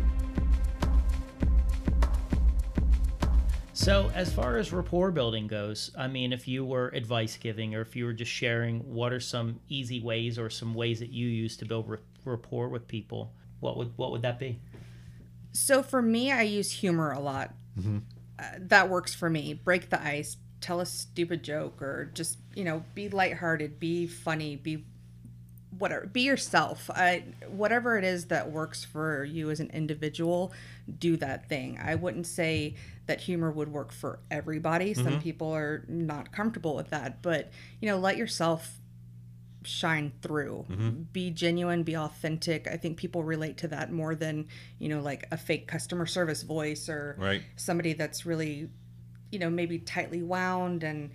So, 3.77 4.13
as 4.15 4.33
far 4.33 4.57
as 4.57 4.73
rapport 4.73 5.11
building 5.11 5.49
goes, 5.49 5.91
I 5.99 6.07
mean, 6.07 6.33
if 6.33 6.47
you 6.47 6.65
were 6.65 6.91
advice 6.91 7.37
giving 7.37 7.75
or 7.75 7.81
if 7.81 7.97
you 7.97 8.05
were 8.05 8.13
just 8.13 8.31
sharing 8.31 8.79
what 8.81 9.13
are 9.13 9.19
some 9.19 9.59
easy 9.69 9.99
ways 10.01 10.39
or 10.39 10.49
some 10.49 10.75
ways 10.75 11.01
that 11.01 11.11
you 11.11 11.27
use 11.27 11.57
to 11.57 11.65
build 11.65 11.99
rapport 12.25 12.69
with 12.69 12.87
people, 12.87 13.33
what 13.59 13.77
would 13.77 13.93
what 13.97 14.13
would 14.13 14.23
that 14.23 14.39
be? 14.39 14.61
So 15.51 15.83
for 15.83 16.01
me, 16.01 16.31
I 16.31 16.43
use 16.43 16.71
humor 16.71 17.11
a 17.11 17.19
lot. 17.19 17.53
Mm-hmm. 17.77 17.99
Uh, 18.39 18.45
that 18.61 18.89
works 18.89 19.13
for 19.13 19.29
me. 19.29 19.55
Break 19.55 19.91
the 19.91 20.01
ice, 20.01 20.37
tell 20.61 20.79
a 20.79 20.87
stupid 20.87 21.43
joke, 21.43 21.83
or 21.83 22.13
just 22.15 22.39
you 22.55 22.63
know, 22.63 22.85
be 22.95 23.09
lighthearted, 23.09 23.81
be 23.81 24.07
funny, 24.07 24.55
be 24.55 24.85
whatever 25.79 26.07
be 26.07 26.23
yourself 26.23 26.91
I, 26.91 27.25
whatever 27.49 27.99
it 27.99 28.05
is 28.05 28.27
that 28.27 28.51
works 28.51 28.85
for 28.85 29.25
you 29.25 29.51
as 29.51 29.61
an 29.61 29.71
individual 29.71 30.53
do 30.99 31.17
that 31.19 31.49
thing 31.49 31.79
i 31.83 31.95
wouldn't 31.95 32.27
say 32.27 32.75
that 33.07 33.21
humor 33.21 33.51
would 33.51 33.73
work 33.73 33.93
for 33.93 34.21
everybody 34.31 34.95
mm-hmm. 34.95 35.05
some 35.05 35.21
people 35.21 35.53
are 35.53 35.85
not 35.89 36.33
comfortable 36.33 36.77
with 36.77 36.91
that 36.91 37.23
but 37.23 37.51
you 37.81 37.89
know 37.89 37.99
let 37.99 38.17
yourself 38.17 38.79
shine 39.63 40.13
through 40.21 40.67
mm-hmm. 40.71 41.03
be 41.13 41.31
genuine 41.31 41.83
be 41.83 41.97
authentic 41.97 42.69
i 42.69 42.77
think 42.77 42.97
people 42.97 43.25
relate 43.25 43.57
to 43.57 43.69
that 43.69 43.91
more 43.91 44.15
than 44.15 44.47
you 44.79 44.89
know 44.89 45.01
like 45.01 45.27
a 45.31 45.37
fake 45.37 45.67
customer 45.67 46.07
service 46.07 46.43
voice 46.43 46.89
or 46.89 47.17
right. 47.19 47.43
somebody 47.57 47.95
that's 47.95 48.27
really 48.27 48.69
you 49.31 49.39
know 49.39 49.51
maybe 49.51 49.79
tightly 49.79 50.23
wound 50.23 50.85
and 50.85 51.11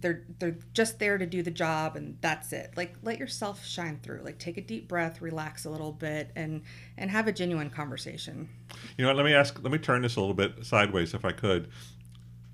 they're 0.00 0.24
they're 0.38 0.56
just 0.72 0.98
there 0.98 1.18
to 1.18 1.26
do 1.26 1.42
the 1.42 1.50
job 1.50 1.96
and 1.96 2.16
that's 2.20 2.52
it. 2.52 2.72
Like 2.76 2.94
let 3.02 3.18
yourself 3.18 3.64
shine 3.64 4.00
through. 4.02 4.22
Like 4.22 4.38
take 4.38 4.56
a 4.56 4.62
deep 4.62 4.88
breath 4.88 5.20
relax 5.20 5.64
a 5.64 5.70
little 5.70 5.92
bit 5.92 6.30
and 6.34 6.62
and 6.96 7.10
have 7.10 7.26
a 7.26 7.32
genuine 7.32 7.70
conversation. 7.70 8.48
You 8.96 9.04
know 9.04 9.10
what, 9.10 9.16
let 9.16 9.26
me 9.26 9.34
ask 9.34 9.60
let 9.62 9.72
me 9.72 9.78
turn 9.78 10.02
this 10.02 10.16
a 10.16 10.20
little 10.20 10.34
bit 10.34 10.64
sideways 10.64 11.14
if 11.14 11.24
i 11.24 11.32
could. 11.32 11.68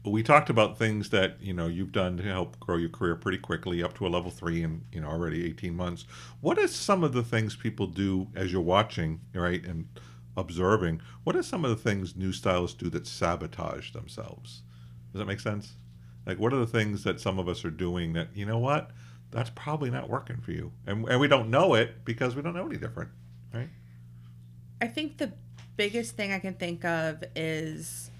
We 0.05 0.23
talked 0.23 0.51
about 0.51 0.79
things 0.79 1.11
that 1.11 1.41
you 1.41 1.53
know 1.53 1.67
you've 1.67 1.93
done 1.93 2.17
to 2.19 2.23
help 2.23 2.59
grow 2.61 2.77
your 2.77 2.91
career 2.91 3.17
pretty 3.17 3.39
quickly 3.39 3.83
up 3.83 3.95
to 3.99 4.07
a 4.07 4.09
level 4.09 4.31
three 4.31 4.63
in 4.63 4.83
you 4.93 5.01
know 5.01 5.09
already 5.09 5.45
18 5.47 5.75
months. 5.75 6.05
What 6.41 6.59
are 6.59 6.69
some 6.69 7.03
of 7.03 7.13
the 7.13 7.25
things 7.25 7.57
people 7.57 7.87
do 7.87 8.29
as 8.35 8.53
you're 8.53 8.61
watching 8.63 9.21
right 9.35 9.65
and 9.65 9.89
observing? 10.37 11.01
What 11.25 11.35
are 11.35 11.43
some 11.43 11.65
of 11.65 11.71
the 11.71 11.77
things 11.77 12.15
new 12.15 12.33
stylists 12.33 12.77
do 12.77 12.89
that 12.91 13.07
sabotage 13.07 13.93
themselves? 13.93 14.63
Does 15.13 15.21
that 15.21 15.27
make 15.27 15.41
sense 15.41 15.75
like, 16.27 16.39
what 16.39 16.53
are 16.53 16.59
the 16.59 16.67
things 16.67 17.05
that 17.05 17.21
some 17.21 17.39
of 17.39 17.49
us 17.49 17.65
are 17.65 17.71
doing 17.71 18.13
that, 18.15 18.29
you 18.35 18.45
know 18.45 18.59
what, 18.59 18.91
that's 19.31 19.51
probably 19.51 19.91
not 19.91 20.11
working 20.11 20.39
for 20.39 20.53
you? 20.53 20.73
And, 20.87 21.09
and 21.09 21.21
we 21.21 21.29
don't 21.29 21.51
know 21.51 21.75
it 21.75 22.05
because 22.05 22.35
we 22.35 22.43
don't 22.43 22.55
know 22.55 22.67
any 22.67 22.77
different, 22.77 23.11
right? 23.55 23.69
I 24.83 24.89
think 24.89 25.19
the 25.19 25.33
biggest 25.77 26.17
thing 26.17 26.33
I 26.33 26.39
can 26.39 26.55
think 26.55 26.85
of 26.85 27.23
is 27.35 28.11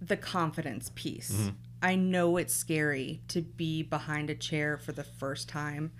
the 0.00 0.16
confidence 0.16 0.90
piece. 0.94 1.32
Mm-hmm. 1.32 1.48
I 1.82 1.94
know 1.94 2.36
it's 2.36 2.54
scary 2.54 3.20
to 3.28 3.40
be 3.40 3.82
behind 3.82 4.28
a 4.28 4.34
chair 4.34 4.76
for 4.76 4.92
the 4.92 5.04
first 5.04 5.48
time. 5.48 5.92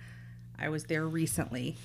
I 0.59 0.69
was 0.69 0.83
there 0.83 1.07
recently. 1.07 1.77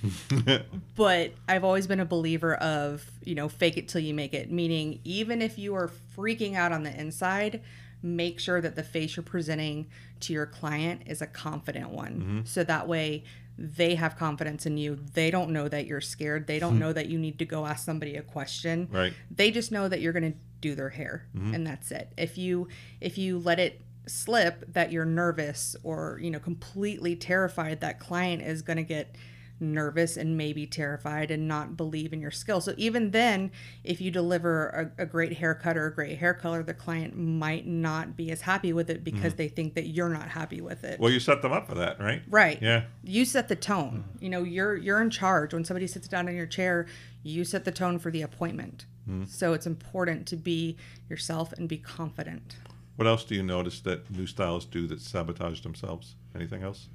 but 0.95 1.33
I've 1.49 1.63
always 1.63 1.87
been 1.87 1.99
a 1.99 2.05
believer 2.05 2.53
of, 2.55 3.09
you 3.23 3.33
know, 3.33 3.49
fake 3.49 3.77
it 3.77 3.87
till 3.87 4.01
you 4.01 4.13
make 4.13 4.33
it, 4.35 4.51
meaning 4.51 4.99
even 5.03 5.41
if 5.41 5.57
you 5.57 5.73
are 5.73 5.89
freaking 6.15 6.55
out 6.55 6.71
on 6.71 6.83
the 6.83 6.95
inside, 6.95 7.61
make 8.01 8.39
sure 8.39 8.61
that 8.61 8.75
the 8.75 8.83
face 8.83 9.15
you're 9.15 9.23
presenting 9.23 9.87
to 10.21 10.33
your 10.33 10.45
client 10.45 11.01
is 11.05 11.21
a 11.21 11.27
confident 11.27 11.89
one. 11.89 12.13
Mm-hmm. 12.13 12.39
So 12.45 12.63
that 12.63 12.87
way 12.87 13.23
they 13.57 13.95
have 13.95 14.17
confidence 14.17 14.65
in 14.65 14.77
you. 14.77 14.99
They 15.13 15.31
don't 15.31 15.49
know 15.51 15.67
that 15.67 15.87
you're 15.87 16.01
scared. 16.01 16.45
They 16.45 16.59
don't 16.59 16.73
hmm. 16.73 16.79
know 16.79 16.93
that 16.93 17.07
you 17.07 17.17
need 17.17 17.39
to 17.39 17.45
go 17.45 17.65
ask 17.65 17.83
somebody 17.83 18.15
a 18.15 18.21
question. 18.21 18.87
Right. 18.91 19.13
They 19.31 19.49
just 19.49 19.71
know 19.71 19.87
that 19.87 19.99
you're 19.99 20.13
going 20.13 20.31
to 20.31 20.37
do 20.61 20.75
their 20.75 20.89
hair 20.89 21.27
mm-hmm. 21.35 21.53
and 21.53 21.65
that's 21.67 21.91
it. 21.91 22.11
If 22.17 22.37
you 22.37 22.67
if 23.01 23.17
you 23.17 23.39
let 23.39 23.59
it 23.59 23.81
slip 24.07 24.73
that 24.73 24.91
you're 24.91 25.05
nervous 25.05 25.75
or, 25.83 26.19
you 26.21 26.31
know, 26.31 26.39
completely 26.39 27.15
terrified 27.15 27.81
that 27.81 27.99
client 27.99 28.41
is 28.41 28.61
going 28.61 28.77
to 28.77 28.83
get 28.83 29.15
nervous 29.59 30.17
and 30.17 30.37
maybe 30.37 30.65
terrified 30.65 31.31
and 31.31 31.47
not 31.47 31.75
believe 31.77 32.13
in 32.13 32.21
your 32.21 32.31
skill. 32.31 32.61
So 32.61 32.73
even 32.77 33.11
then, 33.11 33.51
if 33.83 33.99
you 33.99 34.11
deliver 34.11 34.91
a, 34.97 35.03
a, 35.03 35.05
great 35.05 35.33
haircut 35.33 35.77
or 35.77 35.87
a 35.87 35.93
great 35.93 36.17
hair 36.17 36.33
color, 36.33 36.63
the 36.63 36.73
client 36.73 37.17
might 37.17 37.65
not 37.65 38.15
be 38.15 38.31
as 38.31 38.41
happy 38.41 38.73
with 38.73 38.89
it 38.89 39.03
because 39.03 39.33
mm. 39.33 39.37
they 39.37 39.47
think 39.47 39.73
that 39.75 39.87
you're 39.87 40.09
not 40.09 40.29
happy 40.29 40.61
with 40.61 40.83
it. 40.83 40.99
Well, 40.99 41.11
you 41.11 41.19
set 41.19 41.41
them 41.41 41.51
up 41.51 41.67
for 41.67 41.75
that, 41.75 41.99
right? 41.99 42.21
Right. 42.29 42.61
Yeah. 42.61 42.83
You 43.03 43.25
set 43.25 43.47
the 43.47 43.55
tone. 43.55 44.03
You 44.19 44.29
know, 44.29 44.43
you're 44.43 44.75
you're 44.75 45.01
in 45.01 45.09
charge. 45.09 45.53
When 45.53 45.65
somebody 45.65 45.87
sits 45.87 46.07
down 46.07 46.27
in 46.27 46.35
your 46.35 46.45
chair, 46.45 46.87
you 47.23 47.43
set 47.43 47.65
the 47.65 47.71
tone 47.71 47.99
for 47.99 48.11
the 48.11 48.21
appointment. 48.21 48.85
Mm. 49.09 49.27
So 49.27 49.53
it's 49.53 49.65
important 49.65 50.27
to 50.27 50.35
be 50.35 50.77
yourself 51.09 51.53
and 51.53 51.67
be 51.67 51.77
confident. 51.77 52.57
What 52.97 53.07
else 53.07 53.23
do 53.23 53.35
you 53.35 53.43
notice 53.43 53.79
that 53.81 54.09
new 54.09 54.25
stylists 54.25 54.69
do 54.69 54.87
that 54.87 55.01
sabotage 55.01 55.61
themselves? 55.61 56.15
Anything 56.35 56.63
else? 56.63 56.89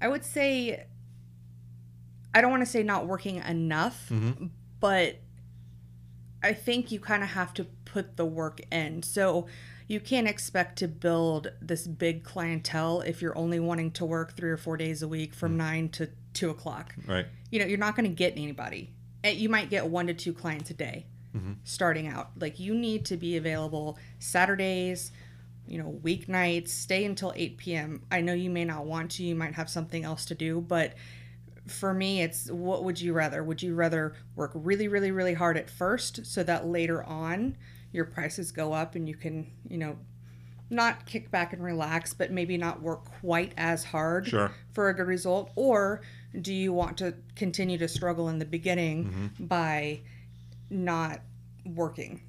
I 0.00 0.08
would 0.08 0.24
say 0.24 0.86
I 2.34 2.40
don't 2.40 2.50
want 2.50 2.62
to 2.62 2.70
say 2.70 2.82
not 2.82 3.06
working 3.06 3.36
enough, 3.36 4.08
mm-hmm. 4.10 4.46
but 4.78 5.16
I 6.42 6.52
think 6.52 6.92
you 6.92 7.00
kind 7.00 7.22
of 7.22 7.30
have 7.30 7.54
to 7.54 7.64
put 7.64 8.16
the 8.16 8.26
work 8.26 8.60
in. 8.70 9.02
So 9.02 9.46
you 9.88 10.00
can't 10.00 10.28
expect 10.28 10.78
to 10.80 10.88
build 10.88 11.52
this 11.62 11.86
big 11.86 12.24
clientele 12.24 13.00
if 13.00 13.22
you're 13.22 13.36
only 13.38 13.58
wanting 13.58 13.90
to 13.92 14.04
work 14.04 14.36
three 14.36 14.50
or 14.50 14.56
four 14.56 14.76
days 14.76 15.02
a 15.02 15.08
week 15.08 15.32
from 15.32 15.52
mm-hmm. 15.52 15.58
nine 15.58 15.88
to 15.90 16.10
two 16.34 16.50
o'clock. 16.50 16.94
Right. 17.06 17.26
You 17.50 17.58
know, 17.58 17.64
you're 17.64 17.78
not 17.78 17.96
going 17.96 18.08
to 18.08 18.14
get 18.14 18.34
anybody. 18.36 18.92
Eh, 19.24 19.30
you 19.30 19.48
might 19.48 19.70
get 19.70 19.86
one 19.86 20.06
to 20.08 20.14
two 20.14 20.34
clients 20.34 20.70
a 20.70 20.74
day 20.74 21.06
mm-hmm. 21.36 21.52
starting 21.64 22.06
out. 22.06 22.30
Like 22.38 22.58
you 22.58 22.74
need 22.74 23.04
to 23.06 23.16
be 23.16 23.36
available 23.36 23.98
Saturdays, 24.18 25.12
you 25.66 25.78
know, 25.78 25.98
weeknights, 26.02 26.68
stay 26.68 27.04
until 27.04 27.32
8 27.34 27.56
p.m. 27.56 28.02
I 28.10 28.20
know 28.20 28.32
you 28.32 28.50
may 28.50 28.64
not 28.64 28.86
want 28.86 29.12
to, 29.12 29.22
you 29.22 29.34
might 29.34 29.54
have 29.54 29.68
something 29.68 30.04
else 30.04 30.24
to 30.26 30.34
do, 30.34 30.60
but 30.60 30.94
for 31.66 31.92
me, 31.92 32.22
it's 32.22 32.50
what 32.50 32.84
would 32.84 33.00
you 33.00 33.12
rather? 33.12 33.42
Would 33.42 33.62
you 33.62 33.74
rather 33.74 34.14
work 34.36 34.52
really, 34.54 34.88
really, 34.88 35.10
really 35.10 35.34
hard 35.34 35.56
at 35.56 35.68
first 35.68 36.24
so 36.26 36.42
that 36.44 36.66
later 36.66 37.02
on 37.02 37.56
your 37.92 38.04
prices 38.04 38.52
go 38.52 38.72
up 38.72 38.94
and 38.94 39.08
you 39.08 39.16
can, 39.16 39.50
you 39.68 39.78
know, 39.78 39.96
not 40.70 41.06
kick 41.06 41.30
back 41.30 41.52
and 41.52 41.62
relax, 41.62 42.12
but 42.12 42.30
maybe 42.30 42.56
not 42.56 42.82
work 42.82 43.04
quite 43.20 43.52
as 43.56 43.84
hard 43.84 44.26
sure. 44.26 44.52
for 44.72 44.88
a 44.88 44.94
good 44.94 45.06
result? 45.06 45.50
Or 45.54 46.02
do 46.40 46.52
you 46.52 46.72
want 46.72 46.98
to 46.98 47.14
continue 47.34 47.78
to 47.78 47.88
struggle 47.88 48.28
in 48.28 48.38
the 48.38 48.44
beginning 48.44 49.04
mm-hmm. 49.04 49.44
by 49.46 50.00
not 50.70 51.20
working? 51.64 52.22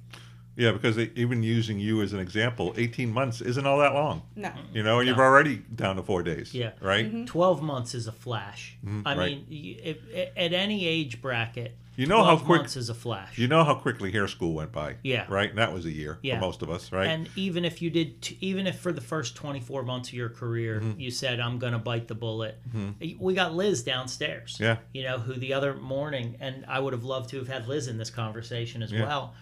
Yeah, 0.58 0.72
because 0.72 0.98
even 0.98 1.44
using 1.44 1.78
you 1.78 2.02
as 2.02 2.12
an 2.12 2.18
example, 2.18 2.74
18 2.76 3.12
months 3.12 3.40
isn't 3.40 3.64
all 3.64 3.78
that 3.78 3.94
long. 3.94 4.22
No. 4.34 4.50
You 4.72 4.82
know, 4.82 4.98
you're 4.98 5.16
already 5.16 5.58
down 5.74 5.96
to 5.96 6.02
four 6.02 6.24
days. 6.24 6.52
Yeah. 6.52 6.72
Right? 6.80 7.06
Mm-hmm. 7.06 7.26
12 7.26 7.62
months 7.62 7.94
is 7.94 8.08
a 8.08 8.12
flash. 8.12 8.76
Mm-hmm. 8.84 9.06
I 9.06 9.16
right. 9.16 9.48
mean, 9.48 9.78
if, 9.84 9.98
at 10.36 10.52
any 10.52 10.84
age 10.84 11.22
bracket, 11.22 11.76
you 11.94 12.06
know 12.06 12.24
how 12.24 12.36
quick 12.36 12.60
months 12.60 12.76
is 12.76 12.88
a 12.88 12.94
flash. 12.94 13.38
You 13.38 13.46
know 13.46 13.62
how 13.62 13.74
quickly 13.74 14.10
hair 14.10 14.26
school 14.26 14.52
went 14.52 14.72
by. 14.72 14.96
Yeah. 15.02 15.26
Right? 15.28 15.48
And 15.48 15.58
that 15.58 15.72
was 15.72 15.84
a 15.84 15.92
year 15.92 16.18
yeah. 16.22 16.36
for 16.36 16.46
most 16.46 16.62
of 16.62 16.70
us, 16.70 16.90
right? 16.90 17.06
And 17.06 17.28
even 17.36 17.64
if 17.64 17.80
you 17.80 17.90
did, 17.90 18.22
t- 18.22 18.38
even 18.40 18.66
if 18.66 18.80
for 18.80 18.92
the 18.92 19.00
first 19.00 19.36
24 19.36 19.84
months 19.84 20.08
of 20.08 20.14
your 20.14 20.28
career, 20.28 20.80
mm-hmm. 20.80 20.98
you 20.98 21.12
said, 21.12 21.38
I'm 21.38 21.58
going 21.58 21.72
to 21.72 21.78
bite 21.78 22.08
the 22.08 22.14
bullet. 22.14 22.60
Mm-hmm. 22.68 23.22
We 23.22 23.34
got 23.34 23.54
Liz 23.54 23.82
downstairs. 23.82 24.58
Yeah. 24.60 24.78
You 24.92 25.04
know, 25.04 25.18
who 25.18 25.34
the 25.34 25.52
other 25.52 25.74
morning, 25.74 26.36
and 26.40 26.64
I 26.68 26.80
would 26.80 26.92
have 26.92 27.04
loved 27.04 27.30
to 27.30 27.38
have 27.38 27.48
had 27.48 27.68
Liz 27.68 27.86
in 27.86 27.98
this 27.98 28.10
conversation 28.10 28.82
as 28.82 28.92
yeah. 28.92 29.04
well. 29.04 29.34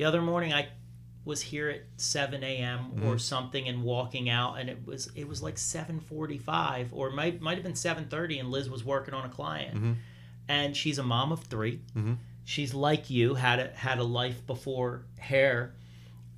The 0.00 0.06
other 0.06 0.22
morning, 0.22 0.54
I 0.54 0.68
was 1.26 1.42
here 1.42 1.68
at 1.68 1.82
7 1.98 2.42
a.m. 2.42 2.78
Mm-hmm. 2.78 3.06
or 3.06 3.18
something 3.18 3.68
and 3.68 3.82
walking 3.82 4.30
out 4.30 4.54
and 4.54 4.70
it 4.70 4.86
was 4.86 5.10
it 5.14 5.28
was 5.28 5.42
like 5.42 5.56
7:45 5.56 6.88
or 6.92 7.10
might 7.10 7.42
might 7.42 7.56
have 7.58 7.62
been 7.62 7.74
7:30 7.74 8.40
and 8.40 8.50
Liz 8.50 8.70
was 8.70 8.82
working 8.82 9.12
on 9.12 9.26
a 9.26 9.28
client 9.28 9.74
mm-hmm. 9.74 9.92
and 10.48 10.74
she's 10.74 10.96
a 10.96 11.02
mom 11.02 11.32
of 11.32 11.40
3 11.40 11.82
mm-hmm. 11.94 12.14
she's 12.46 12.72
like 12.72 13.10
you 13.10 13.34
had 13.34 13.58
a 13.58 13.68
had 13.72 13.98
a 13.98 14.02
life 14.02 14.46
before 14.46 15.02
hair 15.18 15.74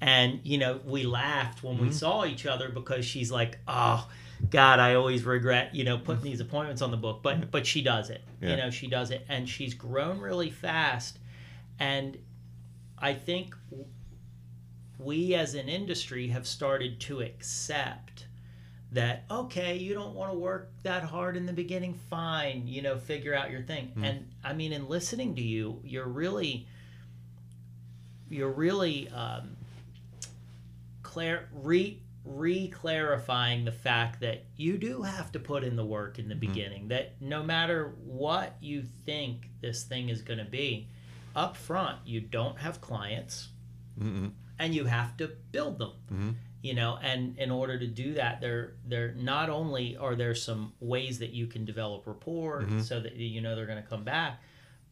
and 0.01 0.40
you 0.42 0.59
know 0.59 0.81
we 0.85 1.05
laughed 1.05 1.62
when 1.62 1.79
we 1.79 1.85
mm-hmm. 1.85 1.92
saw 1.92 2.25
each 2.25 2.46
other 2.46 2.68
because 2.68 3.05
she's 3.05 3.31
like 3.31 3.61
oh 3.68 4.11
god 4.51 4.81
I 4.81 4.96
always 4.96 5.22
regret 5.22 5.72
you 5.72 5.85
know 5.85 5.98
putting 5.98 6.25
these 6.25 6.40
appointments 6.40 6.83
on 6.83 6.90
the 6.90 6.96
book 6.96 7.20
but 7.22 7.53
but 7.53 7.64
she 7.64 7.81
does 7.81 8.11
it 8.11 8.22
yeah. 8.40 8.51
you 8.51 8.57
know 8.57 8.70
she 8.70 8.88
does 8.88 9.12
it 9.12 9.25
and 9.29 9.48
she's 9.48 9.72
grown 9.72 10.18
really 10.18 10.51
fast 10.51 11.20
and 11.79 12.18
I 13.03 13.15
think 13.15 13.55
we 14.99 15.35
as 15.35 15.55
an 15.55 15.68
industry 15.68 16.29
have 16.29 16.47
started 16.47 17.01
to 17.01 17.20
accept 17.20 18.26
that 18.93 19.24
okay 19.31 19.76
you 19.76 19.95
don't 19.95 20.14
want 20.14 20.31
to 20.31 20.39
work 20.39 20.70
that 20.83 21.03
hard 21.03 21.37
in 21.37 21.47
the 21.47 21.53
beginning 21.53 21.95
fine 22.11 22.62
you 22.66 22.83
know 22.83 22.97
figure 22.99 23.35
out 23.35 23.51
your 23.51 23.62
thing. 23.62 23.91
And 24.05 24.29
i 24.45 24.53
mean 24.53 24.72
in 24.72 24.89
listening 24.89 25.35
to 25.37 25.43
you 25.43 25.81
you're 25.83 26.07
really 26.07 26.66
you're 28.29 28.51
really 28.51 29.09
um, 29.09 29.57
clar- 31.03 31.49
re 31.53 31.99
re-clarifying 32.24 33.64
the 33.64 33.72
fact 33.72 34.20
that 34.20 34.45
you 34.57 34.79
do 34.79 35.03
have 35.03 35.33
to 35.33 35.41
put 35.41 35.64
in 35.64 35.74
the 35.74 35.85
work 35.85 36.20
in 36.20 36.29
the 36.29 36.37
beginning 36.37 36.87
that 36.87 37.20
no 37.20 37.43
matter 37.43 37.95
what 38.05 38.57
you 38.61 38.85
think 39.05 39.49
this 39.61 39.83
thing 39.83 40.09
is 40.09 40.22
going 40.22 40.39
to 40.39 40.45
be 40.45 40.87
up 41.37 41.57
front 41.57 41.99
you 42.05 42.20
don't 42.20 42.59
have 42.59 42.80
clients 42.80 43.49
Mm-mm. 44.01 44.33
and 44.59 44.74
you 44.74 44.85
have 44.85 45.16
to 45.18 45.28
build 45.51 45.78
them 45.78 45.93
Mhm. 46.12 46.35
you 46.62 46.74
know 46.74 46.99
and 47.03 47.39
in 47.39 47.51
order 47.51 47.78
to 47.78 47.87
do 47.87 48.14
that 48.14 48.41
there 48.41 48.74
there 48.87 49.12
not 49.14 49.51
only 49.51 49.97
are 49.97 50.14
there 50.14 50.35
some 50.35 50.72
ways 50.80 51.18
that 51.18 51.30
you 51.30 51.47
can 51.47 51.64
develop 51.64 52.07
rapport 52.07 52.62
Mhm. 52.62 52.83
so 52.83 53.01
that 53.01 53.16
you 53.16 53.41
know 53.41 53.55
they're 53.57 53.66
going 53.66 53.83
to 53.83 53.89
come 53.89 54.05
back 54.05 54.41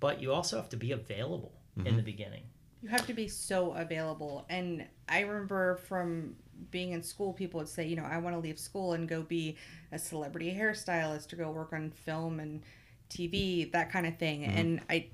but 0.00 0.20
you 0.20 0.32
also 0.32 0.56
have 0.56 0.68
to 0.70 0.76
be 0.76 0.92
available 0.92 1.52
in 1.84 1.96
the 1.96 2.02
beginning 2.02 2.42
You 2.82 2.88
have 2.88 3.06
to 3.08 3.12
be 3.14 3.28
so 3.28 3.72
available. 3.74 4.46
And 4.48 4.86
I 5.06 5.20
remember 5.20 5.76
from 5.76 6.36
being 6.70 6.92
in 6.92 7.02
school, 7.02 7.34
people 7.34 7.58
would 7.60 7.68
say, 7.68 7.86
you 7.86 7.94
know, 7.94 8.04
I 8.04 8.16
want 8.16 8.34
to 8.34 8.40
leave 8.40 8.58
school 8.58 8.94
and 8.94 9.06
go 9.06 9.20
be 9.22 9.58
a 9.92 9.98
celebrity 9.98 10.50
hairstylist 10.54 11.28
to 11.28 11.36
go 11.36 11.50
work 11.50 11.74
on 11.74 11.90
film 11.90 12.40
and 12.40 12.62
TV, 13.10 13.70
that 13.72 13.90
kind 13.92 14.06
of 14.06 14.16
thing. 14.18 14.44
And 14.46 14.80
I, 14.88 15.08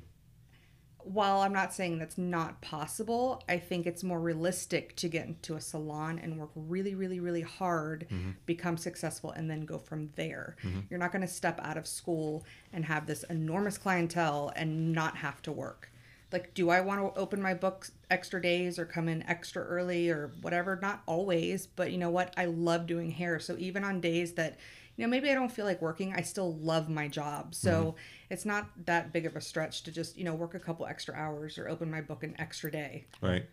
while 1.06 1.40
I'm 1.40 1.52
not 1.52 1.72
saying 1.72 1.98
that's 1.98 2.18
not 2.18 2.60
possible, 2.60 3.42
I 3.48 3.58
think 3.58 3.86
it's 3.86 4.02
more 4.02 4.20
realistic 4.20 4.96
to 4.96 5.08
get 5.08 5.26
into 5.26 5.54
a 5.54 5.60
salon 5.60 6.18
and 6.18 6.38
work 6.38 6.50
really, 6.54 6.94
really, 6.94 7.20
really 7.20 7.42
hard, 7.42 8.06
mm-hmm. 8.10 8.30
become 8.44 8.76
successful, 8.76 9.30
and 9.30 9.48
then 9.48 9.64
go 9.64 9.78
from 9.78 10.10
there. 10.16 10.56
Mm-hmm. 10.64 10.80
You're 10.90 10.98
not 10.98 11.12
going 11.12 11.22
to 11.22 11.28
step 11.28 11.60
out 11.62 11.76
of 11.76 11.86
school 11.86 12.44
and 12.72 12.84
have 12.84 13.06
this 13.06 13.22
enormous 13.24 13.78
clientele 13.78 14.52
and 14.56 14.92
not 14.92 15.16
have 15.16 15.40
to 15.42 15.52
work. 15.52 15.90
Like 16.32 16.54
do 16.54 16.70
i 16.70 16.80
want 16.80 17.00
to 17.00 17.20
open 17.20 17.40
my 17.40 17.54
books 17.54 17.92
extra 18.10 18.42
days 18.42 18.80
or 18.80 18.84
come 18.84 19.08
in 19.08 19.22
extra 19.22 19.62
early 19.62 20.10
or 20.10 20.32
whatever? 20.42 20.76
Not 20.82 21.02
always 21.06 21.66
but 21.66 21.92
you 21.92 21.98
know 21.98 22.10
what? 22.10 22.34
I 22.36 22.46
love 22.46 22.86
doing 22.86 23.12
hair. 23.12 23.38
So 23.38 23.56
even 23.58 23.84
on 23.84 24.00
days 24.00 24.32
that 24.32 24.58
you 24.96 25.04
know 25.04 25.10
maybe 25.10 25.30
i 25.30 25.34
don't 25.34 25.52
feel 25.52 25.64
like 25.64 25.80
working 25.82 26.14
i 26.14 26.20
still 26.22 26.54
love 26.56 26.88
my 26.88 27.06
job 27.08 27.54
so 27.54 27.94
it's 28.30 28.44
not 28.44 28.68
that 28.86 29.12
big 29.12 29.26
of 29.26 29.36
a 29.36 29.40
stretch 29.40 29.82
to 29.82 29.92
just 29.92 30.16
you 30.16 30.24
know 30.24 30.34
work 30.34 30.54
a 30.54 30.58
couple 30.58 30.86
extra 30.86 31.14
hours 31.14 31.58
or 31.58 31.68
open 31.68 31.90
my 31.90 32.00
book 32.00 32.22
an 32.22 32.34
extra 32.38 32.70
day 32.70 33.04
Right. 33.20 33.46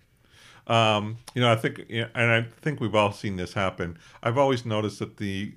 Um, 0.65 1.17
you 1.35 1.41
know, 1.41 1.51
I 1.51 1.57
think, 1.57 1.83
and 1.89 2.09
I 2.15 2.43
think 2.61 2.79
we've 2.79 2.95
all 2.95 3.11
seen 3.11 3.35
this 3.35 3.51
happen. 3.53 3.97
I've 4.21 4.37
always 4.37 4.65
noticed 4.65 4.99
that 4.99 5.17
the 5.17 5.51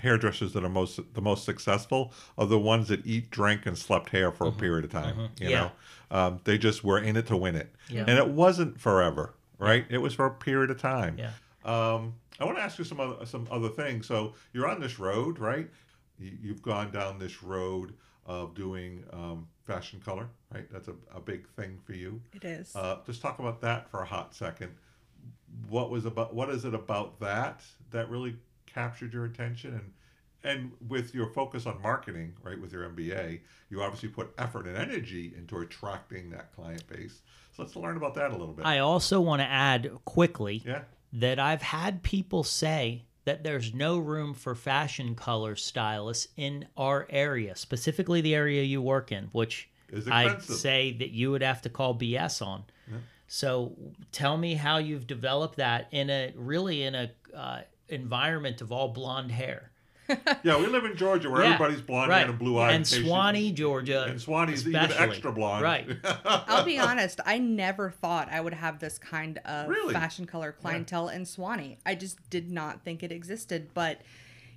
hairdressers 0.00 0.52
that 0.52 0.62
are 0.62 0.68
most 0.68 1.00
the 1.14 1.20
most 1.20 1.44
successful 1.44 2.12
are 2.38 2.46
the 2.46 2.60
ones 2.60 2.86
that 2.86 3.04
eat, 3.04 3.28
drank, 3.32 3.66
and 3.66 3.76
slept 3.76 4.10
hair 4.10 4.30
for 4.30 4.46
a 4.46 4.52
period 4.52 4.84
of 4.84 4.92
time. 4.92 5.16
You 5.18 5.24
Mm-hmm. 5.24 5.42
Yeah. 5.48 5.60
know, 6.12 6.16
um, 6.16 6.40
they 6.44 6.58
just 6.58 6.84
were 6.84 7.00
in 7.00 7.16
it 7.16 7.26
to 7.26 7.36
win 7.36 7.56
it, 7.56 7.74
Yeah. 7.88 8.04
and 8.06 8.10
it 8.18 8.28
wasn't 8.28 8.80
forever, 8.80 9.34
right? 9.58 9.84
It 9.90 9.98
was 9.98 10.14
for 10.14 10.26
a 10.26 10.30
period 10.30 10.70
of 10.70 10.80
time. 10.80 11.18
Yeah. 11.18 11.32
Um, 11.64 12.14
I 12.40 12.44
want 12.44 12.56
to 12.56 12.62
ask 12.62 12.78
you 12.78 12.84
some 12.84 13.00
other 13.00 13.24
some 13.26 13.46
other 13.50 13.68
things. 13.68 14.06
So 14.06 14.34
you're 14.52 14.68
on 14.68 14.80
this 14.80 14.98
road, 14.98 15.38
right? 15.38 15.68
You, 16.18 16.32
you've 16.40 16.62
gone 16.62 16.90
down 16.90 17.18
this 17.18 17.42
road 17.42 17.94
of 18.26 18.54
doing 18.54 19.04
um, 19.12 19.48
fashion 19.64 20.00
color, 20.04 20.28
right? 20.54 20.70
That's 20.70 20.88
a, 20.88 20.94
a 21.14 21.20
big 21.20 21.48
thing 21.50 21.78
for 21.84 21.92
you. 21.92 22.20
it 22.32 22.44
is 22.44 22.74
Uh, 22.76 22.98
just 23.06 23.20
talk 23.20 23.38
about 23.38 23.60
that 23.62 23.90
for 23.90 24.02
a 24.02 24.06
hot 24.06 24.34
second. 24.34 24.72
What 25.68 25.90
was 25.90 26.04
about? 26.04 26.34
What 26.34 26.50
is 26.50 26.64
it 26.64 26.74
about 26.74 27.20
that 27.20 27.62
that 27.90 28.08
really 28.08 28.36
captured 28.66 29.12
your 29.12 29.24
attention? 29.24 29.74
And 29.74 29.92
and 30.44 30.72
with 30.88 31.14
your 31.14 31.28
focus 31.28 31.66
on 31.66 31.80
marketing, 31.82 32.34
right, 32.42 32.60
with 32.60 32.72
your 32.72 32.88
MBA, 32.90 33.40
you 33.70 33.82
obviously 33.82 34.08
put 34.08 34.32
effort 34.38 34.66
and 34.66 34.76
energy 34.76 35.32
into 35.36 35.58
attracting 35.58 36.30
that 36.30 36.52
client 36.52 36.84
base. 36.88 37.20
So 37.56 37.62
let's 37.62 37.76
learn 37.76 37.96
about 37.96 38.14
that 38.14 38.30
a 38.30 38.36
little 38.36 38.54
bit. 38.54 38.64
i 38.66 38.78
also 38.78 39.20
want 39.20 39.40
to 39.40 39.46
add 39.46 39.90
quickly 40.04 40.62
yeah. 40.64 40.82
That 41.12 41.38
I've 41.38 41.62
had 41.62 42.02
people 42.02 42.42
say 42.44 43.04
that 43.24 43.44
there's 43.44 43.72
no 43.74 43.98
room 43.98 44.34
for 44.34 44.54
fashion 44.54 45.14
color 45.14 45.54
stylists 45.56 46.28
in 46.36 46.66
our 46.76 47.06
area, 47.10 47.54
specifically 47.54 48.20
the 48.20 48.34
area 48.34 48.62
you 48.62 48.82
work 48.82 49.12
in, 49.12 49.28
which 49.32 49.68
I'd 50.10 50.42
say 50.42 50.92
that 50.94 51.10
you 51.10 51.30
would 51.30 51.42
have 51.42 51.62
to 51.62 51.68
call 51.68 51.94
BS 51.94 52.44
on. 52.44 52.64
So 53.28 53.72
tell 54.10 54.36
me 54.36 54.54
how 54.54 54.78
you've 54.78 55.06
developed 55.06 55.56
that 55.56 55.88
in 55.90 56.10
a 56.10 56.32
really 56.36 56.82
in 56.82 56.94
a 56.94 57.10
uh, 57.34 57.60
environment 57.88 58.60
of 58.60 58.72
all 58.72 58.88
blonde 58.88 59.30
hair. 59.32 59.70
Yeah, 60.44 60.58
we 60.58 60.66
live 60.66 60.84
in 60.84 60.96
Georgia 60.96 61.30
where 61.30 61.42
Yeah, 61.42 61.54
everybody's 61.54 61.80
blonde 61.80 62.10
right. 62.10 62.28
and 62.28 62.38
blue 62.38 62.58
eyed. 62.58 62.74
and 62.74 62.84
Suwanee, 62.84 63.54
Georgia, 63.54 64.04
And 64.04 64.18
Suwanee's 64.18 64.66
even 64.66 64.80
especially. 64.82 65.06
extra 65.08 65.32
blonde. 65.32 65.62
Right. 65.62 65.88
I'll 66.24 66.64
be 66.64 66.78
honest, 66.78 67.20
I 67.24 67.38
never 67.38 67.90
thought 67.90 68.28
I 68.30 68.40
would 68.40 68.54
have 68.54 68.78
this 68.78 68.98
kind 68.98 69.38
of 69.44 69.68
Really? 69.68 69.92
fashion 69.94 70.26
color 70.26 70.52
clientele 70.52 71.08
in 71.08 71.22
Suwanee. 71.22 71.76
I 71.86 71.94
just 71.94 72.18
did 72.30 72.50
not 72.50 72.82
think 72.84 73.02
it 73.02 73.12
existed. 73.12 73.68
But, 73.74 74.00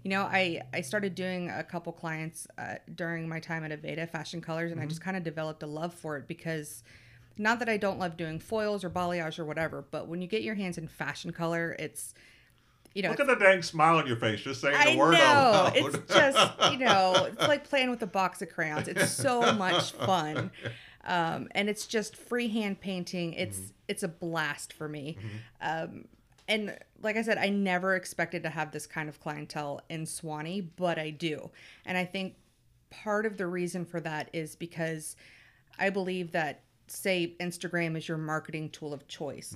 you 0.03 0.09
know, 0.09 0.23
I, 0.23 0.61
I 0.73 0.81
started 0.81 1.15
doing 1.15 1.49
a 1.49 1.63
couple 1.63 1.91
clients 1.93 2.47
uh, 2.57 2.75
during 2.95 3.27
my 3.29 3.39
time 3.39 3.63
at 3.63 3.71
Aveda 3.71 4.09
Fashion 4.09 4.41
Colors, 4.41 4.71
and 4.71 4.79
I 4.81 4.85
just 4.85 5.01
kind 5.01 5.15
of 5.17 5.23
developed 5.23 5.63
a 5.63 5.67
love 5.67 5.93
for 5.93 6.17
it 6.17 6.27
because 6.27 6.83
not 7.37 7.59
that 7.59 7.67
I 7.69 7.77
don't 7.77 7.99
love 7.99 8.15
doing 8.15 8.39
foils 8.39 8.83
or 8.83 8.89
balayage 8.89 9.39
or 9.39 9.45
whatever, 9.45 9.83
but 9.91 10.07
when 10.07 10.21
you 10.21 10.27
get 10.27 10.41
your 10.41 10.55
hands 10.55 10.77
in 10.77 10.87
fashion 10.87 11.31
color, 11.31 11.75
it's, 11.79 12.13
you 12.95 13.03
know, 13.03 13.09
Look 13.11 13.19
at 13.19 13.27
the 13.27 13.35
dang 13.35 13.61
smile 13.61 13.97
on 13.97 14.07
your 14.07 14.15
face 14.17 14.39
just 14.41 14.61
saying 14.61 14.75
I 14.75 14.93
the 14.93 14.97
word 14.97 15.11
know. 15.11 15.17
out 15.19 15.75
loud. 15.75 15.77
It's 15.77 16.13
just, 16.13 16.71
you 16.71 16.79
know, 16.79 17.25
it's 17.31 17.47
like 17.47 17.63
playing 17.69 17.91
with 17.91 18.01
a 18.01 18.07
box 18.07 18.41
of 18.41 18.49
crayons. 18.49 18.87
It's 18.87 19.11
so 19.11 19.53
much 19.53 19.91
fun. 19.91 20.49
Um, 21.03 21.49
and 21.51 21.69
it's 21.69 21.85
just 21.85 22.15
freehand 22.15 22.79
painting. 22.81 23.33
It's 23.33 23.57
Mm-hmm. 23.59 23.71
it's 23.89 24.01
a 24.03 24.07
blast 24.07 24.73
for 24.73 24.87
me. 24.89 25.17
Um, 25.61 26.05
and 26.47 26.77
like 27.01 27.17
I 27.17 27.21
said, 27.21 27.37
I 27.37 27.49
never 27.49 27.95
expected 27.95 28.41
to 28.43 28.49
have 28.49 28.71
this 28.71 28.87
kind 28.87 29.09
of 29.09 29.19
clientele 29.19 29.81
in 29.89 30.05
Suwanee, 30.05 30.67
but 30.75 30.97
I 30.97 31.09
do. 31.11 31.51
And 31.85 31.97
I 31.97 32.05
think 32.05 32.35
part 32.89 33.25
of 33.25 33.37
the 33.37 33.45
reason 33.47 33.83
for 33.85 33.99
that 33.99 34.29
is 34.33 34.55
because 34.55 35.15
I 35.77 35.89
believe 35.89 36.31
that 36.31 36.61
say 36.87 37.35
Instagram 37.39 37.97
is 37.97 38.07
your 38.07 38.17
marketing 38.17 38.69
tool 38.69 38.93
of 38.93 39.07
choice. 39.07 39.55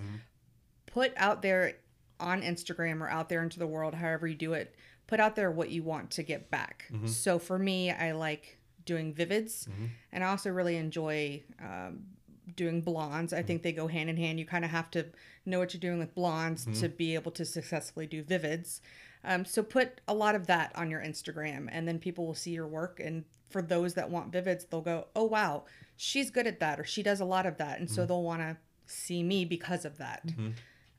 Put 0.88 1.14
out 1.16 1.42
there 1.42 1.74
on 2.20 2.42
Instagram 2.42 3.02
or 3.02 3.10
out 3.10 3.30
there 3.30 3.44
into 3.44 3.60
the 3.60 3.68
world, 3.68 3.94
however 3.94 4.28
you 4.28 4.36
do 4.36 4.54
it, 4.54 4.76
put 5.08 5.20
out 5.20 5.36
there 5.36 5.52
what 5.52 5.70
you 5.70 5.84
want 5.84 6.12
to 6.12 6.24
get 6.24 6.52
back. 6.52 6.86
Mm-hmm. 6.92 7.08
So 7.08 7.40
for 7.40 7.58
me, 7.58 7.92
I 7.92 8.12
like 8.12 8.60
doing 8.86 9.14
vivids, 9.14 9.68
mm-hmm. 9.68 9.86
and 10.12 10.24
I 10.24 10.28
also 10.28 10.50
really 10.50 10.78
enjoy 10.78 11.44
um, 11.60 12.04
doing 12.56 12.82
blondes. 12.82 13.34
I 13.34 13.38
mm-hmm. 13.38 13.48
think 13.48 13.64
they 13.64 13.72
go 13.72 13.88
hand 13.88 14.10
in 14.10 14.18
hand. 14.18 14.40
You 14.40 14.46
kind 14.46 14.66
of 14.66 14.72
have 14.72 14.92
to 14.92 15.08
know 15.46 15.60
what 15.60 15.74
you're 15.74 15.80
doing 15.80 16.00
with 16.00 16.14
blondes 16.14 16.68
to 16.80 16.90
be 16.90 17.16
able 17.16 17.32
to 17.32 17.46
successfully 17.46 18.06
do 18.06 18.24
vivids. 18.24 18.82
Um, 19.24 19.46
so 19.46 19.64
put 19.64 20.00
a 20.08 20.14
lot 20.14 20.36
of 20.36 20.48
that 20.48 20.72
on 20.76 20.90
your 20.90 21.02
Instagram, 21.02 21.68
and 21.72 21.88
then 21.88 22.00
people 22.00 22.26
will 22.26 22.36
see 22.36 22.52
your 22.52 22.68
work. 22.68 23.00
And 23.00 23.26
for 23.50 23.62
those 23.62 23.96
that 23.96 24.10
want 24.10 24.32
vivids, 24.32 24.70
they'll 24.70 24.82
go, 24.82 25.08
"Oh 25.16 25.26
wow, 25.26 25.66
she's 25.98 26.30
good 26.30 26.48
at 26.48 26.60
that," 26.60 26.80
or 26.80 26.84
"She 26.84 27.04
does 27.04 27.20
a 27.20 27.26
lot 27.26 27.46
of 27.46 27.58
that," 27.58 27.80
and 27.80 27.90
so 27.90 28.06
they'll 28.06 28.24
want 28.24 28.42
to 28.42 28.58
see 28.86 29.24
me 29.24 29.44
because 29.44 29.86
of 29.86 29.98
that. 29.98 30.22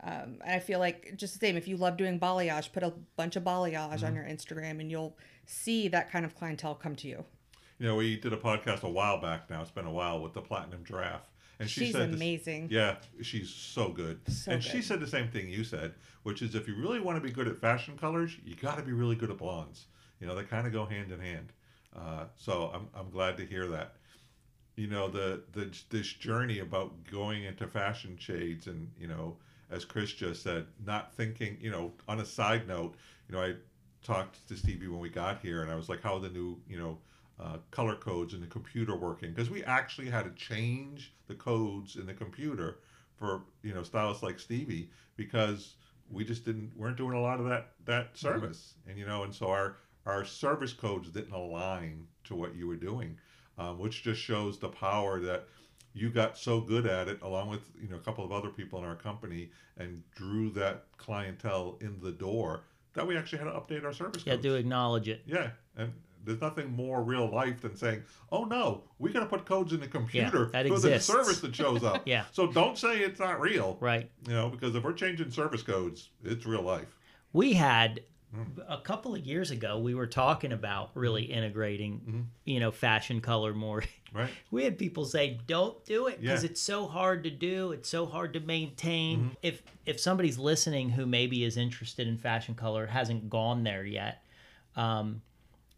Um, 0.03 0.39
and 0.45 0.55
I 0.55 0.59
feel 0.61 0.79
like 0.79 1.15
just 1.17 1.35
the 1.39 1.47
same. 1.47 1.57
If 1.57 1.69
you 1.69 1.77
love 1.77 1.97
doing 1.97 2.19
balayage, 2.19 2.73
put 2.73 2.83
a 2.83 2.93
bunch 3.17 3.37
of 3.37 3.45
balayage 3.45 4.03
on 4.03 4.15
your 4.15 4.25
Instagram, 4.25 4.81
and 4.81 4.91
you'll 4.91 5.17
see 5.47 5.89
that 5.89 6.11
kind 6.11 6.25
of 6.25 6.35
clientele 6.35 6.75
come 6.75 6.97
to 6.97 7.09
you. 7.09 7.25
You 7.79 7.87
know, 7.87 7.97
we 7.97 8.17
did 8.19 8.33
a 8.33 8.37
podcast 8.37 8.83
a 8.83 8.89
while 8.89 9.21
back 9.21 9.49
now. 9.51 9.61
It's 9.63 9.71
been 9.71 9.87
a 9.87 9.93
while 9.93 10.21
with 10.23 10.33
the 10.35 10.41
Platinum 10.43 10.85
Giraffe. 10.85 11.29
And 11.59 11.69
she 11.69 11.87
She's 11.87 11.93
said 11.93 12.09
this- 12.11 12.17
amazing. 12.17 12.69
yeah, 12.71 12.97
she's 13.21 13.51
so 13.51 13.91
good. 13.91 14.21
So 14.29 14.53
and 14.53 14.65
she 14.65 14.81
said 14.81 15.01
the 15.01 15.07
same 15.07 15.29
thing 15.29 15.51
you 15.51 15.63
said, 15.65 15.93
which 16.23 16.41
is 16.41 16.55
if 16.55 16.67
you 16.67 16.75
really 16.77 17.01
want 17.01 17.17
to 17.17 17.21
be 17.21 17.31
good 17.31 17.47
at 17.49 17.59
fashion 17.59 17.99
colors, 17.99 18.35
you 18.45 18.55
got 18.57 18.77
to 18.79 18.83
be 18.83 18.93
really 18.93 19.17
good 19.17 19.31
at 19.31 19.37
blondes. 19.37 19.85
You 20.21 20.27
know, 20.27 20.35
they 20.35 20.45
kind 20.45 20.67
of 20.67 20.73
go 20.73 20.87
hand 20.87 21.13
in 21.13 21.21
hand. 21.21 21.53
Uh, 21.95 22.25
so 22.37 22.71
I'm, 22.75 22.89
I'm 22.95 23.11
glad 23.11 23.37
to 23.39 23.45
hear 23.45 23.67
that. 23.69 23.97
You 24.77 24.87
know, 24.87 25.09
the, 25.09 25.43
the 25.53 25.71
this 25.91 26.11
journey 26.13 26.61
about 26.61 26.93
going 27.11 27.45
into 27.45 27.67
fashion 27.67 28.17
shades 28.19 28.67
and, 28.67 28.91
you 28.99 29.09
know, 29.09 29.37
as 29.71 29.85
Chris 29.85 30.13
just 30.13 30.43
said, 30.43 30.67
not 30.85 31.15
thinking, 31.15 31.57
you 31.61 31.71
know, 31.71 31.93
on 32.09 32.21
a 32.21 32.25
side 32.25 32.67
note, 32.67 32.95
you 33.29 33.35
know, 33.35 33.43
I 33.43 33.55
talked 34.03 34.47
to 34.49 34.57
Stevie 34.57 34.89
when 34.89 35.01
we 35.01 35.09
got 35.09 35.41
here 35.41 35.63
and 35.63 35.71
I 35.71 35.77
was 35.77 35.89
like, 35.89 36.03
how 36.03 36.15
are 36.15 36.21
the 36.21 36.31
new, 36.31 36.59
you 36.69 36.79
know, 36.79 36.99
uh, 37.39 37.57
color 37.71 37.95
codes 37.95 38.35
in 38.35 38.41
the 38.41 38.47
computer 38.47 38.97
working? 38.97 39.31
Because 39.31 39.51
we 39.51 39.63
actually 39.65 40.11
had 40.11 40.25
to 40.25 40.31
change 40.31 41.13
the 41.29 41.35
codes 41.35 41.97
in 41.97 42.07
the 42.07 42.15
computer 42.15 42.79
for, 43.17 43.43
you 43.63 43.75
know, 43.75 43.83
stylists 43.83 44.23
like 44.23 44.39
Stevie 44.39 44.91
because 45.17 45.75
we 46.11 46.25
just 46.25 46.45
didn't, 46.45 46.77
weren't 46.77 46.97
doing 46.97 47.17
a 47.17 47.21
lot 47.21 47.39
of 47.39 47.47
that, 47.47 47.73
that 47.85 48.17
service. 48.17 48.75
And, 48.89 48.99
you 48.99 49.07
know, 49.07 49.23
and 49.23 49.35
so 49.35 49.49
our, 49.49 49.77
our 50.07 50.25
service 50.25 50.73
codes 50.73 51.09
didn't 51.11 51.33
align 51.33 52.07
to 52.25 52.35
what 52.35 52.55
you 52.55 52.67
were 52.67 52.77
doing, 52.77 53.17
um, 53.59 53.79
which 53.79 54.03
just 54.03 54.21
shows 54.21 54.59
the 54.59 54.69
power 54.69 55.21
that 55.21 55.47
you 55.93 56.11
got 56.11 56.39
so 56.39 56.61
good 56.61 56.87
at 56.87 57.09
it 57.09 57.21
along 57.23 57.49
with 57.51 57.63
you 57.81 57.89
know 57.89 57.97
a 57.97 58.01
couple 58.01 58.25
of 58.25 58.33
other 58.33 58.49
people 58.49 58.79
in 58.79 58.85
our 58.85 58.95
company 58.97 59.51
and 59.77 60.03
drew 60.15 60.51
that 60.51 60.85
clientele 60.99 61.77
in 61.81 61.99
the 62.01 62.13
door 62.13 62.63
that 62.95 63.07
we 63.07 63.17
actually 63.17 63.39
had 63.39 63.45
to 63.45 63.53
update 63.53 63.85
our 63.85 63.93
service 63.93 64.23
codes. 64.23 64.27
Yeah, 64.27 64.35
codes. 64.35 64.43
do 64.43 64.55
acknowledge 64.55 65.09
it. 65.09 65.23
Yeah, 65.27 65.51
and 65.77 65.93
there's 66.25 66.41
nothing 66.41 66.71
more 66.73 67.03
real 67.03 67.31
life 67.31 67.61
than 67.63 67.77
saying, 67.77 68.03
"Oh 68.31 68.45
no, 68.45 68.83
we 68.99 69.13
got 69.13 69.21
to 69.21 69.27
put 69.27 69.45
codes 69.47 69.73
in 69.73 69.81
the 69.81 69.89
computer 69.89 70.47
that 70.47 70.67
for 70.67 70.75
exists. 70.75 71.07
the 71.07 71.13
service 71.13 71.41
that 71.41 71.55
shows 71.55 71.83
up." 71.85 72.03
Yeah. 72.07 72.25
So 72.33 72.47
don't 72.47 72.77
say 72.79 72.99
it's 73.01 73.21
not 73.21 73.41
real. 73.41 73.77
Right. 73.81 74.11
You 74.27 74.35
know, 74.35 74.49
because 74.49 74.75
if 74.75 74.85
we're 74.85 74.93
changing 74.93 75.31
service 75.31 75.63
codes, 75.63 76.11
it's 76.25 76.47
real 76.47 76.63
life. 76.63 76.97
We 77.33 77.53
had 77.53 78.01
A 78.69 78.79
couple 78.79 79.15
of 79.15 79.27
years 79.27 79.51
ago. 79.51 79.79
We 79.79 79.95
were 79.95 80.07
talking 80.07 80.53
about 80.53 80.91
really 80.95 81.25
integrating, 81.25 82.01
Mm-hmm. 82.01 82.21
you 82.45 82.61
know, 82.61 82.71
fashion 82.71 83.21
color 83.21 83.53
more. 83.55 83.83
Right. 84.13 84.31
We 84.51 84.65
had 84.65 84.79
people 84.79 85.05
say, 85.05 85.39
"Don't 85.47 85.85
do 85.85 86.07
it 86.09 86.21
because 86.21 86.43
Yeah. 86.45 86.51
it's 86.51 86.61
so 86.61 86.87
hard 86.87 87.25
to 87.25 87.31
do. 87.31 87.73
It's 87.73 87.89
so 87.89 88.07
hard 88.07 88.33
to 88.35 88.41
maintain." 88.41 89.19
Mm-hmm. 89.19 89.35
If 89.43 89.63
if 89.87 89.99
somebody's 90.01 90.39
listening 90.39 90.91
who 90.91 91.07
maybe 91.07 91.43
is 91.45 91.57
interested 91.57 92.07
in 92.09 92.19
fashion 92.19 92.55
color 92.55 92.87
hasn't 92.87 93.29
gone 93.31 93.63
there 93.65 93.85
yet, 93.85 94.23
um, 94.77 95.23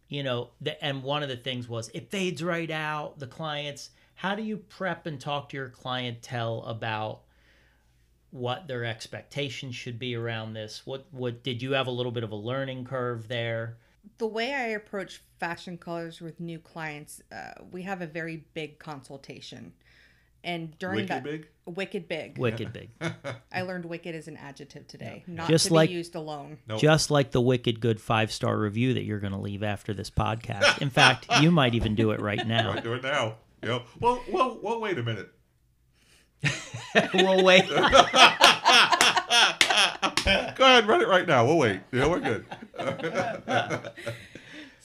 you 0.09 0.21
know, 0.23 0.49
the, 0.61 0.83
and 0.83 1.01
one 1.03 1.23
of 1.23 1.29
the 1.29 1.37
things 1.37 1.67
was 1.67 1.89
it 1.89 2.11
fades 2.11 2.43
right 2.43 2.69
out. 2.71 3.17
The 3.19 3.27
clients, 3.27 3.89
how 4.15 4.35
do 4.35 4.43
you 4.43 4.57
prep 4.57 5.05
and 5.07 5.19
talk 5.19 5.49
to 5.49 5.57
your 5.57 5.69
clientele 5.69 6.61
about 6.67 7.22
what 8.33 8.67
their 8.67 8.83
expectations 8.83 9.75
should 9.75 9.97
be 9.99 10.15
around 10.15 10.53
this? 10.53 10.81
What 10.85 11.05
what 11.11 11.43
did 11.43 11.61
you 11.61 11.71
have 11.73 11.87
a 11.87 11.91
little 11.91 12.11
bit 12.11 12.23
of 12.23 12.31
a 12.31 12.35
learning 12.35 12.85
curve 12.85 13.27
there? 13.27 13.77
the 14.17 14.27
way 14.27 14.53
I 14.53 14.67
approach 14.67 15.21
fashion 15.39 15.77
colors 15.77 16.19
with 16.19 16.37
new 16.41 16.59
clients, 16.59 17.21
uh, 17.31 17.53
we 17.71 17.83
have 17.83 18.01
a 18.01 18.05
very 18.05 18.43
big 18.53 18.77
consultation. 18.77 19.71
And 20.43 20.77
during 20.77 20.97
Wicked 20.97 21.09
that 21.09 21.23
big. 21.23 21.47
wicked 21.65 22.07
big, 22.09 22.37
Wicked 22.37 22.73
big. 22.73 22.89
I 23.53 23.61
learned 23.61 23.85
wicked 23.85 24.13
is 24.13 24.27
an 24.27 24.35
adjective 24.35 24.87
today, 24.89 25.23
not 25.25 25.47
Just 25.47 25.67
to 25.67 25.73
like- 25.73 25.89
be 25.89 25.95
used 25.95 26.15
alone. 26.15 26.57
Nope. 26.67 26.81
Just 26.81 27.11
like 27.11 27.31
the 27.31 27.39
wicked 27.39 27.79
good 27.79 28.01
five 28.01 28.29
star 28.29 28.57
review 28.57 28.93
that 28.95 29.03
you're 29.03 29.21
going 29.21 29.31
to 29.31 29.39
leave 29.39 29.63
after 29.63 29.93
this 29.93 30.09
podcast. 30.09 30.81
In 30.81 30.89
fact, 30.89 31.27
you 31.41 31.49
might 31.49 31.73
even 31.73 31.95
do 31.95 32.11
it 32.11 32.19
right 32.19 32.45
now. 32.47 32.73
Right, 32.73 32.83
do 32.83 32.93
it 32.95 33.03
now. 33.03 33.35
You 33.61 33.69
know, 33.69 33.83
well, 34.01 34.21
well, 34.29 34.59
well. 34.61 34.81
Wait 34.81 34.97
a 34.97 35.03
minute. 35.03 35.29
We'll 37.13 37.43
wait. 37.43 37.67
Go 37.69 37.75
ahead, 40.65 40.87
run 40.87 41.01
it 41.01 41.07
right 41.07 41.27
now. 41.27 41.45
We'll 41.45 41.57
wait. 41.57 41.81
Yeah, 41.91 42.07
we're 42.07 42.19
good. 42.19 42.45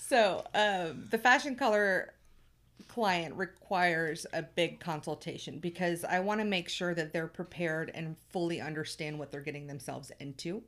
So, 0.09 0.42
um, 0.54 1.04
the 1.11 1.18
fashion 1.18 1.54
color 1.54 2.14
client 2.88 3.34
requires 3.34 4.24
a 4.32 4.40
big 4.42 4.80
consultation 4.80 5.59
because 5.59 6.02
I 6.02 6.20
want 6.20 6.40
to 6.40 6.46
make 6.46 6.70
sure 6.70 6.94
that 6.94 7.12
they're 7.12 7.26
prepared 7.26 7.90
and 7.94 8.16
fully 8.30 8.59
understand 8.59 9.18
what 9.18 9.30
they're 9.30 9.42
getting 9.42 9.66
themselves 9.66 10.11
into. 10.18 10.62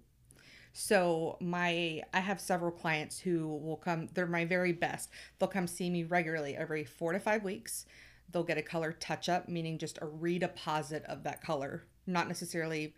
So, 0.74 1.38
my 1.41 2.03
I 2.12 2.20
have 2.20 2.38
several 2.38 2.70
clients 2.70 3.18
who 3.18 3.49
will 3.49 3.78
come, 3.78 4.09
they're 4.12 4.26
my 4.26 4.45
very 4.45 4.72
best. 4.72 5.09
They'll 5.38 5.49
come 5.49 5.66
see 5.66 5.88
me 5.88 6.05
regularly 6.05 6.55
every 6.55 6.84
4 6.84 7.14
to 7.14 7.18
5 7.18 7.43
weeks. 7.43 7.86
They'll 8.33 8.45
get 8.45 8.59
a 8.59 8.62
color 8.62 8.93
touch 8.93 9.28
up, 9.28 9.49
meaning 9.49 9.78
just 9.78 9.99
a 9.99 10.07
redeposit 10.07 11.05
of 11.05 11.24
that 11.24 11.43
color. 11.43 11.85
Not 12.07 12.28
necessarily 12.28 12.95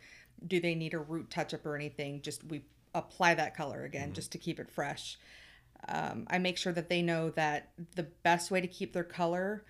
do 0.46 0.60
they 0.60 0.74
need 0.74 0.94
a 0.94 0.98
root 0.98 1.30
touch 1.30 1.54
up 1.54 1.64
or 1.64 1.76
anything, 1.76 2.20
just 2.22 2.44
we 2.44 2.64
apply 2.94 3.34
that 3.34 3.56
color 3.56 3.84
again 3.84 4.12
just 4.12 4.32
to 4.32 4.38
keep 4.38 4.58
it 4.60 4.70
fresh. 4.70 5.18
Um, 5.88 6.26
I 6.30 6.38
make 6.38 6.58
sure 6.58 6.72
that 6.72 6.88
they 6.88 7.02
know 7.02 7.30
that 7.30 7.70
the 7.96 8.04
best 8.04 8.50
way 8.50 8.60
to 8.60 8.66
keep 8.66 8.92
their 8.92 9.04
color 9.04 9.64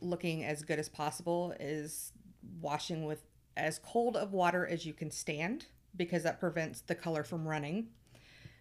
looking 0.00 0.44
as 0.44 0.62
good 0.62 0.78
as 0.78 0.88
possible 0.88 1.54
is 1.60 2.12
washing 2.60 3.04
with 3.04 3.22
as 3.56 3.78
cold 3.78 4.16
of 4.16 4.32
water 4.32 4.66
as 4.66 4.84
you 4.84 4.92
can 4.92 5.10
stand 5.10 5.66
because 5.96 6.24
that 6.24 6.40
prevents 6.40 6.80
the 6.80 6.94
color 6.94 7.22
from 7.22 7.46
running. 7.46 7.88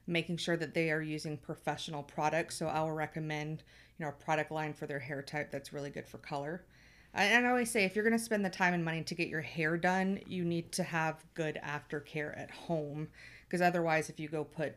Making 0.05 0.37
sure 0.37 0.57
that 0.57 0.73
they 0.73 0.91
are 0.91 1.01
using 1.01 1.37
professional 1.37 2.03
products. 2.03 2.57
So 2.57 2.67
I 2.67 2.81
will 2.81 2.91
recommend, 2.91 3.63
you 3.97 4.05
know, 4.05 4.09
a 4.09 4.23
product 4.23 4.51
line 4.51 4.73
for 4.73 4.87
their 4.87 4.99
hair 4.99 5.21
type 5.21 5.51
that's 5.51 5.73
really 5.73 5.89
good 5.89 6.07
for 6.07 6.17
color. 6.17 6.65
And 7.13 7.45
I 7.45 7.49
always 7.49 7.69
say 7.69 7.83
if 7.83 7.95
you're 7.95 8.03
going 8.03 8.17
to 8.17 8.23
spend 8.23 8.43
the 8.43 8.49
time 8.49 8.73
and 8.73 8.83
money 8.83 9.03
to 9.03 9.13
get 9.15 9.27
your 9.27 9.41
hair 9.41 9.77
done, 9.77 10.19
you 10.25 10.43
need 10.43 10.71
to 10.73 10.83
have 10.83 11.23
good 11.35 11.59
aftercare 11.63 12.37
at 12.39 12.49
home 12.49 13.07
because 13.47 13.61
otherwise 13.61 14.09
if 14.09 14.19
you 14.19 14.27
go 14.27 14.43
put 14.43 14.75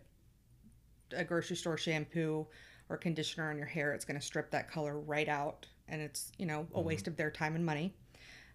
a 1.13 1.25
grocery 1.25 1.57
store 1.57 1.79
shampoo 1.79 2.47
or 2.89 2.97
conditioner 2.99 3.51
on 3.51 3.57
your 3.57 3.67
hair, 3.67 3.95
it's 3.95 4.05
going 4.05 4.21
to 4.21 4.25
strip 4.25 4.51
that 4.51 4.71
color 4.71 4.99
right 5.01 5.29
out, 5.29 5.67
and 5.89 6.01
it's 6.01 6.31
you 6.39 6.47
know 6.47 6.67
a 6.75 6.81
waste 6.81 7.09
of 7.09 7.17
their 7.17 7.31
time 7.31 7.55
and 7.55 7.65
money. 7.65 7.95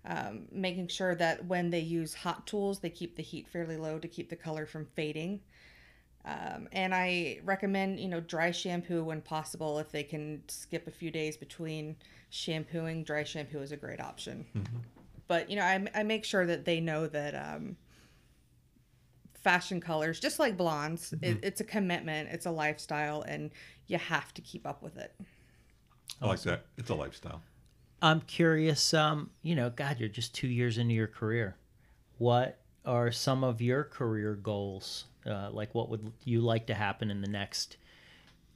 Um, 0.05 0.47
making 0.51 0.87
sure 0.87 1.13
that 1.15 1.45
when 1.45 1.69
they 1.69 1.79
use 1.79 2.13
hot 2.13 2.47
tools, 2.47 2.79
they 2.79 2.89
keep 2.89 3.15
the 3.15 3.23
heat 3.23 3.47
fairly 3.47 3.77
low 3.77 3.99
to 3.99 4.07
keep 4.07 4.29
the 4.29 4.35
color 4.35 4.65
from 4.65 4.87
fading. 4.95 5.41
Um, 6.23 6.67
and 6.71 6.93
I 6.93 7.39
recommend 7.43 7.99
you 7.99 8.07
know 8.07 8.19
dry 8.19 8.51
shampoo 8.51 9.03
when 9.03 9.21
possible. 9.21 9.79
If 9.79 9.91
they 9.91 10.03
can 10.03 10.43
skip 10.47 10.87
a 10.87 10.91
few 10.91 11.11
days 11.11 11.37
between 11.37 11.95
shampooing, 12.29 13.03
dry 13.03 13.23
shampoo 13.23 13.59
is 13.59 13.71
a 13.71 13.77
great 13.77 13.99
option. 13.99 14.45
But 15.27 15.49
you 15.49 15.55
know 15.55 15.63
I, 15.63 15.85
I 15.95 16.03
make 16.03 16.25
sure 16.25 16.45
that 16.45 16.65
they 16.65 16.79
know 16.79 17.07
that. 17.07 17.33
Um, 17.35 17.77
fashion 19.43 19.81
colors, 19.81 20.19
just 20.19 20.37
like 20.37 20.55
blondes. 20.55 21.15
It, 21.21 21.39
it's 21.41 21.61
a 21.61 21.63
commitment, 21.63 22.29
it's 22.31 22.45
a 22.45 22.51
lifestyle, 22.51 23.23
and 23.23 23.49
you 23.87 23.97
have 23.97 24.31
to 24.35 24.41
keep 24.41 24.67
up 24.67 24.83
with 24.83 24.97
it. 24.97 25.15
I 26.21 26.27
like 26.27 26.41
that. 26.41 26.65
It's 26.77 26.91
a 26.91 26.95
lifestyle. 26.95 27.41
I'm 28.01 28.21
curious. 28.21 28.93
Um, 28.93 29.31
you 29.41 29.55
know, 29.55 29.69
God, 29.69 29.99
you're 29.99 30.09
just 30.09 30.33
two 30.33 30.47
years 30.47 30.77
into 30.77 30.93
your 30.93 31.07
career. 31.07 31.55
What 32.17 32.59
are 32.85 33.11
some 33.11 33.43
of 33.43 33.61
your 33.61 33.83
career 33.83 34.35
goals? 34.35 35.05
Uh, 35.25 35.49
like, 35.51 35.73
what 35.75 35.89
would 35.89 36.11
you 36.23 36.41
like 36.41 36.67
to 36.67 36.73
happen 36.73 37.11
in 37.11 37.21
the 37.21 37.27
next 37.27 37.77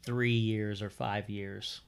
three 0.04 0.34
years 0.34 0.82
or 0.82 0.90
five 0.90 1.30
years? 1.30 1.82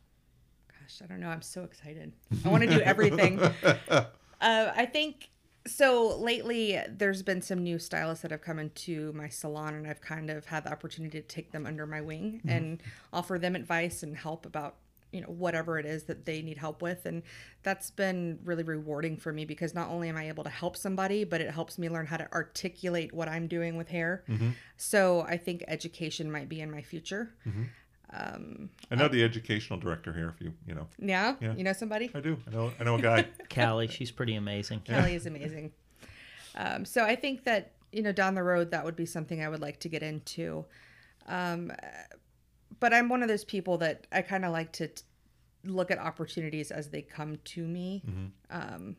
Gosh, 0.67 1.01
I 1.03 1.07
don't 1.07 1.19
know. 1.19 1.29
I'm 1.29 1.41
so 1.41 1.63
excited. 1.63 2.13
I 2.45 2.49
want 2.49 2.63
to 2.63 2.69
do 2.69 2.79
everything. 2.81 3.39
uh, 3.89 4.05
I 4.41 4.85
think 4.85 5.29
so. 5.65 6.17
Lately, 6.17 6.79
there's 6.87 7.23
been 7.23 7.41
some 7.41 7.63
new 7.63 7.79
stylists 7.79 8.21
that 8.21 8.31
have 8.31 8.41
come 8.41 8.59
into 8.59 9.11
my 9.13 9.29
salon, 9.29 9.73
and 9.73 9.87
I've 9.87 10.01
kind 10.01 10.29
of 10.29 10.45
had 10.45 10.63
the 10.63 10.71
opportunity 10.71 11.19
to 11.19 11.27
take 11.27 11.51
them 11.51 11.65
under 11.65 11.87
my 11.87 12.01
wing 12.01 12.41
and 12.47 12.81
offer 13.11 13.39
them 13.39 13.55
advice 13.55 14.03
and 14.03 14.15
help 14.15 14.45
about 14.45 14.75
you 15.17 15.23
know 15.23 15.27
whatever 15.45 15.77
it 15.79 15.85
is 15.85 16.03
that 16.03 16.25
they 16.25 16.41
need 16.41 16.57
help 16.57 16.81
with 16.81 17.05
and 17.05 17.23
that's 17.63 17.89
been 17.91 18.37
really 18.45 18.63
rewarding 18.63 19.17
for 19.17 19.33
me 19.33 19.43
because 19.45 19.73
not 19.73 19.89
only 19.89 20.07
am 20.09 20.15
i 20.15 20.27
able 20.29 20.43
to 20.43 20.49
help 20.49 20.77
somebody 20.77 21.23
but 21.23 21.41
it 21.41 21.49
helps 21.51 21.77
me 21.77 21.89
learn 21.89 22.05
how 22.05 22.17
to 22.17 22.31
articulate 22.31 23.11
what 23.13 23.27
i'm 23.27 23.47
doing 23.47 23.75
with 23.77 23.89
hair 23.89 24.23
so 24.77 25.21
i 25.27 25.35
think 25.35 25.63
education 25.67 26.31
might 26.31 26.47
be 26.47 26.61
in 26.61 26.69
my 26.71 26.81
future 26.81 27.33
I 28.13 28.95
know 28.95 29.07
the 29.09 29.21
educational 29.23 29.77
director 29.79 30.13
here. 30.13 30.33
If 30.33 30.41
you, 30.41 30.53
you 30.65 30.73
know, 30.73 30.87
yeah, 30.97 31.35
Yeah. 31.41 31.53
you 31.55 31.63
know 31.65 31.73
somebody 31.73 32.09
I 32.15 32.21
do. 32.21 32.37
I 32.47 32.51
know. 32.51 32.71
I 32.79 32.83
know 32.85 32.95
a 32.95 33.01
guy. 33.01 33.25
Callie, 33.53 33.87
she's 33.89 34.11
pretty 34.11 34.35
amazing. 34.35 34.79
Kelly 34.81 35.13
is 35.13 35.25
amazing. 35.25 35.73
Um, 36.55 36.85
so 36.85 37.03
I 37.03 37.15
think 37.15 37.43
that 37.43 37.73
you 37.91 38.01
know 38.01 38.13
down 38.13 38.33
the 38.35 38.43
road 38.43 38.71
that 38.71 38.85
would 38.85 38.95
be 38.95 39.05
something 39.05 39.43
I 39.43 39.49
would 39.49 39.59
like 39.61 39.79
to 39.81 39.89
get 39.89 40.03
into. 40.03 40.65
Um, 41.27 41.71
but 42.79 42.93
I'm 42.93 43.09
one 43.09 43.21
of 43.23 43.27
those 43.27 43.43
people 43.43 43.77
that 43.79 44.07
I 44.11 44.21
kind 44.21 44.45
of 44.45 44.51
like 44.53 44.71
to 44.73 44.87
t- 44.87 45.03
look 45.69 45.91
at 45.91 45.99
opportunities 45.99 46.71
as 46.71 46.89
they 46.89 47.01
come 47.01 47.37
to 47.45 47.63
me. 47.65 48.03
Um, 48.49 48.95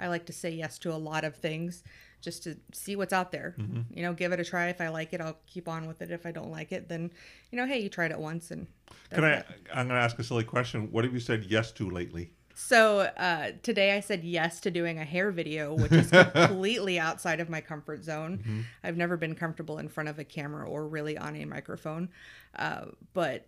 I 0.00 0.08
like 0.08 0.26
to 0.26 0.32
say 0.32 0.50
yes 0.50 0.78
to 0.80 0.92
a 0.92 0.96
lot 0.96 1.24
of 1.24 1.36
things 1.36 1.84
just 2.20 2.42
to 2.44 2.56
see 2.72 2.96
what's 2.96 3.12
out 3.12 3.30
there. 3.32 3.54
You 3.94 4.02
know, 4.02 4.12
give 4.12 4.32
it 4.32 4.40
a 4.40 4.44
try. 4.44 4.68
If 4.68 4.80
I 4.80 4.88
like 4.88 5.12
it, 5.12 5.20
I'll 5.20 5.38
keep 5.46 5.68
on 5.68 5.86
with 5.86 6.02
it. 6.02 6.10
If 6.10 6.26
I 6.26 6.32
don't 6.32 6.50
like 6.50 6.72
it, 6.72 6.88
then 6.88 7.10
you 7.50 7.58
know, 7.58 7.66
hey, 7.66 7.80
you 7.80 7.88
tried 7.88 8.10
it 8.10 8.18
once, 8.18 8.50
and 8.50 8.66
Can 9.12 9.24
I? 9.24 9.32
it. 9.34 9.46
I'm 9.70 9.88
going 9.88 9.98
to 9.98 10.04
ask 10.04 10.18
a 10.18 10.24
silly 10.24 10.44
question. 10.44 10.90
What 10.90 11.04
have 11.04 11.12
you 11.12 11.20
said 11.20 11.44
yes 11.44 11.72
to 11.72 11.88
lately? 11.90 12.32
So 12.54 13.00
uh, 13.00 13.52
today 13.62 13.96
I 13.96 14.00
said 14.00 14.24
yes 14.24 14.60
to 14.60 14.70
doing 14.70 14.98
a 14.98 15.04
hair 15.04 15.30
video, 15.30 15.74
which 15.74 15.92
is 15.92 16.10
completely 16.32 16.98
outside 16.98 17.40
of 17.40 17.48
my 17.48 17.60
comfort 17.60 18.04
zone. 18.04 18.66
I've 18.84 18.96
never 18.96 19.16
been 19.16 19.34
comfortable 19.34 19.78
in 19.78 19.88
front 19.88 20.08
of 20.08 20.18
a 20.18 20.24
camera 20.24 20.68
or 20.68 20.86
really 20.86 21.16
on 21.16 21.34
a 21.36 21.44
microphone, 21.46 22.10
uh, 22.56 22.86
but 23.14 23.46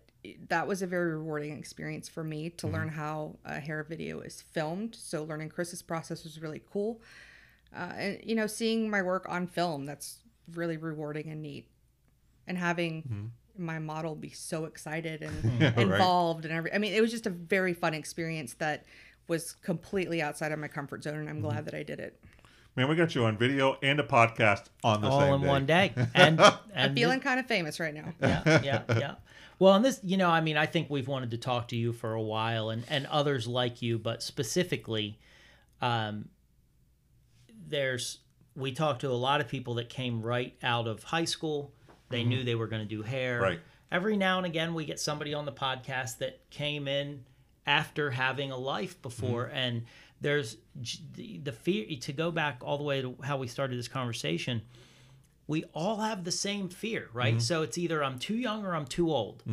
that 0.49 0.67
was 0.67 0.81
a 0.81 0.87
very 0.87 1.15
rewarding 1.15 1.57
experience 1.57 2.09
for 2.09 2.23
me 2.23 2.49
to 2.49 2.65
mm-hmm. 2.65 2.75
learn 2.75 2.89
how 2.89 3.37
a 3.45 3.59
hair 3.59 3.85
video 3.87 4.19
is 4.21 4.41
filmed. 4.41 4.95
So 4.95 5.23
learning 5.23 5.49
Chris's 5.49 5.81
process 5.81 6.23
was 6.23 6.41
really 6.41 6.61
cool, 6.71 7.01
uh, 7.75 7.91
and 7.95 8.19
you 8.23 8.35
know, 8.35 8.47
seeing 8.47 8.89
my 8.89 9.01
work 9.01 9.25
on 9.29 9.47
film 9.47 9.85
that's 9.85 10.19
really 10.53 10.77
rewarding 10.77 11.29
and 11.29 11.41
neat, 11.41 11.67
and 12.47 12.57
having. 12.57 13.03
Mm-hmm. 13.03 13.25
My 13.57 13.79
model 13.79 14.15
be 14.15 14.31
so 14.31 14.65
excited 14.65 15.21
and 15.21 15.33
Yeah, 15.61 15.67
right. 15.67 15.77
involved 15.77 16.43
and 16.43 16.53
every. 16.53 16.73
I 16.73 16.77
mean, 16.77 16.93
it 16.93 16.99
was 16.99 17.09
just 17.09 17.25
a 17.25 17.29
very 17.29 17.73
fun 17.73 17.93
experience 17.93 18.55
that 18.55 18.83
was 19.29 19.53
completely 19.53 20.21
outside 20.21 20.51
of 20.51 20.59
my 20.59 20.67
comfort 20.67 21.03
zone, 21.03 21.19
and 21.19 21.29
I'm 21.29 21.39
glad 21.39 21.59
mm-hmm. 21.59 21.65
that 21.67 21.73
I 21.73 21.83
did 21.83 22.01
it. 22.01 22.19
Man, 22.75 22.89
we 22.89 22.95
got 22.97 23.15
you 23.15 23.23
on 23.23 23.37
video 23.37 23.77
and 23.81 24.01
a 24.01 24.03
podcast 24.03 24.65
on 24.83 24.99
the 24.99 25.07
All 25.07 25.21
same 25.21 25.35
in 25.35 25.41
day. 25.41 25.47
one 25.47 25.65
day. 25.65 25.93
And, 26.13 26.41
I'm 26.41 26.53
and 26.73 26.93
feeling 26.93 27.21
kind 27.21 27.39
of 27.39 27.45
famous 27.45 27.79
right 27.79 27.93
now. 27.93 28.13
yeah, 28.21 28.61
yeah, 28.61 28.81
yeah. 28.89 29.15
Well, 29.57 29.73
and 29.73 29.85
this, 29.85 29.99
you 30.03 30.17
know, 30.17 30.29
I 30.29 30.41
mean, 30.41 30.57
I 30.57 30.65
think 30.65 30.89
we've 30.89 31.07
wanted 31.07 31.31
to 31.31 31.37
talk 31.37 31.69
to 31.69 31.75
you 31.75 31.93
for 31.93 32.13
a 32.13 32.21
while, 32.21 32.69
and 32.69 32.83
and 32.89 33.05
others 33.07 33.47
like 33.47 33.81
you, 33.81 33.97
but 33.97 34.21
specifically, 34.21 35.19
um, 35.81 36.29
there's 37.67 38.19
we 38.55 38.71
talked 38.71 39.01
to 39.01 39.09
a 39.09 39.13
lot 39.13 39.41
of 39.41 39.47
people 39.47 39.75
that 39.75 39.89
came 39.89 40.21
right 40.21 40.55
out 40.63 40.87
of 40.87 41.03
high 41.03 41.25
school 41.25 41.73
They 42.09 42.23
knew 42.23 42.43
they 42.43 42.55
were 42.55 42.67
going 42.67 42.81
to 42.81 42.87
do 42.87 43.01
hair. 43.01 43.41
Right. 43.41 43.59
Every 43.91 44.17
now 44.17 44.37
and 44.37 44.45
again, 44.45 44.73
we 44.73 44.85
get 44.85 44.99
somebody 44.99 45.33
on 45.33 45.45
the 45.45 45.51
podcast 45.51 46.19
that 46.19 46.49
came 46.49 46.87
in 46.87 47.23
after 47.65 48.11
having 48.11 48.51
a 48.51 48.57
life 48.57 49.01
before, 49.01 49.45
and 49.53 49.83
there's 50.21 50.57
the, 51.13 51.39
the 51.39 51.51
fear 51.51 51.85
to 52.01 52.13
go 52.13 52.31
back 52.31 52.61
all 52.61 52.77
the 52.77 52.83
way 52.83 53.01
to 53.01 53.15
how 53.23 53.37
we 53.37 53.47
started 53.47 53.77
this 53.77 53.87
conversation. 53.87 54.61
We 55.47 55.63
all 55.73 55.97
have 55.97 56.23
the 56.23 56.31
same 56.31 56.69
fear, 56.69 57.09
right? 57.13 57.41
So 57.41 57.61
it's 57.61 57.77
either 57.77 58.03
I'm 58.03 58.17
too 58.19 58.35
young 58.35 58.65
or 58.65 58.75
I'm 58.75 58.85
too 58.85 59.11
old, 59.11 59.43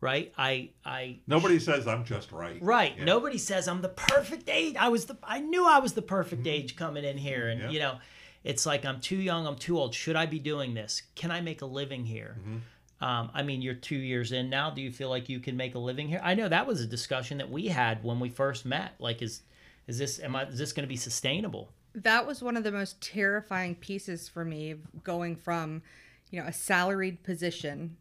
right? 0.00 0.32
I 0.36 0.70
I 0.84 1.18
Nobody 1.26 1.58
says 1.58 1.86
I'm 1.86 2.04
just 2.04 2.32
right. 2.32 2.58
Right. 2.60 2.94
Yeah. 2.98 3.04
Nobody 3.04 3.38
says 3.38 3.68
I'm 3.68 3.80
the 3.82 3.88
perfect 3.88 4.48
age. 4.48 4.74
I 4.78 4.88
was 4.88 5.06
the 5.06 5.16
I 5.22 5.40
knew 5.40 5.66
I 5.66 5.78
was 5.78 5.92
the 5.94 6.02
perfect 6.02 6.46
age 6.46 6.76
coming 6.76 7.04
in 7.04 7.16
here 7.18 7.48
and 7.48 7.60
Mm-hmm. 7.60 7.68
Yeah. 7.68 7.74
you 7.74 7.78
know, 7.80 7.98
it's 8.44 8.66
like 8.66 8.84
I'm 8.84 9.00
too 9.00 9.16
young, 9.16 9.46
I'm 9.46 9.56
too 9.56 9.78
old. 9.78 9.94
Should 9.94 10.16
I 10.16 10.26
be 10.26 10.38
doing 10.38 10.74
this? 10.74 11.02
Can 11.14 11.30
I 11.30 11.40
make 11.40 11.62
a 11.62 11.66
living 11.66 12.04
here? 12.04 12.36
Mm-hmm. 12.40 12.56
Um, 13.04 13.30
I 13.34 13.42
mean, 13.42 13.60
you're 13.60 13.74
two 13.74 13.96
years 13.98 14.32
in 14.32 14.48
now. 14.48 14.70
Do 14.70 14.80
you 14.80 14.90
feel 14.90 15.10
like 15.10 15.28
you 15.28 15.38
can 15.38 15.56
make 15.56 15.74
a 15.74 15.78
living 15.78 16.08
here? 16.08 16.20
I 16.24 16.34
know 16.34 16.48
that 16.48 16.66
was 16.66 16.80
a 16.80 16.86
discussion 16.86 17.38
that 17.38 17.50
we 17.50 17.68
had 17.68 18.02
when 18.02 18.18
we 18.20 18.30
first 18.30 18.64
met. 18.64 18.94
Like, 18.98 19.20
is 19.22 19.42
is 19.86 19.98
this 19.98 20.18
am 20.18 20.34
I 20.34 20.44
is 20.44 20.58
this 20.58 20.72
going 20.72 20.84
to 20.84 20.88
be 20.88 20.96
sustainable? 20.96 21.70
That 21.96 22.26
was 22.26 22.42
one 22.42 22.56
of 22.56 22.64
the 22.64 22.72
most 22.72 23.00
terrifying 23.00 23.74
pieces 23.74 24.28
for 24.28 24.44
me 24.44 24.76
going 25.02 25.34
from 25.34 25.82
you 26.30 26.40
know 26.40 26.46
a 26.46 26.52
salaried 26.52 27.22
position 27.22 27.96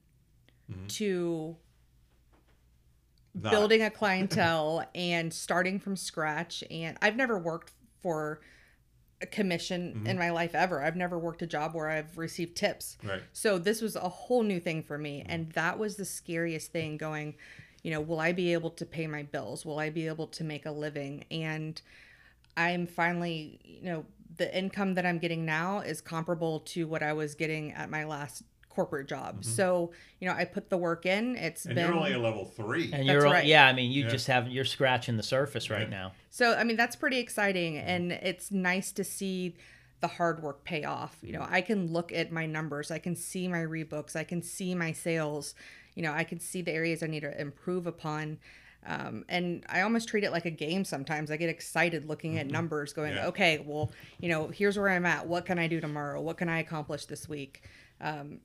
mm-hmm. 0.72 0.86
to 0.88 1.56
Not- 3.34 3.52
building 3.52 3.82
a 3.82 3.90
clientele 3.90 4.86
and 4.96 5.34
starting 5.34 5.80
from 5.80 5.96
scratch. 5.96 6.64
And 6.70 6.98
i've 7.02 7.16
never 7.16 7.38
worked 7.38 7.72
for 8.02 8.42
a 9.22 9.26
commission 9.26 9.94
mm-hmm. 9.94 10.08
in 10.08 10.20
my 10.20 10.30
life 10.30 10.54
ever. 10.54 10.84
I've 10.84 10.98
never 10.98 11.18
worked 11.18 11.42
a 11.42 11.48
job 11.48 11.74
where 11.74 11.90
i've 11.90 12.18
received 12.18 12.58
tips. 12.58 12.98
Right. 13.04 13.24
so 13.32 13.58
this 13.58 13.82
was 13.82 13.96
a 13.96 14.10
whole 14.10 14.44
new 14.44 14.60
thing 14.60 14.84
for 14.84 14.98
me. 14.98 15.22
Mm-hmm. 15.22 15.32
And 15.32 15.52
that 15.54 15.80
was 15.80 15.96
the 15.96 16.06
scariest 16.06 16.72
thing 16.72 16.98
going 16.98 17.36
you 17.82 17.92
know 17.92 18.02
will 18.02 18.20
i 18.20 18.32
be 18.32 18.52
able 18.52 18.72
to 18.72 18.86
pay 18.86 19.08
my 19.08 19.24
bills? 19.24 19.66
Will 19.66 19.80
i 19.80 19.90
be 19.90 20.08
able 20.08 20.28
to 20.28 20.44
make 20.44 20.66
a 20.66 20.72
living? 20.72 21.24
And 21.32 21.82
i'm 22.58 22.88
finally 22.88 23.60
you 23.64 23.84
know 23.84 24.06
the 24.38 24.58
income 24.58 24.94
that 24.96 25.06
i'm 25.06 25.18
getting 25.20 25.46
now 25.46 25.80
is 25.80 26.02
comparable 26.02 26.60
to 26.62 26.88
what 26.88 27.02
i 27.04 27.14
was 27.14 27.36
getting 27.36 27.72
at 27.74 27.90
my 27.90 28.04
last 28.04 28.44
corporate 28.70 29.08
job 29.08 29.36
mm-hmm. 29.36 29.50
so 29.50 29.92
you 30.20 30.28
know 30.28 30.34
i 30.36 30.44
put 30.44 30.70
the 30.70 30.76
work 30.78 31.06
in 31.06 31.36
It's 31.38 31.66
And 31.66 31.76
been 31.76 31.88
you're 31.88 31.96
only 31.96 32.12
a 32.12 32.20
level 32.20 32.44
three. 32.44 32.92
And 32.92 33.08
That's 33.08 33.08
you're 33.08 33.24
right. 33.24 33.46
yeah, 33.46 33.66
I 33.68 33.72
mean, 33.74 33.90
you 33.90 34.04
Yeah. 34.04 34.10
just 34.10 34.28
have 34.28 34.50
you're 34.50 34.66
scratching 34.66 35.16
the 35.16 35.24
surface 35.24 35.70
right 35.70 35.84
Yeah. 35.84 35.98
now. 36.00 36.12
So 36.30 36.54
I 36.56 36.66
mean 36.66 36.76
that's 36.76 36.98
pretty 36.98 37.20
exciting 37.20 37.78
and 37.78 38.12
it's 38.12 38.52
nice 38.52 38.92
to 38.94 39.06
see 39.06 39.56
the 40.02 40.08
hard 40.08 40.44
work 40.44 40.66
pay 40.66 40.84
off. 40.84 41.18
You 41.22 41.32
know, 41.32 41.40
mm-hmm. 41.40 41.54
I 41.54 41.62
can 41.62 41.94
look 41.94 42.12
at 42.12 42.34
my 42.34 42.46
numbers, 42.46 42.92
I 42.92 43.00
can 43.00 43.16
see 43.16 43.48
my 43.48 43.60
rebooks, 43.60 44.14
I 44.14 44.26
can 44.26 44.42
see 44.42 44.76
my 44.76 44.92
sales, 44.92 45.56
you 45.96 46.04
know, 46.04 46.12
I 46.12 46.26
can 46.26 46.42
see 46.42 46.62
the 46.62 46.74
areas 46.74 47.02
I 47.02 47.08
need 47.08 47.22
to 47.22 47.40
improve 47.40 47.88
upon. 47.88 48.40
Um, 48.86 49.26
and 49.30 49.66
I 49.68 49.82
almost 49.82 50.08
treat 50.08 50.24
it 50.24 50.32
like 50.32 50.46
a 50.46 50.52
game 50.52 50.86
sometimes. 50.86 51.32
I 51.32 51.38
get 51.38 51.50
excited 51.50 52.08
looking 52.08 52.38
at 52.38 52.48
numbers, 52.48 52.94
going, 52.94 53.16
Yeah. 53.16 53.28
okay, 53.28 53.64
well, 53.66 53.92
you 54.20 54.30
know, 54.30 54.48
here's 54.48 54.78
where 54.78 54.90
I'm 54.90 55.06
at. 55.06 55.28
What 55.28 55.46
can 55.46 55.58
I 55.58 55.68
do 55.68 55.82
tomorrow? 55.82 56.22
What 56.22 56.38
can 56.38 56.50
I 56.50 56.60
accomplish 56.60 57.06
this 57.06 57.28
week? 57.28 57.64
Um, 58.00 58.42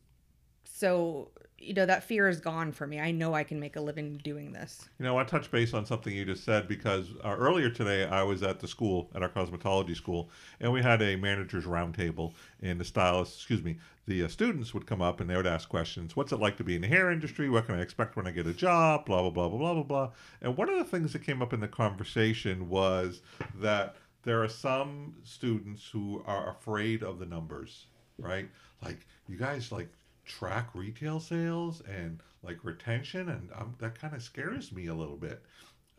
so, 0.64 1.30
you 1.60 1.74
know, 1.74 1.84
that 1.84 2.02
fear 2.02 2.26
is 2.26 2.40
gone 2.40 2.72
for 2.72 2.86
me. 2.86 2.98
I 2.98 3.10
know 3.10 3.34
I 3.34 3.44
can 3.44 3.60
make 3.60 3.76
a 3.76 3.80
living 3.80 4.16
doing 4.24 4.52
this. 4.52 4.88
You 4.98 5.04
know, 5.04 5.18
I 5.18 5.24
touch 5.24 5.50
base 5.50 5.74
on 5.74 5.84
something 5.84 6.14
you 6.14 6.24
just 6.24 6.42
said 6.42 6.66
because 6.66 7.08
uh, 7.22 7.36
earlier 7.38 7.68
today 7.68 8.06
I 8.06 8.22
was 8.22 8.42
at 8.42 8.60
the 8.60 8.66
school, 8.66 9.10
at 9.14 9.22
our 9.22 9.28
cosmetology 9.28 9.94
school, 9.94 10.30
and 10.60 10.72
we 10.72 10.82
had 10.82 11.02
a 11.02 11.16
manager's 11.16 11.66
roundtable. 11.66 12.32
And 12.62 12.80
the 12.80 12.84
stylists, 12.84 13.36
excuse 13.36 13.62
me, 13.62 13.76
the 14.06 14.24
uh, 14.24 14.28
students 14.28 14.72
would 14.72 14.86
come 14.86 15.02
up 15.02 15.20
and 15.20 15.28
they 15.28 15.36
would 15.36 15.46
ask 15.46 15.68
questions. 15.68 16.16
What's 16.16 16.32
it 16.32 16.40
like 16.40 16.56
to 16.56 16.64
be 16.64 16.76
in 16.76 16.80
the 16.80 16.88
hair 16.88 17.10
industry? 17.10 17.50
What 17.50 17.66
can 17.66 17.74
I 17.74 17.82
expect 17.82 18.16
when 18.16 18.26
I 18.26 18.30
get 18.30 18.46
a 18.46 18.54
job? 18.54 19.04
Blah, 19.04 19.20
blah, 19.20 19.30
blah, 19.30 19.48
blah, 19.50 19.58
blah, 19.58 19.74
blah, 19.74 19.82
blah. 19.82 20.10
And 20.40 20.56
one 20.56 20.70
of 20.70 20.78
the 20.78 20.84
things 20.84 21.12
that 21.12 21.24
came 21.24 21.42
up 21.42 21.52
in 21.52 21.60
the 21.60 21.68
conversation 21.68 22.70
was 22.70 23.20
that 23.60 23.96
there 24.22 24.42
are 24.42 24.48
some 24.48 25.14
students 25.24 25.86
who 25.86 26.22
are 26.26 26.50
afraid 26.50 27.02
of 27.02 27.18
the 27.18 27.26
numbers, 27.26 27.86
right? 28.18 28.48
Like, 28.82 29.06
you 29.28 29.36
guys, 29.36 29.70
like, 29.70 29.88
track 30.30 30.68
retail 30.74 31.18
sales 31.18 31.82
and 31.88 32.22
like 32.44 32.58
retention 32.62 33.28
and 33.28 33.50
um, 33.56 33.74
that 33.78 33.98
kind 34.00 34.14
of 34.14 34.22
scares 34.22 34.70
me 34.70 34.86
a 34.86 34.94
little 34.94 35.16
bit. 35.16 35.42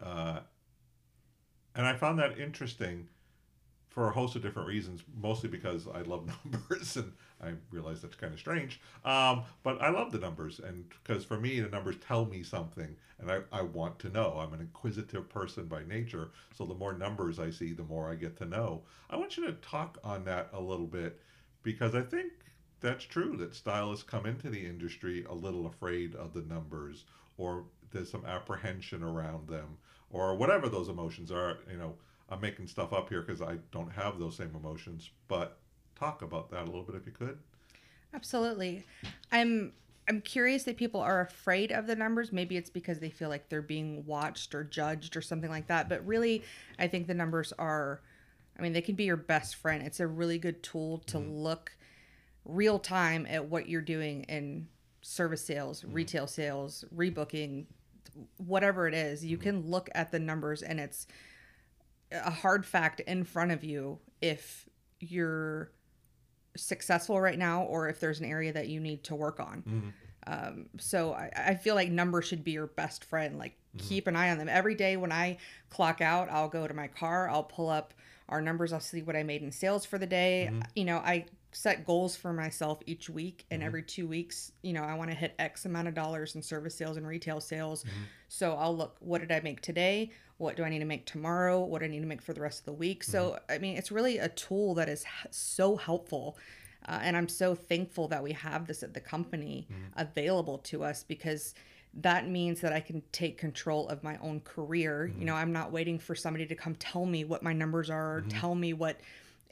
Uh, 0.01 0.39
and 1.75 1.85
i 1.85 1.93
found 1.93 2.17
that 2.17 2.39
interesting 2.39 3.07
for 3.89 4.07
a 4.07 4.11
host 4.11 4.37
of 4.37 4.41
different 4.41 4.67
reasons 4.69 5.01
mostly 5.21 5.49
because 5.49 5.85
i 5.93 6.01
love 6.01 6.25
numbers 6.45 6.95
and 6.95 7.11
i 7.43 7.51
realize 7.71 8.01
that's 8.01 8.15
kind 8.15 8.33
of 8.33 8.39
strange. 8.39 8.79
Um, 9.03 9.43
but 9.63 9.81
i 9.81 9.89
love 9.89 10.11
the 10.13 10.19
numbers 10.19 10.59
and 10.59 10.85
because 11.03 11.25
for 11.25 11.39
me 11.39 11.59
the 11.59 11.69
numbers 11.69 11.97
tell 12.07 12.25
me 12.25 12.41
something 12.41 12.95
and 13.19 13.29
I, 13.29 13.41
I 13.51 13.61
want 13.61 13.99
to 13.99 14.09
know. 14.09 14.39
I'm 14.39 14.53
an 14.53 14.61
inquisitive 14.61 15.29
person 15.29 15.65
by 15.65 15.83
nature 15.83 16.31
so 16.57 16.65
the 16.65 16.73
more 16.73 16.93
numbers 16.93 17.37
i 17.37 17.49
see 17.49 17.73
the 17.73 17.83
more 17.83 18.09
i 18.09 18.15
get 18.15 18.37
to 18.37 18.45
know. 18.45 18.83
I 19.09 19.17
want 19.17 19.35
you 19.35 19.45
to 19.45 19.53
talk 19.53 19.97
on 20.05 20.23
that 20.25 20.49
a 20.53 20.59
little 20.61 20.87
bit 20.87 21.19
because 21.63 21.95
i 21.95 22.01
think 22.01 22.31
that's 22.81 23.05
true 23.05 23.37
that 23.37 23.55
stylists 23.55 24.03
come 24.03 24.25
into 24.25 24.49
the 24.49 24.65
industry 24.65 25.25
a 25.29 25.33
little 25.33 25.67
afraid 25.67 26.15
of 26.15 26.33
the 26.33 26.41
numbers 26.41 27.05
or 27.37 27.63
there's 27.91 28.11
some 28.11 28.25
apprehension 28.25 29.03
around 29.03 29.47
them 29.47 29.77
or 30.09 30.35
whatever 30.35 30.67
those 30.67 30.89
emotions 30.89 31.31
are 31.31 31.59
you 31.69 31.77
know 31.77 31.93
i'm 32.29 32.41
making 32.41 32.67
stuff 32.67 32.91
up 32.93 33.09
here 33.09 33.21
because 33.21 33.41
i 33.41 33.55
don't 33.71 33.91
have 33.91 34.19
those 34.19 34.35
same 34.35 34.55
emotions 34.55 35.11
but 35.27 35.57
talk 35.95 36.21
about 36.21 36.49
that 36.49 36.63
a 36.63 36.65
little 36.65 36.83
bit 36.83 36.95
if 36.95 37.05
you 37.05 37.11
could 37.11 37.37
Absolutely. 38.13 38.83
I'm 39.31 39.73
I'm 40.09 40.21
curious 40.21 40.63
that 40.63 40.77
people 40.77 40.99
are 40.99 41.21
afraid 41.21 41.71
of 41.71 41.87
the 41.87 41.95
numbers. 41.95 42.31
Maybe 42.31 42.57
it's 42.57 42.69
because 42.69 42.99
they 42.99 43.09
feel 43.09 43.29
like 43.29 43.49
they're 43.49 43.61
being 43.61 44.05
watched 44.05 44.53
or 44.53 44.63
judged 44.63 45.15
or 45.15 45.21
something 45.21 45.49
like 45.49 45.67
that. 45.67 45.87
But 45.87 46.05
really, 46.05 46.43
I 46.79 46.87
think 46.87 47.07
the 47.07 47.13
numbers 47.13 47.53
are 47.57 48.01
I 48.57 48.61
mean, 48.61 48.73
they 48.73 48.81
can 48.81 48.95
be 48.95 49.05
your 49.05 49.17
best 49.17 49.55
friend. 49.55 49.81
It's 49.83 49.99
a 49.99 50.07
really 50.07 50.37
good 50.37 50.61
tool 50.61 50.99
to 51.07 51.17
mm-hmm. 51.17 51.35
look 51.35 51.71
real 52.45 52.79
time 52.79 53.25
at 53.29 53.45
what 53.45 53.69
you're 53.69 53.81
doing 53.81 54.23
in 54.23 54.67
service 55.01 55.43
sales, 55.43 55.81
mm-hmm. 55.81 55.93
retail 55.93 56.27
sales, 56.27 56.85
rebooking, 56.95 57.65
whatever 58.37 58.87
it 58.87 58.93
is. 58.93 59.25
You 59.25 59.37
mm-hmm. 59.37 59.43
can 59.43 59.69
look 59.69 59.89
at 59.95 60.11
the 60.11 60.19
numbers 60.19 60.61
and 60.61 60.79
it's 60.79 61.07
a 62.11 62.31
hard 62.31 62.65
fact 62.65 62.99
in 63.01 63.23
front 63.23 63.51
of 63.51 63.63
you 63.63 63.99
if 64.21 64.69
you're 64.99 65.71
successful 66.57 67.19
right 67.19 67.39
now 67.39 67.63
or 67.63 67.87
if 67.87 67.99
there's 67.99 68.19
an 68.19 68.25
area 68.25 68.51
that 68.53 68.67
you 68.67 68.79
need 68.79 69.03
to 69.05 69.15
work 69.15 69.39
on. 69.39 69.63
Mm-hmm. 69.67 69.89
Um, 70.27 70.65
so 70.77 71.13
I, 71.13 71.31
I 71.35 71.55
feel 71.55 71.73
like 71.73 71.89
numbers 71.89 72.25
should 72.25 72.43
be 72.43 72.51
your 72.51 72.67
best 72.67 73.05
friend. 73.05 73.39
Like 73.39 73.57
keep 73.77 74.07
an 74.07 74.15
eye 74.15 74.29
on 74.29 74.37
them 74.37 74.49
every 74.49 74.75
day. 74.75 74.97
When 74.97 75.11
I 75.11 75.37
clock 75.69 76.01
out, 76.01 76.29
I'll 76.29 76.49
go 76.49 76.67
to 76.67 76.73
my 76.73 76.87
car. 76.87 77.29
I'll 77.29 77.43
pull 77.43 77.69
up 77.69 77.93
our 78.29 78.41
numbers. 78.41 78.73
I'll 78.73 78.79
see 78.79 79.01
what 79.01 79.15
I 79.15 79.23
made 79.23 79.41
in 79.41 79.51
sales 79.51 79.85
for 79.85 79.97
the 79.97 80.05
day. 80.05 80.51
You 80.75 80.85
know, 80.85 80.97
I 80.97 81.25
set 81.51 81.85
goals 81.85 82.15
for 82.15 82.33
myself 82.33 82.79
each 82.85 83.09
week, 83.09 83.45
and 83.51 83.59
mm-hmm. 83.59 83.67
every 83.67 83.83
two 83.83 84.07
weeks, 84.07 84.51
you 84.61 84.73
know, 84.73 84.83
I 84.83 84.95
want 84.95 85.09
to 85.09 85.15
hit 85.15 85.33
X 85.39 85.65
amount 85.65 85.87
of 85.87 85.93
dollars 85.93 86.35
in 86.35 86.41
service 86.41 86.75
sales 86.75 86.97
and 86.97 87.07
retail 87.07 87.41
sales. 87.41 87.83
Mm-hmm. 87.83 88.03
So 88.27 88.53
I'll 88.53 88.75
look. 88.75 88.95
What 88.99 89.21
did 89.21 89.31
I 89.31 89.39
make 89.41 89.61
today? 89.61 90.11
What 90.37 90.55
do 90.55 90.63
I 90.63 90.69
need 90.69 90.79
to 90.79 90.85
make 90.85 91.05
tomorrow? 91.05 91.63
What 91.63 91.79
do 91.79 91.85
I 91.85 91.89
need 91.89 91.99
to 91.99 92.07
make 92.07 92.21
for 92.21 92.33
the 92.33 92.41
rest 92.41 92.59
of 92.59 92.65
the 92.65 92.73
week? 92.73 93.03
So 93.03 93.31
mm-hmm. 93.31 93.51
I 93.51 93.57
mean, 93.57 93.77
it's 93.77 93.91
really 93.91 94.17
a 94.17 94.29
tool 94.29 94.73
that 94.75 94.89
is 94.89 95.05
so 95.29 95.75
helpful. 95.75 96.37
Uh, 96.87 96.99
and 97.03 97.15
I'm 97.15 97.29
so 97.29 97.53
thankful 97.53 98.07
that 98.07 98.23
we 98.23 98.31
have 98.31 98.65
this 98.65 98.81
at 98.81 98.93
the 98.93 98.99
company 98.99 99.67
available 99.97 100.57
to 100.59 100.83
us 100.83 101.03
because 101.03 101.53
that 101.93 102.27
means 102.27 102.61
that 102.61 102.73
I 102.73 102.79
can 102.79 103.03
take 103.11 103.37
control 103.37 103.87
of 103.89 104.03
my 104.03 104.17
own 104.17 104.39
career. 104.41 105.11
You 105.17 105.25
know, 105.25 105.35
I'm 105.35 105.51
not 105.51 105.71
waiting 105.71 105.99
for 105.99 106.15
somebody 106.15 106.45
to 106.45 106.55
come 106.55 106.75
tell 106.75 107.05
me 107.05 107.23
what 107.25 107.43
my 107.43 107.53
numbers 107.53 107.89
are 107.89 108.17
or 108.17 108.21
tell 108.21 108.55
me 108.55 108.73
what 108.73 108.99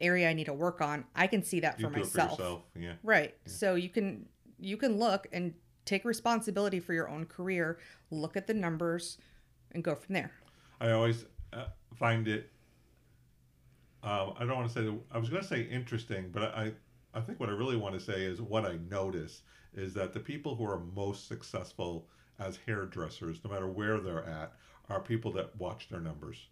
area 0.02 0.30
I 0.30 0.34
need 0.34 0.45
to 0.45 0.54
work 0.54 0.82
on. 0.82 1.06
I 1.16 1.28
can 1.28 1.43
see 1.43 1.60
that 1.62 1.80
you 1.80 1.86
for 1.86 1.91
myself. 1.91 2.36
for 2.36 2.41
yourself 2.41 2.62
yeah 2.76 2.93
Right. 3.04 3.36
So 3.45 3.76
you 3.76 3.89
can 3.89 4.28
you 4.60 4.78
can 4.78 4.97
look 4.97 5.28
and 5.32 5.54
take 5.86 6.06
responsibility 6.06 6.80
for 6.80 6.93
your 6.93 7.10
own 7.10 7.26
career, 7.26 7.80
look 8.12 8.38
at 8.38 8.45
the 8.45 8.54
numbers 8.54 9.18
and 9.72 9.84
go 9.84 9.95
from 9.95 10.14
there. 10.14 10.32
I 10.80 10.91
always 10.91 11.26
uh, 11.54 11.66
find 11.95 12.28
it. 12.28 12.52
Um, 14.04 14.34
I 14.38 14.45
don't 14.45 14.56
want 14.56 14.72
to 14.72 14.74
say. 14.74 15.00
I 15.12 15.18
was 15.18 15.30
going 15.30 15.41
to 15.41 15.47
say 15.47 15.62
interesting, 15.64 16.30
but 16.32 16.43
I, 16.56 16.72
I 17.14 17.20
think 17.20 17.39
what 17.39 17.50
I 17.50 17.54
really 17.54 17.76
want 17.76 17.95
to 17.95 18.00
say 18.00 18.24
is 18.24 18.41
what 18.41 18.66
I 18.66 18.78
notice 18.89 19.41
is 19.74 19.93
that 19.95 20.14
the 20.14 20.20
people 20.20 20.56
who 20.56 20.66
are 20.66 20.80
most 20.95 21.28
successful 21.28 22.08
as 22.39 22.58
hairdressers, 22.66 23.39
no 23.43 23.52
matter 23.52 23.68
where 23.68 24.00
they're 24.00 24.26
at, 24.26 24.54
are 24.89 25.00
people 25.00 25.32
that 25.34 25.56
watch 25.58 25.89
their 25.89 26.00
numbers. 26.00 26.47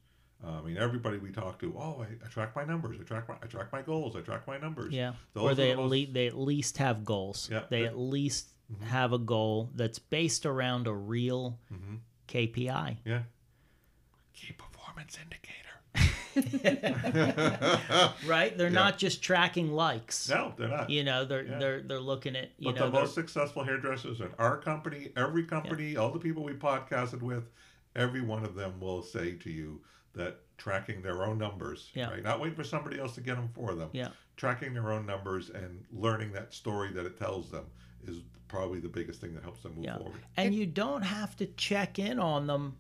Uh, 0.46 0.60
I 0.60 0.62
mean, 0.62 0.78
everybody 0.78 1.18
we 1.18 1.32
talk 1.32 1.60
to, 1.62 1.74
oh, 1.78 2.02
I, 2.08 2.26
I 2.26 2.30
track 2.30 2.56
my 2.56 2.64
numbers, 2.64 2.98
I 3.00 3.04
track 3.04 3.28
my, 3.28 3.36
I 3.42 3.48
track 3.48 3.72
my 3.74 3.82
goals, 3.82 4.16
I 4.16 4.22
track 4.22 4.46
my 4.48 4.58
numbers. 4.60 4.94
Yeah. 4.94 5.14
Those 5.34 5.52
or 5.52 5.56
they 5.56 5.66
the 5.68 5.72
at 5.72 5.78
most- 5.78 5.90
least 5.92 6.14
they 6.14 6.28
at 6.28 6.38
least 6.38 6.78
have 6.78 7.04
goals. 7.04 7.50
Yeah, 7.52 7.64
They 7.70 7.82
they- 7.82 7.88
at 7.88 7.98
least 7.98 8.50
have 8.84 9.14
a 9.14 9.18
goal 9.18 9.72
that's 9.76 9.98
based 9.98 10.46
around 10.46 10.86
a 10.88 10.94
real 10.94 11.58
Mhm. 11.74 12.00
KPI. 12.28 12.98
Yeah. 13.06 13.24
Key 14.34 14.54
performance 14.54 15.18
indicator. 15.18 15.54
right? 18.28 18.56
They're 18.58 18.68
Yeah. 18.68 18.74
not 18.74 18.98
just 19.00 19.24
tracking 19.24 19.72
likes. 19.72 20.30
no, 20.30 20.54
they're 20.58 20.68
not. 20.68 20.90
You 20.90 21.04
know, 21.04 21.26
they're 21.26 21.46
Yeah. 21.46 21.58
they're 21.60 21.82
they're 21.82 22.00
looking 22.00 22.36
at 22.36 22.52
you 22.60 22.72
But 22.72 22.76
know 22.76 22.86
the 22.86 22.92
they're- 22.92 23.02
most 23.02 23.16
successful 23.16 23.64
hairdressers 23.64 24.20
in 24.22 24.30
our 24.38 24.58
company, 24.58 25.12
every 25.16 25.44
company, 25.46 25.98
all 25.98 26.12
the 26.12 26.20
people 26.20 26.44
we 26.44 26.54
podcasted 26.54 27.22
with, 27.22 27.50
every 27.96 28.22
one 28.22 28.44
of 28.46 28.54
them 28.56 28.80
will 28.80 29.02
say 29.02 29.34
to 29.34 29.50
you 29.50 29.82
that 30.18 30.42
tracking 30.58 31.02
their 31.02 31.24
own 31.24 31.38
numbers, 31.38 31.90
Yeah. 31.94 32.10
right? 32.10 32.24
Not 32.24 32.40
waiting 32.40 32.56
for 32.56 32.64
somebody 32.64 33.00
else 33.00 33.16
to 33.16 33.22
get 33.22 33.36
them 33.36 33.50
for 33.54 33.74
them. 33.76 33.90
Yeah. 33.94 34.10
Tracking 34.36 34.74
their 34.74 34.92
own 34.92 35.06
numbers 35.06 35.50
and 35.50 35.84
learning 35.92 36.32
that 36.34 36.54
story 36.54 36.92
that 36.94 37.06
it 37.06 37.18
tells 37.18 37.50
them 37.52 37.66
is 38.06 38.22
probably 38.48 38.80
the 38.80 38.90
biggest 38.90 39.20
thing 39.22 39.34
that 39.36 39.44
helps 39.44 39.62
them 39.64 39.76
move 39.76 39.86
Yeah. 39.86 39.98
forward. 39.98 40.22
and 40.36 40.54
you 40.56 40.66
don't 40.66 41.02
have 41.04 41.36
to 41.38 41.46
check 41.46 42.00
in 42.00 42.20
on 42.20 42.48
them 42.48 42.78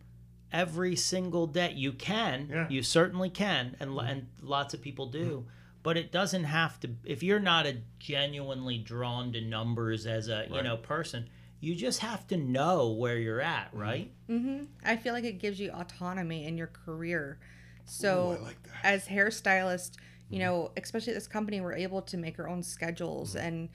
every 0.51 0.95
single 0.95 1.45
day. 1.47 1.73
You 1.73 1.91
can, 1.93 2.47
Yeah. 2.49 2.69
you 2.69 2.81
certainly 2.83 3.29
can, 3.29 3.75
and 3.79 3.93
lo- 3.95 4.03
mm-hmm. 4.03 4.11
and 4.11 4.27
lots 4.41 4.73
of 4.73 4.81
people 4.81 5.07
do. 5.07 5.39
Mm-hmm. 5.41 5.49
But 5.83 5.97
it 5.97 6.11
doesn't 6.11 6.45
have 6.45 6.79
to. 6.81 6.89
If 7.05 7.21
you're 7.23 7.39
not 7.39 7.65
a 7.65 7.77
genuinely 7.99 8.77
drawn 8.77 9.31
to 9.33 9.41
numbers 9.41 10.05
as 10.05 10.27
a 10.27 10.47
you 10.51 10.61
know 10.61 10.75
person, 10.77 11.29
you 11.59 11.75
just 11.75 11.99
have 11.99 12.27
to 12.27 12.37
know 12.37 12.91
where 12.91 13.17
you're 13.17 13.41
at, 13.41 13.69
mm-hmm. 13.69 13.79
right? 13.79 14.11
Mm-hmm. 14.29 14.65
I 14.85 14.95
feel 14.95 15.13
like 15.13 15.23
it 15.23 15.39
gives 15.39 15.59
you 15.59 15.71
autonomy 15.71 16.45
in 16.45 16.57
your 16.57 16.67
career. 16.67 17.39
So, 17.85 18.31
Ooh, 18.31 18.43
I 18.43 18.45
like 18.47 18.63
that. 18.63 18.73
as 18.83 19.07
hairstylist, 19.07 19.95
you 20.29 20.39
mm-hmm. 20.39 20.45
know, 20.45 20.71
especially 20.77 21.13
at 21.13 21.15
this 21.15 21.27
company, 21.27 21.61
we're 21.61 21.73
able 21.73 22.01
to 22.03 22.17
make 22.17 22.37
our 22.39 22.47
own 22.47 22.61
schedules 22.61 23.35
mm-hmm. 23.35 23.47
and 23.47 23.69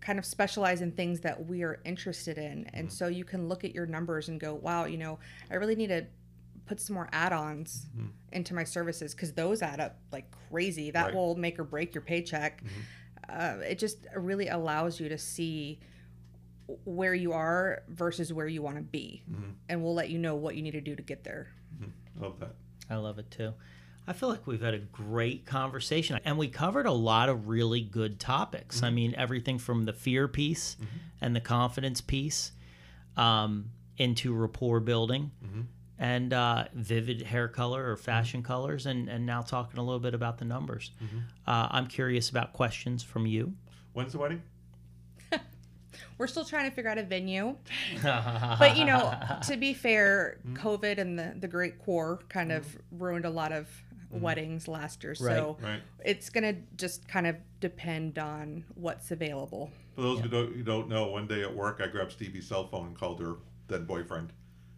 kind 0.00 0.18
of 0.18 0.24
specialize 0.24 0.82
in 0.82 0.92
things 0.92 1.20
that 1.20 1.46
we 1.46 1.62
are 1.62 1.80
interested 1.84 2.38
in. 2.38 2.70
And 2.72 2.90
so 2.92 3.08
you 3.08 3.24
can 3.24 3.48
look 3.48 3.64
at 3.64 3.74
your 3.74 3.86
numbers 3.86 4.28
and 4.28 4.38
go, 4.38 4.54
wow, 4.54 4.84
you 4.84 4.98
know, 4.98 5.18
I 5.50 5.56
really 5.56 5.74
need 5.74 5.88
to 5.88 6.06
put 6.66 6.80
some 6.80 6.94
more 6.94 7.08
add-ons 7.12 7.86
into 8.32 8.54
my 8.54 8.64
services 8.64 9.14
because 9.14 9.32
those 9.32 9.62
add 9.62 9.80
up 9.80 9.96
like 10.12 10.26
crazy. 10.50 10.90
That 10.90 11.06
Right. 11.06 11.14
will 11.14 11.36
make 11.36 11.58
or 11.58 11.64
break 11.64 11.94
your 11.94 12.02
paycheck. 12.02 12.62
Uh, 13.28 13.56
it 13.68 13.78
just 13.78 14.06
really 14.14 14.48
allows 14.48 15.00
you 15.00 15.08
to 15.08 15.18
see 15.18 15.80
where 16.84 17.14
you 17.14 17.32
are 17.32 17.82
versus 17.88 18.32
where 18.32 18.46
you 18.46 18.62
want 18.62 18.76
to 18.76 18.82
be, 18.82 19.22
mm-hmm. 19.30 19.50
and 19.68 19.82
we'll 19.82 19.94
let 19.94 20.10
you 20.10 20.18
know 20.18 20.34
what 20.34 20.56
you 20.56 20.62
need 20.62 20.72
to 20.72 20.80
do 20.80 20.96
to 20.96 21.02
get 21.02 21.24
there. 21.24 21.52
I 21.82 22.22
love 22.22 22.40
that. 22.40 22.54
I 22.90 22.96
love 22.96 23.18
it 23.18 23.30
too. 23.30 23.52
I 24.08 24.12
feel 24.12 24.28
like 24.28 24.46
we've 24.46 24.62
had 24.62 24.74
a 24.74 24.78
great 24.78 25.46
conversation 25.46 26.20
and 26.24 26.38
we 26.38 26.46
covered 26.46 26.86
a 26.86 26.92
lot 26.92 27.28
of 27.28 27.48
really 27.48 27.80
good 27.80 28.20
topics. 28.20 28.82
I 28.82 28.86
mm-hmm. 28.86 28.94
mean, 28.94 29.14
everything 29.16 29.58
from 29.58 29.84
the 29.84 29.92
fear 29.92 30.28
piece 30.28 30.76
and 31.20 31.34
the 31.34 31.40
confidence 31.40 32.00
piece 32.00 32.52
um, 33.16 33.70
into 33.96 34.32
rapport 34.32 34.78
building 34.78 35.32
and 35.98 36.32
uh, 36.32 36.66
vivid 36.74 37.22
hair 37.22 37.48
color 37.48 37.90
or 37.90 37.96
fashion 37.96 38.42
colors, 38.42 38.86
and, 38.86 39.08
and 39.08 39.24
now 39.24 39.42
talking 39.42 39.78
a 39.78 39.82
little 39.82 39.98
bit 39.98 40.14
about 40.14 40.38
the 40.38 40.44
numbers. 40.44 40.90
Uh, 41.46 41.68
I'm 41.70 41.86
curious 41.86 42.28
about 42.28 42.52
questions 42.52 43.02
from 43.02 43.26
you. 43.26 43.54
When's 43.92 44.12
the 44.12 44.18
wedding? 44.18 44.42
We're 46.18 46.26
still 46.26 46.44
trying 46.44 46.68
to 46.68 46.74
figure 46.74 46.90
out 46.90 46.98
a 46.98 47.02
venue, 47.02 47.56
but 48.02 48.76
you 48.76 48.84
know, 48.84 49.14
to 49.46 49.56
be 49.56 49.74
fair, 49.74 50.38
COVID 50.54 50.98
and 50.98 51.18
the 51.18 51.34
the 51.38 51.48
Great 51.48 51.74
War 51.86 52.20
kind 52.28 52.52
of 52.52 52.66
ruined 52.90 53.24
a 53.24 53.30
lot 53.30 53.52
of 53.52 53.68
mm-hmm. 54.12 54.20
weddings 54.20 54.68
last 54.68 55.02
year. 55.04 55.14
So 55.14 55.56
Right. 55.60 55.80
it's 56.04 56.30
gonna 56.30 56.54
just 56.76 57.06
kind 57.08 57.26
of 57.26 57.36
depend 57.60 58.18
on 58.18 58.64
what's 58.74 59.10
available. 59.10 59.70
For 59.94 60.02
those 60.02 60.20
who 60.20 60.28
don't 60.28 60.52
who 60.54 60.62
don't 60.62 60.88
know, 60.88 61.06
one 61.06 61.26
day 61.26 61.42
at 61.42 61.54
work, 61.54 61.80
I 61.82 61.86
grabbed 61.86 62.12
Stevie's 62.12 62.46
cell 62.46 62.66
phone 62.68 62.88
and 62.88 62.98
called 62.98 63.20
her 63.20 63.36
then 63.68 63.84
boyfriend, 63.84 64.32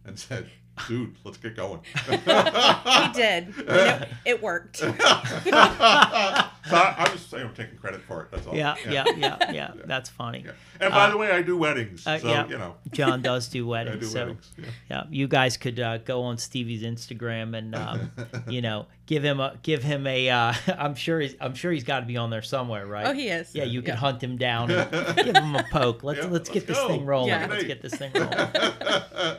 and 0.05 0.17
said, 0.17 0.49
"Dude, 0.87 1.15
let's 1.23 1.37
get 1.37 1.55
going." 1.55 1.81
He 2.09 3.13
did. 3.13 3.53
And 3.67 4.03
it, 4.03 4.09
it 4.25 4.41
worked. 4.41 4.81
so 6.69 6.75
I, 6.75 6.95
I'm 6.97 7.11
just 7.11 7.29
saying 7.29 7.47
I'm 7.47 7.53
taking 7.53 7.77
credit 7.77 8.01
for 8.01 8.21
it. 8.23 8.31
That's 8.31 8.47
all. 8.47 8.55
yeah, 8.55 8.75
yeah, 8.89 9.05
yeah, 9.17 9.51
yeah. 9.51 9.71
That's 9.85 10.09
funny. 10.09 10.43
Yeah. 10.45 10.51
And 10.79 10.93
by 10.93 11.09
the 11.09 11.17
way, 11.17 11.31
I 11.31 11.41
do 11.41 11.57
weddings, 11.57 12.05
uh, 12.07 12.19
so 12.19 12.27
yeah. 12.27 12.47
you 12.47 12.57
know, 12.57 12.75
John 12.91 13.21
does 13.23 13.47
do 13.47 13.67
weddings. 13.67 13.95
I 13.95 13.95
weddings. 13.95 14.11
do 14.11 14.13
so 14.13 14.25
weddings. 14.25 14.51
Yeah. 14.57 14.65
Yeah, 14.89 15.03
you 15.09 15.27
guys 15.27 15.57
could 15.57 15.79
uh, 15.79 15.97
go 15.99 16.21
on 16.23 16.37
Stevie's 16.37 16.83
Instagram 16.83 17.57
and 17.57 17.75
um, 17.75 18.11
you 18.49 18.61
know 18.61 18.85
give 19.05 19.23
him 19.23 19.39
a 19.39 19.57
give 19.63 19.83
him 19.83 20.05
a. 20.07 20.29
Uh, 20.29 20.53
I'm 20.77 20.95
sure 20.95 21.19
he's 21.19 21.35
I'm 21.41 21.55
sure 21.55 21.71
he's 21.71 21.83
got 21.83 22.01
to 22.01 22.05
be 22.05 22.17
on 22.17 22.29
there 22.29 22.41
somewhere, 22.41 22.85
right? 22.87 23.07
Oh, 23.07 23.13
he 23.13 23.27
is. 23.29 23.53
Yeah, 23.53 23.63
you 23.65 23.81
can 23.81 23.95
hunt 23.97 24.21
him 24.23 24.37
down 24.37 24.71
and 24.71 25.15
give 25.17 25.35
him 25.35 25.55
a 25.55 25.63
poke. 25.71 26.03
Let's 26.03 26.19
Yeah, 26.19 26.27
let's 26.27 26.49
get 26.49 26.67
let's 26.67 26.67
this 26.67 26.77
go. 26.77 26.87
thing 26.87 27.05
rolling. 27.05 27.29
Yeah. 27.29 27.47
Let's 27.49 27.63
get 27.63 27.81
this 27.81 27.95
thing 27.95 28.11
rolling. 28.13 29.37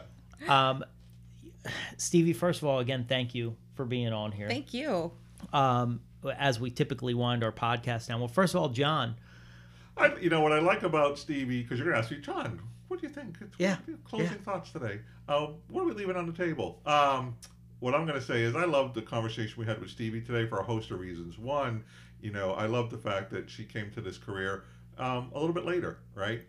um, 0.49 0.85
Stevie, 1.97 2.33
first 2.33 2.63
of 2.63 2.69
all, 2.69 2.79
again, 2.79 3.05
thank 3.09 3.35
you 3.35 3.57
for 3.75 3.85
being 3.85 4.13
on 4.13 4.33
here. 4.33 4.49
Thank 4.49 4.73
you. 4.75 5.13
um, 5.53 6.01
as 6.39 6.61
we 6.61 6.71
typically 6.71 7.15
wind 7.15 7.43
our 7.45 7.53
podcast 7.53 8.09
down. 8.09 8.21
Well, 8.21 8.29
first 8.29 8.55
of 8.55 8.61
all, 8.61 8.69
John, 8.69 9.17
I, 9.97 10.15
you 10.17 10.31
know 10.31 10.41
what 10.41 10.53
I 10.53 10.61
like 10.61 10.83
about 10.83 11.19
Stevie 11.19 11.63
because 11.63 11.79
you're 11.79 11.89
gonna 11.89 11.99
ask 11.99 12.11
me, 12.11 12.19
John, 12.19 12.61
what 12.89 13.01
do 13.01 13.07
you 13.07 13.13
think? 13.13 13.37
Yeah, 13.59 13.77
Closing 14.05 14.29
yeah. 14.29 14.35
thoughts 14.45 14.71
today. 14.71 15.01
Um, 15.29 15.55
what 15.69 15.83
are 15.83 15.87
we 15.87 15.93
leaving 15.93 16.17
on 16.17 16.27
the 16.27 16.33
table? 16.33 16.81
Um, 16.87 17.37
what 17.81 17.95
I'm 17.95 18.07
gonna 18.07 18.21
say 18.21 18.43
is 18.43 18.55
I 18.57 18.65
love 18.65 18.95
the 18.95 19.03
conversation 19.03 19.55
we 19.59 19.67
had 19.67 19.81
with 19.81 19.91
Stevie 19.91 20.21
today 20.21 20.47
for 20.47 20.59
a 20.59 20.63
host 20.63 20.91
of 20.91 21.01
reasons. 21.01 21.39
One, 21.39 21.85
you 22.21 22.31
know, 22.31 22.53
I 22.53 22.67
love 22.67 22.91
the 22.91 22.99
fact 22.99 23.31
that 23.31 23.49
she 23.49 23.65
came 23.65 23.91
to 23.93 24.01
this 24.01 24.19
career 24.19 24.65
um, 24.99 25.31
a 25.35 25.39
little 25.39 25.55
bit 25.55 25.65
later, 25.65 25.99
right? 26.15 26.43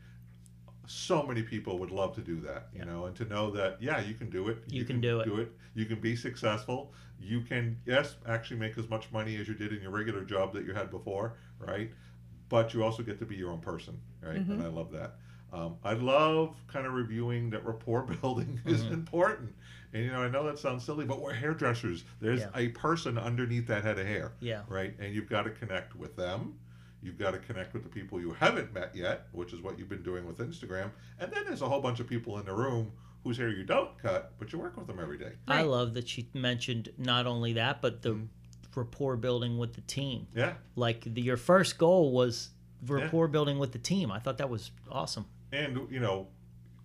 So 0.93 1.23
many 1.23 1.41
people 1.41 1.79
would 1.79 1.91
love 1.91 2.13
to 2.15 2.21
do 2.21 2.41
that, 2.41 2.67
you 2.75 2.83
know, 2.83 3.05
and 3.05 3.15
to 3.15 3.25
know 3.25 3.49
that 3.51 3.81
yeah, 3.81 4.01
you 4.01 4.13
can 4.13 4.29
do 4.29 4.49
it. 4.49 4.57
You 4.67 4.83
can 4.83 4.99
do 4.99 5.21
it. 5.21 5.25
Do 5.25 5.37
it. 5.37 5.51
You 5.73 5.85
can 5.85 6.01
be 6.01 6.15
successful. 6.17 6.93
You 7.19 7.41
can 7.41 7.77
yes, 7.85 8.15
actually 8.27 8.59
make 8.59 8.77
as 8.77 8.89
much 8.89 9.09
money 9.11 9.37
as 9.37 9.47
you 9.47 9.53
did 9.53 9.71
in 9.71 9.81
your 9.81 9.91
regular 9.91 10.23
job 10.25 10.53
that 10.53 10.65
you 10.65 10.73
had 10.73 10.91
before, 10.91 11.35
right? 11.59 11.91
But 12.49 12.73
you 12.73 12.83
also 12.83 13.03
get 13.03 13.19
to 13.19 13.25
be 13.25 13.35
your 13.35 13.51
own 13.51 13.59
person, 13.61 13.99
right? 14.21 14.35
And 14.35 14.61
I 14.61 14.67
love 14.67 14.91
that. 14.91 15.15
Um, 15.53 15.77
I 15.83 15.93
love 15.93 16.55
kind 16.67 16.85
of 16.85 16.93
reviewing 16.93 17.49
that 17.51 17.65
rapport 17.65 18.01
building 18.21 18.59
is 18.65 18.81
Mm-hmm. 18.83 18.93
important. 18.93 19.53
And 19.93 20.03
you 20.05 20.11
know, 20.11 20.21
I 20.21 20.29
know 20.29 20.43
that 20.45 20.59
sounds 20.59 20.83
silly, 20.83 21.05
but 21.05 21.21
we're 21.21 21.33
hairdressers. 21.33 22.03
There's 22.19 22.41
Yeah. 22.41 22.49
a 22.55 22.67
person 22.69 23.17
underneath 23.17 23.67
that 23.67 23.83
head 23.83 23.97
of 23.99 24.07
hair, 24.07 24.33
Yeah. 24.41 24.61
right? 24.67 24.93
And 24.99 25.13
you've 25.15 25.29
got 25.29 25.43
to 25.43 25.51
connect 25.51 25.95
with 25.95 26.15
them. 26.17 26.59
You've 27.01 27.17
got 27.17 27.31
to 27.31 27.39
connect 27.39 27.73
with 27.73 27.83
the 27.83 27.89
people 27.89 28.19
you 28.19 28.31
haven't 28.31 28.73
met 28.73 28.95
yet, 28.95 29.27
which 29.31 29.53
is 29.53 29.61
what 29.61 29.79
you've 29.79 29.89
been 29.89 30.03
doing 30.03 30.25
with 30.25 30.37
Instagram. 30.37 30.91
And 31.19 31.31
then 31.31 31.43
there's 31.45 31.61
a 31.61 31.69
whole 31.69 31.81
bunch 31.81 31.99
of 31.99 32.07
people 32.07 32.37
in 32.37 32.45
the 32.45 32.53
room 32.53 32.91
whose 33.23 33.37
hair 33.37 33.49
you 33.49 33.63
don't 33.63 33.97
cut, 33.97 34.33
but 34.39 34.51
you 34.51 34.59
work 34.59 34.77
with 34.77 34.87
them 34.87 34.99
every 34.99 35.17
day. 35.17 35.33
I 35.47 35.63
love 35.63 35.93
that 35.95 36.07
she 36.07 36.27
mentioned 36.33 36.89
not 36.97 37.27
only 37.27 37.53
that, 37.53 37.81
but 37.81 38.01
the 38.01 38.11
mm-hmm. 38.11 38.25
rapport 38.79 39.15
building 39.17 39.57
with 39.57 39.73
the 39.73 39.81
team. 39.81 40.27
Yeah. 40.35 40.53
Like 40.75 41.03
the, 41.13 41.21
your 41.21 41.37
first 41.37 41.77
goal 41.77 42.11
was 42.11 42.49
rapport 42.85 43.27
building 43.27 43.59
with 43.59 43.71
the 43.71 43.79
team. 43.79 44.11
I 44.11 44.19
thought 44.19 44.37
that 44.39 44.49
was 44.49 44.71
awesome. 44.91 45.25
And 45.51 45.87
you 45.91 45.99
know, 45.99 46.27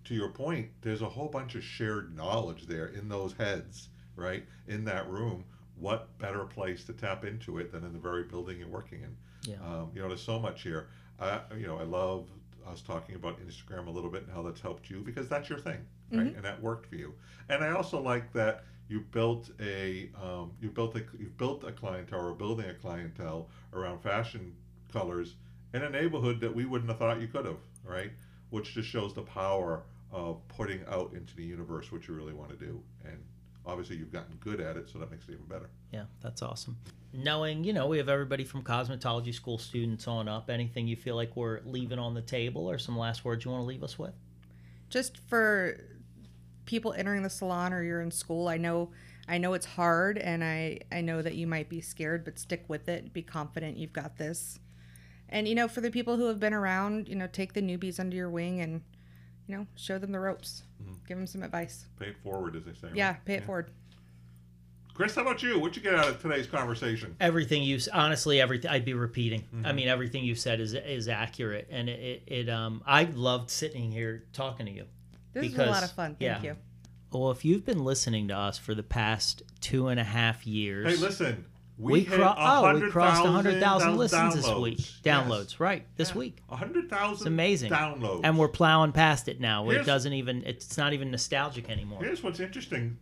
to 0.05 0.13
your 0.13 0.29
point, 0.29 0.69
there's 0.81 1.01
a 1.01 1.09
whole 1.09 1.27
bunch 1.27 1.55
of 1.55 1.63
shared 1.63 2.15
knowledge 2.15 2.67
there 2.67 2.87
in 2.87 3.09
those 3.09 3.33
heads, 3.33 3.89
right? 4.15 4.45
In 4.67 4.85
that 4.85 5.09
room. 5.09 5.45
What 5.79 6.17
better 6.17 6.43
place 6.43 6.83
to 6.85 6.93
tap 6.93 7.23
into 7.23 7.59
it 7.59 7.71
than 7.71 7.83
in 7.83 7.93
the 7.93 7.99
very 7.99 8.23
building 8.23 8.57
you're 8.57 8.67
working 8.67 9.01
in? 9.01 9.15
Yeah. 9.47 9.55
Um, 9.65 9.91
you 9.93 10.01
know, 10.01 10.07
there's 10.09 10.21
so 10.21 10.39
much 10.39 10.61
here. 10.61 10.89
I, 11.19 11.39
you 11.57 11.65
know, 11.65 11.77
I 11.77 11.83
love 11.83 12.27
us 12.69 12.81
talking 12.81 13.15
about 13.15 13.39
Instagram 13.39 13.87
a 13.87 13.89
little 13.89 14.09
bit 14.09 14.23
and 14.23 14.31
how 14.31 14.43
that's 14.43 14.59
helped 14.59 14.89
you 14.89 15.01
because 15.01 15.29
that's 15.29 15.49
your 15.49 15.59
thing, 15.59 15.79
right? 16.11 16.35
And 16.35 16.43
that 16.43 16.61
worked 16.61 16.87
for 16.87 16.95
you. 16.95 17.13
And 17.49 17.63
I 17.63 17.71
also 17.71 17.99
like 18.01 18.33
that 18.33 18.65
you 18.89 19.01
built 19.11 19.49
a 19.59 20.09
um, 20.21 20.51
you 20.61 20.69
built 20.69 20.95
a 20.95 20.99
you 21.17 21.31
built 21.37 21.63
a 21.63 21.71
clientele 21.71 22.27
or 22.27 22.33
building 22.33 22.69
a 22.69 22.73
clientele 22.73 23.49
around 23.73 24.01
fashion 24.01 24.53
colors 24.91 25.35
in 25.73 25.83
a 25.83 25.89
neighborhood 25.89 26.39
that 26.41 26.53
we 26.53 26.65
wouldn't 26.65 26.89
have 26.89 26.99
thought 26.99 27.21
you 27.21 27.27
could 27.27 27.45
have, 27.45 27.59
right? 27.83 28.11
Which 28.49 28.73
just 28.73 28.89
shows 28.89 29.13
the 29.13 29.23
power 29.23 29.83
of 30.11 30.45
putting 30.47 30.81
out 30.89 31.13
into 31.13 31.35
the 31.35 31.43
universe 31.43 31.91
what 31.91 32.07
you 32.07 32.13
really 32.13 32.33
want 32.33 32.49
to 32.49 32.55
do. 32.55 32.81
And 33.03 33.17
obviously, 33.65 33.97
you've 33.97 34.11
gotten 34.11 34.35
good 34.39 34.61
at 34.61 34.77
it, 34.77 34.89
so 34.89 34.99
that 34.99 35.11
makes 35.11 35.27
it 35.27 35.33
even 35.33 35.45
better. 35.45 35.69
Yeah, 35.91 36.05
that's 36.21 36.41
awesome. 36.41 36.77
Knowing, 37.17 37.63
you 37.63 37.73
know, 37.73 37.87
we 37.87 37.97
have 37.97 38.09
everybody 38.09 38.43
from 38.43 38.61
cosmetology 38.61 39.33
school 39.33 39.57
students 39.57 40.07
on 40.07 40.27
up. 40.27 40.49
Anything 40.49 40.87
you 40.87 40.95
feel 40.95 41.15
like 41.15 41.35
we're 41.35 41.61
leaving 41.65 41.97
on 41.97 42.13
the 42.13 42.21
table 42.21 42.69
or 42.69 42.77
some 42.77 42.97
last 42.97 43.25
words 43.25 43.43
you 43.43 43.49
want 43.49 43.61
to 43.61 43.65
leave 43.65 43.83
us 43.83 43.97
with? 43.97 44.13
Just 44.89 45.17
for 45.27 45.79
people 46.65 46.93
entering 46.93 47.23
the 47.23 47.29
salon 47.29 47.73
or 47.73 47.81
you're 47.81 48.01
in 48.01 48.11
school, 48.11 48.47
I 48.47 48.57
know 48.57 48.91
I 49.27 49.39
know 49.39 49.53
it's 49.55 49.65
hard 49.65 50.19
and 50.19 50.43
I 50.43 50.79
I 50.91 51.01
know 51.01 51.23
that 51.23 51.33
you 51.33 51.47
might 51.47 51.69
be 51.69 51.81
scared, 51.81 52.23
but 52.23 52.37
stick 52.37 52.65
with 52.67 52.87
it. 52.87 53.11
Be 53.13 53.23
confident 53.23 53.77
you've 53.77 53.93
got 53.93 54.17
this. 54.17 54.59
And 55.27 55.47
you 55.47 55.55
know, 55.55 55.67
for 55.67 55.81
the 55.81 55.89
people 55.89 56.17
who 56.17 56.27
have 56.27 56.39
been 56.39 56.53
around, 56.53 57.09
you 57.09 57.15
know, 57.15 57.27
take 57.27 57.53
the 57.53 57.61
newbies 57.61 57.99
under 57.99 58.15
your 58.15 58.29
wing 58.29 58.61
and 58.61 58.81
you 59.47 59.55
know, 59.55 59.65
show 59.75 59.97
them 59.97 60.11
the 60.11 60.19
ropes. 60.19 60.63
Mm-hmm. 60.83 60.93
Give 61.07 61.17
them 61.17 61.27
some 61.27 61.41
advice. 61.41 61.87
Pay 61.99 62.07
it 62.07 62.17
forward, 62.21 62.55
as 62.55 62.65
they 62.65 62.73
say. 62.73 62.87
right? 62.87 62.95
Yeah, 62.95 63.13
pay 63.25 63.35
it 63.35 63.45
forward. 63.45 63.71
Chris, 64.97 65.13
how 65.13 65.21
about 65.21 65.43
you? 65.43 65.59
What'd 65.59 65.75
you 65.77 65.83
get 65.83 65.93
out 65.93 66.07
of 66.07 66.19
today's 66.19 66.47
conversation? 66.47 67.15
Everything 67.19 67.61
you 67.61 67.79
honestly, 67.93 68.41
everything 68.41 68.71
I'd 68.71 68.83
be 68.83 68.95
repeating. 68.95 69.43
I 69.63 69.71
mean, 69.71 69.87
everything 69.89 70.23
you 70.23 70.33
said 70.33 70.59
is 70.59 70.73
is 70.73 71.07
accurate, 71.07 71.67
and 71.69 71.87
it, 71.87 72.23
it, 72.27 72.33
it 72.33 72.49
um 72.49 72.81
I 72.83 73.03
loved 73.03 73.51
sitting 73.51 73.91
here 73.91 74.23
talking 74.33 74.65
to 74.65 74.71
you. 74.71 74.85
This 75.33 75.51
is 75.53 75.59
a 75.59 75.67
lot 75.67 75.83
of 75.83 75.91
fun. 75.91 76.15
Thank 76.19 76.41
yeah. 76.41 76.41
you. 76.41 76.55
Well, 77.13 77.29
if 77.29 77.45
you've 77.45 77.63
been 77.63 77.83
listening 77.83 78.29
to 78.29 78.35
us 78.35 78.57
for 78.57 78.73
the 78.73 78.81
past 78.81 79.43
two 79.61 79.87
and 79.89 79.99
a 79.99 80.03
half 80.03 80.47
years, 80.47 80.87
Hey, 80.97 81.05
listen. 81.05 81.45
We, 81.77 81.93
we, 81.93 81.99
hit 81.99 82.15
cro- 82.15 82.33
oh, 82.35 82.73
we 82.73 82.89
crossed 82.89 83.23
100,000 83.23 83.33
100,000 83.93 83.97
listens 83.97 84.35
this 84.35 84.47
downloads. 84.47 84.61
week. 84.63 84.77
Yes. 84.79 84.99
Downloads, 85.03 85.59
right? 85.59 85.85
This 85.95 86.09
Yeah. 86.09 86.17
week. 86.17 86.39
100,000 86.47 87.13
It's 87.13 87.25
amazing. 87.27 87.71
downloads. 87.71 88.21
And 88.23 88.35
we're 88.35 88.47
plowing 88.47 88.93
past 88.93 89.27
it 89.27 89.39
now. 89.39 89.69
It 89.69 89.85
doesn't 89.85 90.13
even, 90.13 90.41
it's 90.43 90.75
not 90.75 90.93
even 90.93 91.11
nostalgic 91.11 91.69
anymore. 91.69 91.99
Here's 92.01 92.23
what's 92.23 92.39
interesting. 92.39 92.97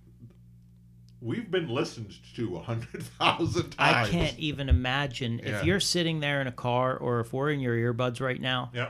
We've 1.25 1.49
been 1.49 1.67
listened 1.69 2.13
to 2.35 2.49
a 2.49 2.59
100,000 2.59 3.69
times. 3.71 3.75
I 3.79 4.07
can't 4.11 4.37
even 4.37 4.69
imagine 4.69 5.39
Yeah. 5.43 5.57
if 5.57 5.65
you're 5.65 5.79
sitting 5.79 6.19
there 6.19 6.39
in 6.39 6.45
a 6.45 6.51
car 6.51 6.95
or 6.95 7.19
if 7.19 7.33
we're 7.33 7.49
in 7.49 7.59
your 7.59 7.75
earbuds 7.75 8.21
right 8.21 8.39
now. 8.39 8.69
Yeah. 8.75 8.89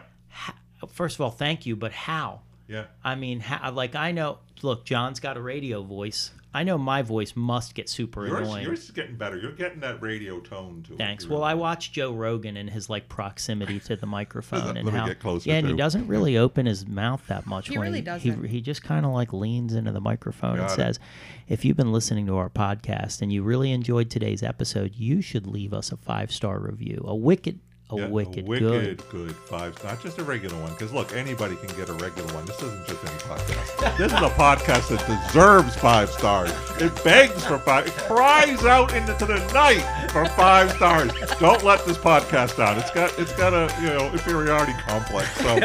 First 0.89 1.15
of 1.15 1.21
all, 1.21 1.31
thank 1.31 1.65
you, 1.65 1.77
but 1.77 1.93
how? 1.93 2.41
Yeah. 2.67 2.85
I 3.05 3.15
mean, 3.15 3.39
how, 3.39 3.71
like 3.71 3.95
I 3.95 4.11
know. 4.11 4.39
Look, 4.61 4.83
John's 4.85 5.19
got 5.21 5.37
a 5.37 5.41
radio 5.41 5.81
voice. 5.81 6.31
I 6.55 6.63
know 6.63 6.77
my 6.77 7.01
voice 7.01 7.33
must 7.35 7.75
get 7.75 7.89
super 7.89 8.25
Yours, 8.25 8.47
annoying. 8.47 8.63
yours 8.65 8.83
is 8.85 8.91
getting 8.91 9.15
better. 9.17 9.37
You're 9.37 9.51
getting 9.51 9.81
that 9.81 10.01
radio 10.01 10.39
tone 10.39 10.83
to 10.87 10.93
it. 10.93 10.97
Thanks. 10.97 11.25
You're- 11.25 11.35
Well, 11.35 11.43
I 11.43 11.53
watch 11.53 11.91
Joe 11.91 12.13
Rogan 12.13 12.55
and 12.57 12.69
his 12.69 12.89
like 12.89 13.09
proximity 13.09 13.79
to 13.81 13.95
the 13.95 14.05
microphone 14.17 14.65
Let 14.67 14.77
and 14.77 14.85
me 14.85 14.91
how 14.93 15.05
get 15.07 15.19
closer, 15.19 15.49
yeah, 15.49 15.57
and 15.57 15.67
he 15.67 15.73
doesn't 15.75 16.07
really 16.07 16.37
open 16.37 16.65
his 16.65 16.87
mouth 16.87 17.21
that 17.27 17.45
much. 17.45 17.67
He 17.67 17.77
when 17.77 17.87
really 17.87 17.99
he, 17.99 18.05
doesn't. 18.05 18.43
He, 18.45 18.47
he 18.47 18.61
just 18.61 18.83
kind 18.83 19.05
of 19.05 19.11
like 19.11 19.33
leans 19.33 19.73
into 19.73 19.91
the 19.91 20.01
microphone 20.01 20.59
and 20.59 20.71
it. 20.71 20.73
says, 20.73 20.99
"If 21.47 21.65
you've 21.65 21.77
been 21.77 21.91
listening 21.91 22.25
to 22.27 22.37
our 22.37 22.49
podcast 22.49 23.21
and 23.21 23.33
you 23.33 23.43
really 23.43 23.71
enjoyed 23.71 24.09
today's 24.09 24.41
episode, 24.41 24.95
you 24.95 25.21
should 25.21 25.45
leave 25.45 25.73
us 25.73 25.91
a 25.91 25.97
five 25.97 26.31
star 26.31 26.59
review. 26.59 27.03
A 27.05 27.15
wicked, 27.15 27.59
a 27.91 27.97
Yeah, 27.97 28.07
wicked, 28.07 28.47
wicked 28.47 28.67
good." 28.67 29.09
good 29.09 29.35
five, 29.35 29.81
not 29.83 30.01
just 30.01 30.17
a 30.17 30.23
regular 30.23 30.59
one. 30.61 30.71
Because 30.71 30.91
look, 30.91 31.13
anybody 31.15 31.55
can 31.57 31.67
get 31.77 31.87
a 31.89 31.93
regular 31.93 32.33
one. 32.33 32.43
This 32.45 32.59
isn't 32.63 32.87
just 32.87 33.03
any 33.03 33.13
podcast. 33.19 33.97
this 33.97 34.11
is 34.11 34.19
a 34.19 34.29
podcast 34.31 34.87
that 34.89 35.05
deserves 35.27 35.75
five 35.75 36.09
stars. 36.09 36.51
It 36.79 37.03
begs 37.03 37.45
for 37.45 37.59
five. 37.59 37.85
It 37.85 37.93
cries 37.93 38.65
out 38.65 38.93
into 38.95 39.13
the 39.25 39.37
night 39.53 39.83
for 40.11 40.25
five 40.29 40.71
stars. 40.71 41.11
Don't 41.39 41.63
let 41.63 41.85
this 41.85 41.97
podcast 41.97 42.57
down. 42.57 42.77
It's 42.79 42.89
got 42.91 43.17
it's 43.19 43.33
got 43.33 43.53
a 43.53 43.71
you 43.81 43.87
know 43.89 44.11
inferiority 44.11 44.73
complex. 44.87 45.29
So 45.37 45.55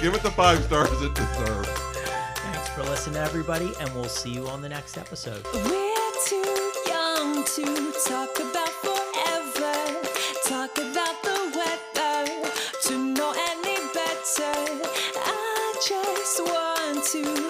give 0.00 0.14
it 0.14 0.22
the 0.22 0.32
five 0.36 0.62
stars 0.64 0.90
it 1.00 1.14
deserves. 1.14 1.68
Thanks 1.68 2.68
for 2.70 2.82
listening, 2.82 3.16
everybody, 3.16 3.72
and 3.80 3.92
we'll 3.94 4.04
see 4.04 4.30
you 4.30 4.46
on 4.48 4.60
the 4.60 4.68
next 4.68 4.98
episode. 4.98 5.42
We're 5.54 6.12
too 6.26 6.72
young 6.86 7.42
to 7.44 7.92
talk 8.06 8.38
about 8.38 8.91
to 17.12 17.41